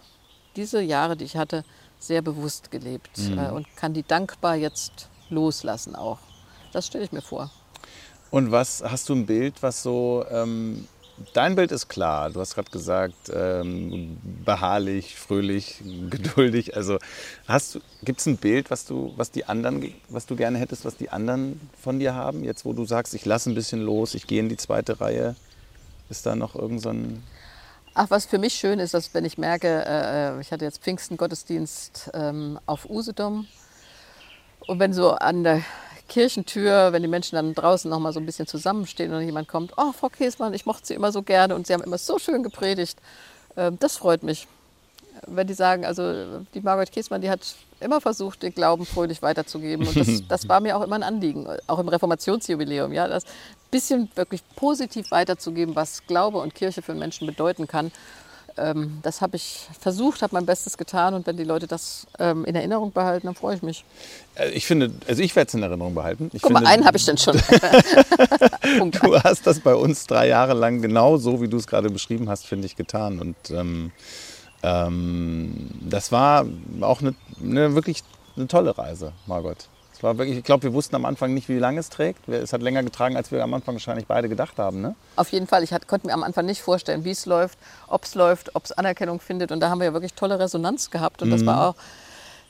diese 0.55 0.81
Jahre, 0.81 1.17
die 1.17 1.25
ich 1.25 1.35
hatte, 1.35 1.65
sehr 1.99 2.21
bewusst 2.21 2.71
gelebt 2.71 3.17
mhm. 3.17 3.37
äh, 3.37 3.49
und 3.49 3.67
kann 3.75 3.93
die 3.93 4.03
dankbar 4.03 4.55
jetzt 4.55 5.09
loslassen 5.29 5.95
auch. 5.95 6.19
Das 6.71 6.87
stelle 6.87 7.03
ich 7.03 7.11
mir 7.11 7.21
vor. 7.21 7.51
Und 8.29 8.51
was 8.51 8.83
hast 8.83 9.09
du 9.09 9.15
ein 9.15 9.25
Bild, 9.25 9.55
was 9.61 9.83
so 9.83 10.25
ähm, 10.29 10.87
dein 11.33 11.55
Bild 11.55 11.71
ist 11.71 11.87
klar. 11.87 12.29
Du 12.29 12.39
hast 12.39 12.55
gerade 12.55 12.69
gesagt 12.71 13.31
ähm, 13.33 14.17
beharrlich, 14.45 15.15
fröhlich, 15.15 15.81
geduldig. 16.09 16.75
Also 16.75 16.99
gibt 18.03 18.19
es 18.19 18.25
ein 18.25 18.37
Bild, 18.37 18.69
was 18.69 18.85
du, 18.85 19.13
was 19.15 19.31
die 19.31 19.45
anderen, 19.45 19.93
was 20.09 20.25
du 20.25 20.35
gerne 20.35 20.57
hättest, 20.57 20.85
was 20.85 20.97
die 20.97 21.09
anderen 21.09 21.59
von 21.79 21.99
dir 21.99 22.13
haben? 22.13 22.43
Jetzt, 22.43 22.65
wo 22.65 22.73
du 22.73 22.85
sagst, 22.85 23.13
ich 23.13 23.25
lasse 23.25 23.49
ein 23.49 23.55
bisschen 23.55 23.81
los, 23.81 24.13
ich 24.13 24.27
gehe 24.27 24.39
in 24.39 24.49
die 24.49 24.57
zweite 24.57 24.99
Reihe, 24.99 25.35
ist 26.09 26.25
da 26.25 26.35
noch 26.35 26.55
irgend 26.55 26.81
so 26.81 26.89
ein 26.89 27.23
Ach, 27.99 28.11
was 28.11 28.27
für 28.27 28.37
mich 28.37 28.53
schön 28.53 28.77
ist, 28.77 28.93
dass 28.93 29.15
wenn 29.15 29.25
ich 29.25 29.39
merke, 29.39 29.67
äh, 29.67 30.37
äh, 30.37 30.39
ich 30.39 30.51
hatte 30.51 30.63
jetzt 30.65 30.83
Pfingsten-Gottesdienst 30.83 32.11
ähm, 32.13 32.59
auf 32.67 32.87
Usedom 32.87 33.47
und 34.67 34.79
wenn 34.79 34.93
so 34.93 35.13
an 35.13 35.43
der 35.43 35.63
Kirchentür, 36.07 36.93
wenn 36.93 37.01
die 37.01 37.07
Menschen 37.07 37.37
dann 37.37 37.55
draußen 37.55 37.89
noch 37.89 37.97
mal 37.97 38.13
so 38.13 38.19
ein 38.19 38.27
bisschen 38.27 38.45
zusammenstehen 38.45 39.11
und 39.11 39.23
jemand 39.23 39.47
kommt, 39.47 39.73
oh, 39.77 39.93
Frau 39.93 40.09
Käsmann, 40.09 40.53
ich 40.53 40.67
mochte 40.67 40.85
Sie 40.85 40.93
immer 40.93 41.11
so 41.11 41.23
gerne 41.23 41.55
und 41.55 41.65
Sie 41.65 41.73
haben 41.73 41.81
immer 41.81 41.97
so 41.97 42.19
schön 42.19 42.43
gepredigt, 42.43 42.99
äh, 43.55 43.71
das 43.79 43.97
freut 43.97 44.21
mich. 44.21 44.47
Wenn 45.25 45.47
die 45.47 45.53
sagen, 45.53 45.85
also 45.85 46.41
die 46.53 46.61
Margaret 46.61 46.91
Käsmann, 46.91 47.21
die 47.21 47.29
hat 47.29 47.41
immer 47.79 48.01
versucht, 48.01 48.43
den 48.43 48.53
Glauben 48.53 48.85
fröhlich 48.85 49.21
weiterzugeben. 49.21 49.87
Und 49.87 49.95
das, 49.95 50.07
das 50.27 50.49
war 50.49 50.59
mir 50.59 50.77
auch 50.77 50.83
immer 50.83 50.95
ein 50.95 51.03
Anliegen, 51.03 51.47
auch 51.67 51.79
im 51.79 51.87
Reformationsjubiläum. 51.87 52.93
Ja, 52.93 53.07
das 53.07 53.23
bisschen 53.71 54.09
wirklich 54.15 54.41
positiv 54.55 55.11
weiterzugeben, 55.11 55.75
was 55.75 56.05
Glaube 56.07 56.37
und 56.39 56.55
Kirche 56.55 56.81
für 56.81 56.93
Menschen 56.93 57.27
bedeuten 57.27 57.67
kann. 57.67 57.91
Ähm, 58.57 58.99
das 59.03 59.21
habe 59.21 59.35
ich 59.35 59.67
versucht, 59.79 60.21
habe 60.21 60.33
mein 60.33 60.45
Bestes 60.45 60.77
getan 60.77 61.13
und 61.13 61.27
wenn 61.27 61.37
die 61.37 61.43
Leute 61.43 61.67
das 61.67 62.07
ähm, 62.17 62.43
in 62.45 62.55
Erinnerung 62.55 62.91
behalten, 62.91 63.27
dann 63.27 63.35
freue 63.35 63.55
ich 63.55 63.61
mich. 63.61 63.85
Äh, 64.35 64.49
ich 64.49 64.65
finde, 64.65 64.91
also 65.07 65.21
ich 65.21 65.35
werde 65.35 65.49
es 65.49 65.53
in 65.53 65.61
Erinnerung 65.61 65.93
behalten. 65.93 66.31
Ich 66.33 66.41
Guck 66.41 66.53
finde, 66.53 66.63
mal, 66.63 66.69
einen 66.69 66.85
habe 66.85 66.97
ich 66.97 67.05
denn 67.05 67.17
schon. 67.17 67.37
du 68.91 69.19
hast 69.23 69.45
das 69.45 69.59
bei 69.59 69.75
uns 69.75 70.07
drei 70.07 70.27
Jahre 70.27 70.53
lang 70.53 70.81
genau 70.81 71.17
so, 71.17 71.41
wie 71.41 71.47
du 71.47 71.57
es 71.57 71.67
gerade 71.67 71.89
beschrieben 71.89 72.29
hast, 72.29 72.47
finde 72.47 72.65
ich, 72.65 72.75
getan. 72.75 73.19
Und 73.19 73.35
ähm, 73.51 73.91
ähm, 74.67 75.69
das 75.81 76.11
war 76.11 76.45
auch 76.81 77.01
eine, 77.01 77.15
eine 77.41 77.75
wirklich 77.75 78.03
eine 78.35 78.47
tolle 78.47 78.77
Reise, 78.77 79.13
Margot. 79.25 79.67
Es 79.93 80.03
war 80.03 80.15
wirklich, 80.19 80.37
ich 80.37 80.43
glaube, 80.43 80.61
wir 80.61 80.73
wussten 80.73 80.95
am 80.95 81.05
Anfang 81.05 81.33
nicht, 81.33 81.49
wie 81.49 81.57
lange 81.57 81.79
es 81.79 81.89
trägt. 81.89 82.29
Es 82.29 82.53
hat 82.53 82.61
länger 82.61 82.83
getragen, 82.83 83.17
als 83.17 83.31
wir 83.31 83.43
am 83.43 83.55
Anfang 83.55 83.73
wahrscheinlich 83.73 84.05
beide 84.05 84.29
gedacht 84.29 84.59
haben. 84.59 84.79
Ne? 84.79 84.95
Auf 85.15 85.31
jeden 85.31 85.47
Fall. 85.47 85.63
Ich 85.63 85.73
hat, 85.73 85.87
konnte 85.87 86.05
mir 86.05 86.13
am 86.13 86.21
Anfang 86.21 86.45
nicht 86.45 86.61
vorstellen, 86.61 87.03
wie 87.03 87.09
es 87.09 87.25
läuft, 87.25 87.57
ob 87.87 88.03
es 88.03 88.13
läuft, 88.13 88.55
ob 88.55 88.65
es 88.65 88.71
Anerkennung 88.73 89.19
findet. 89.19 89.51
Und 89.51 89.59
da 89.59 89.71
haben 89.71 89.79
wir 89.79 89.85
ja 89.85 89.93
wirklich 89.93 90.13
tolle 90.13 90.37
Resonanz 90.37 90.91
gehabt. 90.91 91.23
Und 91.23 91.29
mhm. 91.29 91.31
das 91.31 91.45
war 91.47 91.67
auch, 91.67 91.75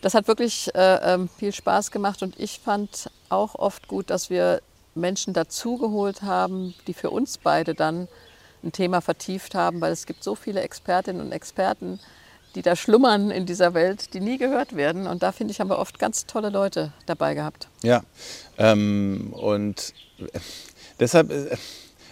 das 0.01 0.13
hat 0.13 0.27
wirklich 0.27 0.75
äh, 0.75 1.13
ähm, 1.13 1.29
viel 1.29 1.53
Spaß 1.53 1.91
gemacht. 1.91 2.21
Und 2.21 2.37
ich 2.37 2.59
fand 2.59 3.09
auch 3.29 3.55
oft 3.55 3.87
gut, 3.87 4.09
dass 4.09 4.29
wir 4.29 4.61
Menschen 4.93 5.33
dazugeholt 5.33 6.23
haben, 6.23 6.73
die 6.85 6.93
für 6.93 7.11
uns 7.11 7.37
beide 7.37 7.75
dann 7.75 8.09
ein 8.63 8.71
Thema 8.71 9.01
vertieft 9.01 9.55
haben, 9.55 9.81
weil 9.81 9.91
es 9.91 10.05
gibt 10.05 10.23
so 10.23 10.35
viele 10.35 10.61
Expertinnen 10.61 11.21
und 11.21 11.31
Experten, 11.31 11.99
die 12.55 12.61
da 12.61 12.75
schlummern 12.75 13.29
in 13.29 13.45
dieser 13.45 13.73
Welt, 13.73 14.13
die 14.13 14.19
nie 14.19 14.37
gehört 14.37 14.75
werden. 14.75 15.05
Und 15.07 15.23
da 15.23 15.31
finde 15.31 15.51
ich, 15.51 15.59
haben 15.59 15.69
wir 15.69 15.79
oft 15.79 15.99
ganz 15.99 16.25
tolle 16.25 16.49
Leute 16.49 16.91
dabei 17.05 17.35
gehabt. 17.35 17.67
Ja, 17.83 18.03
ähm, 18.57 19.33
und 19.33 19.93
deshalb, 20.99 21.31
äh, 21.31 21.55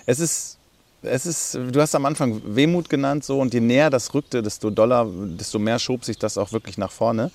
es 0.06 0.20
ist, 0.20 0.58
es 1.02 1.26
ist, 1.26 1.56
du 1.56 1.82
hast 1.82 1.96
am 1.96 2.06
Anfang 2.06 2.42
Wehmut 2.56 2.90
genannt, 2.90 3.24
so, 3.24 3.40
und 3.40 3.54
je 3.54 3.60
näher 3.60 3.90
das 3.90 4.14
rückte, 4.14 4.42
desto 4.42 4.70
doller, 4.70 5.08
desto 5.10 5.60
mehr 5.60 5.80
schob 5.80 6.04
sich 6.04 6.18
das 6.18 6.38
auch 6.38 6.52
wirklich 6.52 6.78
nach 6.78 6.92
vorne. 6.92 7.32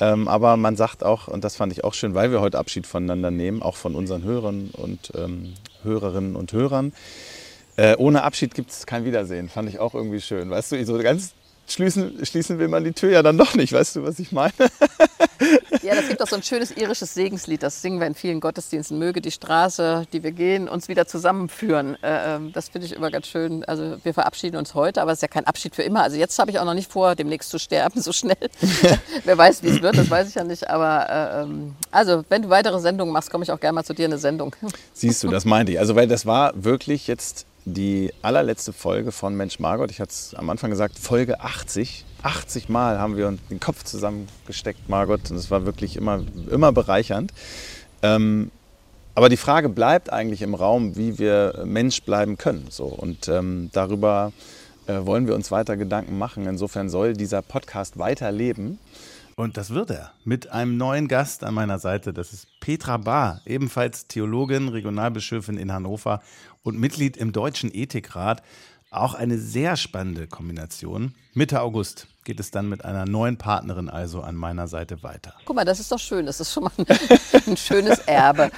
Ähm, 0.00 0.26
aber 0.26 0.56
man 0.56 0.76
sagt 0.76 1.04
auch, 1.04 1.28
und 1.28 1.44
das 1.44 1.54
fand 1.54 1.72
ich 1.72 1.84
auch 1.84 1.94
schön, 1.94 2.14
weil 2.14 2.32
wir 2.32 2.40
heute 2.40 2.58
Abschied 2.58 2.86
voneinander 2.86 3.30
nehmen, 3.30 3.62
auch 3.62 3.76
von 3.76 3.94
unseren 3.94 4.24
Hörern 4.24 4.70
und 4.72 5.12
ähm, 5.16 5.54
Hörerinnen 5.84 6.34
und 6.34 6.52
Hörern, 6.52 6.92
äh, 7.76 7.96
ohne 7.96 8.22
Abschied 8.22 8.54
gibt 8.54 8.70
es 8.70 8.86
kein 8.86 9.04
Wiedersehen. 9.04 9.48
Fand 9.48 9.68
ich 9.68 9.78
auch 9.78 9.94
irgendwie 9.94 10.20
schön. 10.20 10.50
Weißt 10.50 10.72
du, 10.72 10.84
so 10.84 10.98
ganz 10.98 11.32
schließen, 11.66 12.24
schließen 12.24 12.58
will 12.58 12.68
man 12.68 12.84
die 12.84 12.92
Tür 12.92 13.10
ja 13.10 13.22
dann 13.22 13.38
doch 13.38 13.54
nicht. 13.54 13.72
Weißt 13.72 13.96
du, 13.96 14.04
was 14.04 14.18
ich 14.18 14.32
meine? 14.32 14.52
Ja, 15.82 15.94
das 15.94 16.08
gibt 16.08 16.22
auch 16.22 16.28
so 16.28 16.36
ein 16.36 16.42
schönes 16.42 16.74
irisches 16.76 17.12
Segenslied, 17.12 17.62
das 17.62 17.82
singen 17.82 18.00
wir 18.00 18.06
in 18.06 18.14
vielen 18.14 18.40
Gottesdiensten. 18.40 18.98
Möge 18.98 19.20
die 19.20 19.30
Straße, 19.30 20.06
die 20.12 20.22
wir 20.22 20.32
gehen, 20.32 20.68
uns 20.68 20.88
wieder 20.88 21.06
zusammenführen. 21.06 22.02
Äh, 22.02 22.36
ähm, 22.36 22.52
das 22.52 22.70
finde 22.70 22.86
ich 22.86 22.94
immer 22.94 23.10
ganz 23.10 23.26
schön. 23.26 23.64
Also 23.64 23.98
wir 24.02 24.14
verabschieden 24.14 24.56
uns 24.56 24.74
heute, 24.74 25.02
aber 25.02 25.12
es 25.12 25.18
ist 25.18 25.22
ja 25.22 25.28
kein 25.28 25.46
Abschied 25.46 25.74
für 25.74 25.82
immer. 25.82 26.02
Also 26.02 26.16
jetzt 26.16 26.38
habe 26.38 26.50
ich 26.50 26.58
auch 26.58 26.64
noch 26.64 26.74
nicht 26.74 26.90
vor, 26.90 27.14
demnächst 27.14 27.50
zu 27.50 27.58
sterben, 27.58 28.00
so 28.02 28.12
schnell. 28.12 28.36
Wer 29.24 29.36
weiß, 29.36 29.62
wie 29.62 29.68
es 29.68 29.82
wird, 29.82 29.98
das 29.98 30.08
weiß 30.08 30.28
ich 30.28 30.36
ja 30.36 30.44
nicht. 30.44 30.70
Aber 30.70 31.08
äh, 31.10 31.42
ähm, 31.42 31.74
also, 31.90 32.24
wenn 32.28 32.42
du 32.42 32.48
weitere 32.48 32.80
Sendungen 32.80 33.12
machst, 33.12 33.30
komme 33.30 33.44
ich 33.44 33.52
auch 33.52 33.60
gerne 33.60 33.74
mal 33.74 33.84
zu 33.84 33.94
dir 33.94 34.06
in 34.06 34.12
eine 34.12 34.20
Sendung. 34.20 34.56
Siehst 34.94 35.22
du, 35.22 35.28
das 35.28 35.44
meinte 35.44 35.72
ich. 35.72 35.78
Also, 35.78 35.96
weil 35.96 36.08
das 36.08 36.24
war 36.24 36.52
wirklich 36.54 37.06
jetzt 37.06 37.46
die 37.64 38.12
allerletzte 38.22 38.72
Folge 38.72 39.12
von 39.12 39.36
Mensch 39.36 39.58
Margot. 39.58 39.90
Ich 39.90 40.00
hatte 40.00 40.10
es 40.10 40.34
am 40.34 40.50
Anfang 40.50 40.70
gesagt, 40.70 40.98
Folge 40.98 41.40
80. 41.40 42.04
80 42.22 42.68
Mal 42.68 42.98
haben 42.98 43.16
wir 43.16 43.28
uns 43.28 43.40
den 43.50 43.60
Kopf 43.60 43.84
zusammengesteckt, 43.84 44.88
Margot. 44.88 45.30
Und 45.30 45.36
es 45.36 45.50
war 45.50 45.64
wirklich 45.66 45.96
immer, 45.96 46.22
immer 46.50 46.72
bereichernd. 46.72 47.32
Ähm, 48.02 48.50
aber 49.14 49.28
die 49.28 49.36
Frage 49.36 49.68
bleibt 49.68 50.12
eigentlich 50.12 50.42
im 50.42 50.54
Raum, 50.54 50.96
wie 50.96 51.18
wir 51.18 51.62
Mensch 51.64 52.02
bleiben 52.02 52.36
können. 52.36 52.66
So. 52.70 52.86
Und 52.86 53.28
ähm, 53.28 53.70
darüber 53.72 54.32
äh, 54.86 54.98
wollen 55.04 55.26
wir 55.26 55.34
uns 55.34 55.50
weiter 55.50 55.76
Gedanken 55.76 56.18
machen. 56.18 56.46
Insofern 56.46 56.88
soll 56.88 57.14
dieser 57.14 57.42
Podcast 57.42 57.98
weiterleben. 57.98 58.78
Und 59.36 59.56
das 59.56 59.70
wird 59.70 59.90
er 59.90 60.12
mit 60.24 60.50
einem 60.52 60.76
neuen 60.76 61.08
Gast 61.08 61.42
an 61.42 61.54
meiner 61.54 61.78
Seite. 61.78 62.12
Das 62.12 62.32
ist 62.32 62.46
Petra 62.60 62.98
Bahr, 62.98 63.40
ebenfalls 63.46 64.06
Theologin, 64.06 64.68
Regionalbischöfin 64.68 65.58
in 65.58 65.72
Hannover 65.72 66.22
und 66.64 66.80
Mitglied 66.80 67.16
im 67.16 67.32
Deutschen 67.32 67.70
Ethikrat. 67.72 68.42
Auch 68.90 69.14
eine 69.14 69.38
sehr 69.38 69.76
spannende 69.76 70.26
Kombination. 70.26 71.14
Mitte 71.32 71.60
August 71.60 72.08
geht 72.24 72.40
es 72.40 72.50
dann 72.50 72.68
mit 72.68 72.84
einer 72.84 73.06
neuen 73.06 73.36
Partnerin 73.36 73.88
also 73.88 74.22
an 74.22 74.34
meiner 74.34 74.66
Seite 74.66 75.02
weiter. 75.02 75.34
Guck 75.44 75.56
mal, 75.56 75.64
das 75.64 75.78
ist 75.78 75.92
doch 75.92 75.98
schön. 75.98 76.26
Das 76.26 76.40
ist 76.40 76.52
schon 76.52 76.64
mal 76.64 76.72
ein, 76.78 76.86
ein 77.46 77.56
schönes 77.56 77.98
Erbe. 78.00 78.50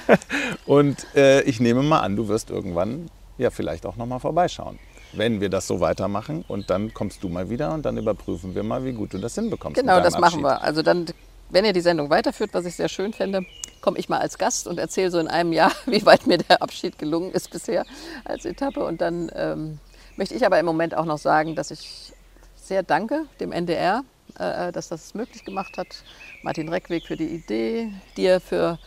Und 0.65 1.05
äh, 1.15 1.41
ich 1.41 1.59
nehme 1.59 1.83
mal 1.83 2.01
an, 2.01 2.15
du 2.15 2.27
wirst 2.27 2.49
irgendwann 2.49 3.09
ja 3.37 3.49
vielleicht 3.49 3.85
auch 3.85 3.97
noch 3.97 4.05
mal 4.05 4.19
vorbeischauen 4.19 4.79
wenn 5.13 5.41
wir 5.41 5.49
das 5.49 5.67
so 5.67 5.79
weitermachen. 5.79 6.43
Und 6.47 6.69
dann 6.69 6.93
kommst 6.93 7.23
du 7.23 7.29
mal 7.29 7.49
wieder 7.49 7.73
und 7.73 7.85
dann 7.85 7.97
überprüfen 7.97 8.55
wir 8.55 8.63
mal, 8.63 8.83
wie 8.85 8.93
gut 8.93 9.13
du 9.13 9.17
das 9.17 9.35
hinbekommst. 9.35 9.79
Genau, 9.79 9.99
das 9.99 10.17
machen 10.17 10.41
wir. 10.41 10.61
Also 10.61 10.81
dann, 10.81 11.05
wenn 11.49 11.65
ihr 11.65 11.73
die 11.73 11.81
Sendung 11.81 12.09
weiterführt, 12.09 12.51
was 12.53 12.65
ich 12.65 12.75
sehr 12.75 12.89
schön 12.89 13.13
fände, 13.13 13.45
komme 13.81 13.97
ich 13.99 14.09
mal 14.09 14.19
als 14.19 14.37
Gast 14.37 14.67
und 14.67 14.79
erzähle 14.79 15.11
so 15.11 15.19
in 15.19 15.27
einem 15.27 15.53
Jahr, 15.53 15.71
wie 15.85 16.05
weit 16.05 16.27
mir 16.27 16.37
der 16.37 16.61
Abschied 16.61 16.97
gelungen 16.97 17.31
ist 17.31 17.49
bisher 17.51 17.85
als 18.25 18.45
Etappe. 18.45 18.83
Und 18.83 19.01
dann 19.01 19.31
ähm, 19.35 19.79
möchte 20.15 20.35
ich 20.35 20.45
aber 20.45 20.59
im 20.59 20.65
Moment 20.65 20.95
auch 20.95 21.05
noch 21.05 21.17
sagen, 21.17 21.55
dass 21.55 21.71
ich 21.71 22.13
sehr 22.55 22.83
danke 22.83 23.25
dem 23.39 23.51
NDR, 23.51 24.03
äh, 24.37 24.71
dass 24.71 24.89
das 24.89 25.13
möglich 25.13 25.45
gemacht 25.45 25.77
hat. 25.77 26.03
Martin 26.43 26.69
Reckweg 26.69 27.05
für 27.05 27.15
die 27.15 27.27
Idee, 27.27 27.91
dir 28.17 28.39
für 28.39 28.77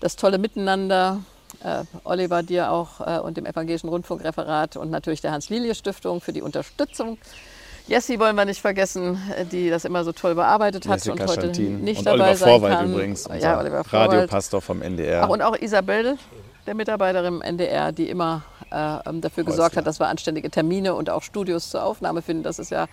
das 0.00 0.16
tolle 0.16 0.38
Miteinander, 0.38 1.22
äh, 1.62 1.84
Oliver, 2.04 2.42
dir 2.42 2.70
auch 2.70 3.00
äh, 3.00 3.20
und 3.20 3.36
dem 3.36 3.46
Evangelischen 3.46 3.88
Rundfunkreferat 3.88 4.76
und 4.76 4.90
natürlich 4.90 5.20
der 5.20 5.32
Hans-Lilie-Stiftung 5.32 6.20
für 6.20 6.32
die 6.32 6.42
Unterstützung. 6.42 7.18
Jessie 7.88 8.20
wollen 8.20 8.36
wir 8.36 8.44
nicht 8.44 8.60
vergessen, 8.60 9.18
äh, 9.36 9.46
die 9.46 9.70
das 9.70 9.84
immer 9.86 10.04
so 10.04 10.12
toll 10.12 10.34
bearbeitet 10.34 10.86
hat 10.86 10.98
Jessica 11.04 11.24
und 11.24 11.30
heute 11.30 11.40
Schantin. 11.46 11.80
nicht 11.80 12.00
und 12.00 12.06
dabei 12.06 12.24
Oliver 12.24 12.36
sein 12.36 12.48
Vorwald 12.50 12.74
kann. 12.74 12.92
übrigens, 12.92 13.28
ja, 13.40 13.58
Oliver 13.58 13.84
Vorwald. 13.84 14.12
Radiopastor 14.12 14.60
vom 14.60 14.82
NDR. 14.82 15.24
Ach, 15.24 15.28
und 15.30 15.40
auch 15.40 15.56
Isabel, 15.56 16.18
der 16.66 16.74
Mitarbeiterin 16.74 17.36
im 17.36 17.42
NDR, 17.42 17.92
die 17.92 18.10
immer 18.10 18.42
äh, 18.70 18.98
ähm, 19.08 19.22
dafür 19.22 19.44
gesorgt 19.44 19.70
Häusler. 19.70 19.80
hat, 19.80 19.86
dass 19.86 20.00
wir 20.00 20.08
anständige 20.08 20.50
Termine 20.50 20.94
und 20.94 21.08
auch 21.08 21.22
Studios 21.22 21.70
zur 21.70 21.82
Aufnahme 21.82 22.20
finden. 22.20 22.42
Das 22.42 22.58
ist 22.58 22.70
ja 22.70 22.86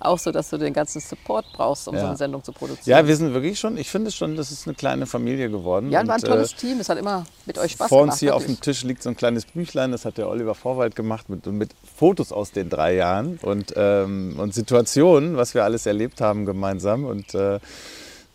auch 0.00 0.18
so, 0.18 0.30
dass 0.32 0.50
du 0.50 0.58
den 0.58 0.72
ganzen 0.72 1.00
Support 1.00 1.46
brauchst, 1.54 1.88
um 1.88 1.94
Ja. 1.94 2.00
so 2.02 2.06
eine 2.08 2.16
Sendung 2.16 2.42
zu 2.44 2.52
produzieren. 2.52 2.98
ja, 2.98 3.06
wir 3.06 3.16
sind 3.16 3.32
wirklich 3.34 3.58
schon, 3.58 3.76
ich 3.76 3.90
finde 3.90 4.10
schon, 4.10 4.36
das 4.36 4.50
ist 4.50 4.66
eine 4.66 4.74
kleine 4.74 5.06
Familie 5.06 5.50
geworden. 5.50 5.90
Ja, 5.90 6.06
war 6.06 6.14
ein 6.16 6.20
Und, 6.22 6.28
tolles 6.28 6.52
äh, 6.52 6.56
Team. 6.56 6.80
Es 6.80 6.88
hat 6.88 6.98
immer 6.98 7.24
mit 7.46 7.58
euch 7.58 7.72
Spaß 7.72 7.88
Vor 7.88 8.00
gemacht. 8.02 8.14
uns 8.14 8.20
hier 8.20 8.34
auf 8.34 8.42
wirklich. 8.42 8.58
dem 8.58 8.62
Tisch 8.62 8.82
liegt 8.84 9.02
so 9.02 9.08
ein 9.10 9.16
kleines 9.16 9.44
Büchlein, 9.46 9.92
das 9.92 10.04
hat 10.04 10.18
der 10.18 10.28
Oliver 10.28 10.54
Vorwald 10.54 10.96
gemacht 10.96 11.28
mit, 11.28 11.46
mit 11.46 11.70
Fotos 11.96 12.32
aus 12.32 12.52
den 12.52 12.68
drei 12.70 12.94
Jahren 12.94 13.38
und, 13.42 13.72
ähm, 13.76 14.36
und 14.38 14.54
Situationen, 14.54 15.36
was 15.36 15.54
wir 15.54 15.64
alles 15.64 15.86
erlebt 15.86 16.20
haben 16.20 16.46
gemeinsam. 16.46 17.04
Und 17.04 17.34
äh, 17.34 17.58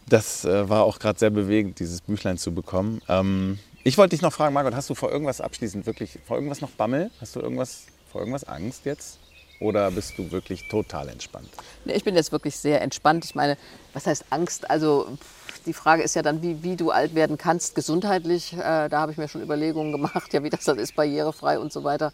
das 0.09 0.43
äh, 0.45 0.68
war 0.70 0.84
auch 0.84 0.99
gerade 0.99 1.18
sehr 1.20 1.30
bewegend, 1.30 1.80
dieses 1.80 2.01
Büchlein 2.01 2.38
zu 2.38 2.53
bekommen. 2.53 3.01
Ähm, 3.07 3.59
ich 3.84 3.97
wollte 3.97 4.12
dich 4.16 4.22
noch 4.22 4.34
fragen, 4.34 4.53
Margot, 4.53 4.76
hast 4.76 4.89
du 4.89 4.95
vor 4.95 5.12
irgendwas 5.12 5.41
abschließend 5.41 5.86
wirklich, 5.86 6.20
vor 6.28 6.38
irgendwas 6.38 6.62
noch 6.62 6.70
Bammel? 6.72 7.09
Hast 7.20 7.36
du 7.36 7.39
irgendwas, 7.39 7.84
vor 8.12 8.22
irgendwas 8.22 8.43
Angst 8.43 8.86
jetzt? 8.86 9.18
Oder 9.62 9.91
bist 9.91 10.18
du 10.18 10.32
wirklich 10.32 10.68
total 10.70 11.07
entspannt? 11.07 11.47
Ich 11.86 12.03
bin 12.03 12.16
jetzt 12.16 12.32
wirklich 12.32 12.57
sehr 12.57 12.82
entspannt. 12.82 13.24
Ich 13.26 13.36
meine, 13.36 13.57
was 13.93 14.07
heißt 14.07 14.26
Angst? 14.32 14.68
Also 14.72 15.07
die 15.68 15.74
Frage 15.74 16.01
ist 16.01 16.16
ja 16.16 16.24
dann, 16.24 16.41
wie, 16.41 16.64
wie 16.64 16.76
du 16.76 16.89
alt 16.89 17.14
werden 17.14 17.38
kannst, 17.38 17.76
gesundheitlich. 17.76 18.53
Äh, 18.53 18.89
da 18.89 19.01
habe 19.01 19.12
ich 19.12 19.20
mir 19.20 19.28
schon 19.28 19.43
Überlegungen 19.43 19.91
gemacht, 19.91 20.34
ja, 20.34 20.43
wie 20.43 20.49
das 20.49 20.64
dann 20.64 20.80
ist, 20.80 20.95
barrierefrei 20.95 21.59
und 21.59 21.72
so 21.72 21.84
weiter. 21.84 22.12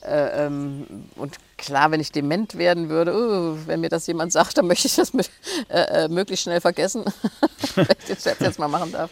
Äh, 0.00 0.46
ähm, 0.46 0.86
und 1.16 1.36
klar, 1.58 1.90
wenn 1.90 2.00
ich 2.00 2.12
dement 2.12 2.56
werden 2.56 2.88
würde, 2.88 3.14
uh, 3.14 3.58
wenn 3.66 3.80
mir 3.80 3.90
das 3.90 4.06
jemand 4.06 4.32
sagt, 4.32 4.56
dann 4.56 4.66
möchte 4.66 4.88
ich 4.88 4.96
das 4.96 5.12
mit, 5.12 5.30
äh, 5.68 6.04
äh, 6.04 6.08
möglichst 6.08 6.44
schnell 6.44 6.62
vergessen, 6.62 7.04
wenn 7.74 7.86
ich 7.98 8.06
den 8.06 8.16
Scherz 8.16 8.40
jetzt 8.40 8.58
mal 8.58 8.68
machen 8.68 8.92
darf. 8.92 9.10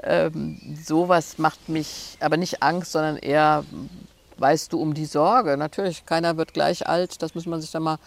Ähm, 0.00 0.78
sowas 0.84 1.38
macht 1.38 1.68
mich 1.68 2.18
aber 2.20 2.36
nicht 2.36 2.62
Angst, 2.62 2.92
sondern 2.92 3.16
eher 3.16 3.64
weißt 4.38 4.72
du 4.72 4.80
um 4.80 4.94
die 4.94 5.06
Sorge. 5.06 5.56
Natürlich, 5.56 6.06
keiner 6.06 6.36
wird 6.36 6.52
gleich 6.54 6.86
alt, 6.86 7.22
das 7.22 7.34
muss 7.34 7.46
man 7.46 7.60
sich 7.60 7.70
dann 7.70 7.82
mal 7.82 7.98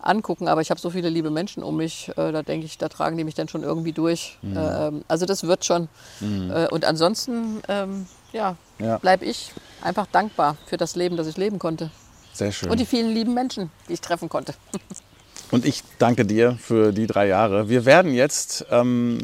angucken, 0.00 0.48
aber 0.48 0.60
ich 0.60 0.70
habe 0.70 0.80
so 0.80 0.90
viele 0.90 1.08
liebe 1.08 1.30
Menschen 1.30 1.62
um 1.62 1.76
mich, 1.76 2.08
äh, 2.16 2.32
da 2.32 2.42
denke 2.42 2.66
ich, 2.66 2.76
da 2.76 2.88
tragen 2.88 3.16
die 3.16 3.22
mich 3.24 3.34
dann 3.36 3.48
schon 3.48 3.62
irgendwie 3.62 3.92
durch. 3.92 4.36
Ähm, 4.42 5.04
also 5.06 5.26
das 5.26 5.44
wird 5.44 5.64
schon. 5.64 5.88
Äh, 6.20 6.66
und 6.68 6.84
ansonsten, 6.84 7.62
ähm, 7.68 8.06
ja, 8.32 8.56
Ja. 8.80 8.98
bleibe 8.98 9.24
ich 9.24 9.52
einfach 9.80 10.06
dankbar 10.10 10.56
für 10.66 10.76
das 10.76 10.96
Leben, 10.96 11.16
das 11.16 11.28
ich 11.28 11.36
leben 11.36 11.58
konnte. 11.60 11.90
Sehr 12.32 12.50
schön. 12.50 12.70
Und 12.70 12.80
die 12.80 12.86
vielen 12.86 13.14
lieben 13.14 13.32
Menschen, 13.34 13.70
die 13.88 13.92
ich 13.92 14.00
treffen 14.00 14.28
konnte. 14.28 14.54
Und 15.52 15.66
ich 15.66 15.84
danke 15.98 16.24
dir 16.24 16.56
für 16.58 16.92
die 16.92 17.06
drei 17.06 17.28
Jahre. 17.28 17.68
Wir 17.68 17.84
werden 17.84 18.14
jetzt 18.14 18.64
ähm, 18.70 19.18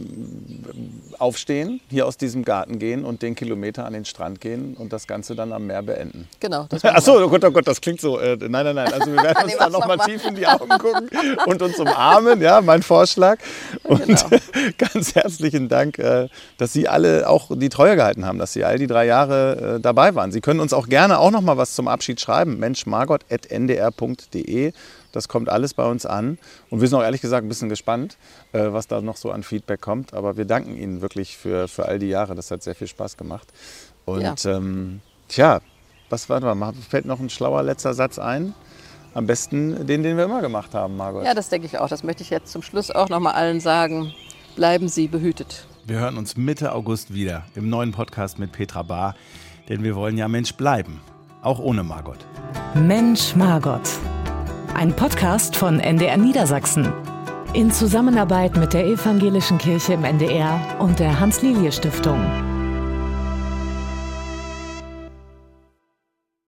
aufstehen, 1.19 1.81
hier 1.89 2.07
aus 2.07 2.16
diesem 2.16 2.45
Garten 2.45 2.79
gehen 2.79 3.05
und 3.05 3.23
den 3.23 3.35
Kilometer 3.35 3.85
an 3.85 3.93
den 3.93 4.05
Strand 4.05 4.41
gehen 4.41 4.75
und 4.79 4.93
das 4.93 5.07
Ganze 5.07 5.35
dann 5.35 5.53
am 5.53 5.66
Meer 5.66 5.83
beenden. 5.83 6.29
Genau. 6.41 6.66
Achso, 6.83 7.23
oh 7.23 7.29
Gott, 7.29 7.45
oh 7.45 7.51
Gott, 7.51 7.66
das 7.66 7.81
klingt 7.81 8.01
so. 8.01 8.19
Äh, 8.19 8.37
nein, 8.37 8.64
nein, 8.64 8.75
nein. 8.75 8.93
Also 8.93 9.12
wir 9.12 9.23
werden 9.23 9.45
uns 9.45 9.55
mach's 9.59 9.73
nochmal 9.73 9.97
noch 9.97 10.07
mal. 10.07 10.12
tief 10.12 10.27
in 10.27 10.35
die 10.35 10.47
Augen 10.47 10.69
gucken 10.79 11.11
und 11.47 11.62
uns 11.62 11.79
umarmen, 11.79 12.41
ja, 12.41 12.61
mein 12.61 12.83
Vorschlag. 12.83 13.39
Und 13.85 14.07
Genau. 14.09 14.31
ganz 14.79 15.14
herzlichen 15.14 15.69
Dank, 15.69 15.99
äh, 15.99 16.29
dass 16.57 16.73
Sie 16.73 16.89
alle 16.89 17.29
auch 17.29 17.51
die 17.55 17.69
Treue 17.69 17.97
gehalten 17.97 18.25
haben, 18.25 18.39
dass 18.39 18.53
Sie 18.53 18.64
all 18.64 18.79
die 18.79 18.87
drei 18.87 19.07
Jahre 19.07 19.77
äh, 19.77 19.81
dabei 19.81 20.14
waren. 20.14 20.33
Sie 20.33 20.41
können 20.41 20.61
uns 20.61 20.73
auch 20.73 20.89
gerne 20.89 21.19
auch 21.19 21.31
nochmal 21.31 21.57
was 21.59 21.75
zum 21.75 21.89
Abschied 21.89 22.21
schreiben. 22.21 22.59
menschmargot.ndr.de. 22.59 24.73
Das 25.13 25.29
kommt 25.29 25.49
alles 25.49 25.75
bei 25.75 25.85
uns 25.89 26.05
an. 26.07 26.39
Und 26.71 26.81
wir 26.81 26.89
sind 26.89 26.99
auch 26.99 27.03
ehrlich 27.03 27.21
gesagt 27.21 27.45
ein 27.45 27.49
bisschen 27.49 27.69
gespannt, 27.69 28.17
äh, 28.53 28.73
was 28.73 28.87
da 28.89 29.01
noch 29.01 29.17
so 29.17 29.31
an 29.31 29.43
Feedback 29.43 29.81
kommt. 29.81 30.15
Aber 30.15 30.37
wir 30.37 30.45
danken 30.45 30.77
Ihnen 30.77 31.01
wirklich 31.01 31.37
für, 31.37 31.69
für 31.69 31.87
all 31.87 31.99
die 31.99 32.09
Jahre. 32.09 32.35
Das 32.35 32.51
hat 32.51 32.63
sehr 32.63 32.75
viel 32.75 32.87
Spaß 32.89 33.17
gemacht. 33.17 33.49
Und 34.05 34.23
Ja. 34.45 34.57
ähm, 34.57 35.01
tja, 35.29 35.61
was 36.11 36.29
war 36.29 36.55
mal? 36.55 36.73
Fällt 36.89 37.05
noch 37.07 37.21
ein 37.21 37.31
schlauer 37.31 37.63
letzter 37.63 37.95
Satz 37.95 38.19
ein? 38.19 38.55
Am 39.15 39.27
besten 39.27 39.87
den, 39.87 40.03
den 40.03 40.17
wir 40.17 40.25
immer 40.25 40.41
gemacht 40.43 40.75
haben, 40.75 40.97
Margot. 40.97 41.25
Ja, 41.25 41.35
das 41.35 41.49
denke 41.49 41.67
ich 41.67 41.79
auch. 41.79 41.89
Das 41.89 42.03
möchte 42.05 42.23
ich 42.23 42.31
jetzt 42.31 42.53
zum 42.53 42.63
Schluss 42.63 42.91
auch 42.91 43.09
noch 43.09 43.21
mal 43.21 43.33
allen 43.33 43.61
sagen. 43.61 44.13
Bleiben 44.57 44.89
Sie 44.89 45.09
behütet. 45.09 45.67
Wir 45.87 46.01
hören 46.01 46.19
uns 46.19 46.37
Mitte 46.37 46.73
August 46.73 47.15
wieder 47.15 47.45
im 47.55 47.71
neuen 47.71 47.93
Podcast 47.93 48.39
mit 48.39 48.53
Petra 48.53 48.83
Bahr, 48.83 49.15
denn 49.69 49.83
wir 49.83 49.97
wollen 49.97 50.19
ja 50.19 50.29
Mensch 50.29 50.53
bleiben, 50.53 51.01
auch 51.43 51.59
ohne 51.59 51.83
Margot. 51.83 52.19
Mensch 52.75 53.35
Margot. 53.35 53.81
Ein 54.75 54.95
Podcast 54.95 55.57
von 55.57 55.81
NDR 55.81 56.16
Niedersachsen. 56.16 56.93
In 57.53 57.73
Zusammenarbeit 57.73 58.57
mit 58.57 58.73
der 58.73 58.87
Evangelischen 58.87 59.59
Kirche 59.59 59.95
im 59.95 60.05
NDR 60.05 60.77
und 60.79 60.99
der 61.01 61.19
Hans-Lilie-Stiftung. 61.19 62.47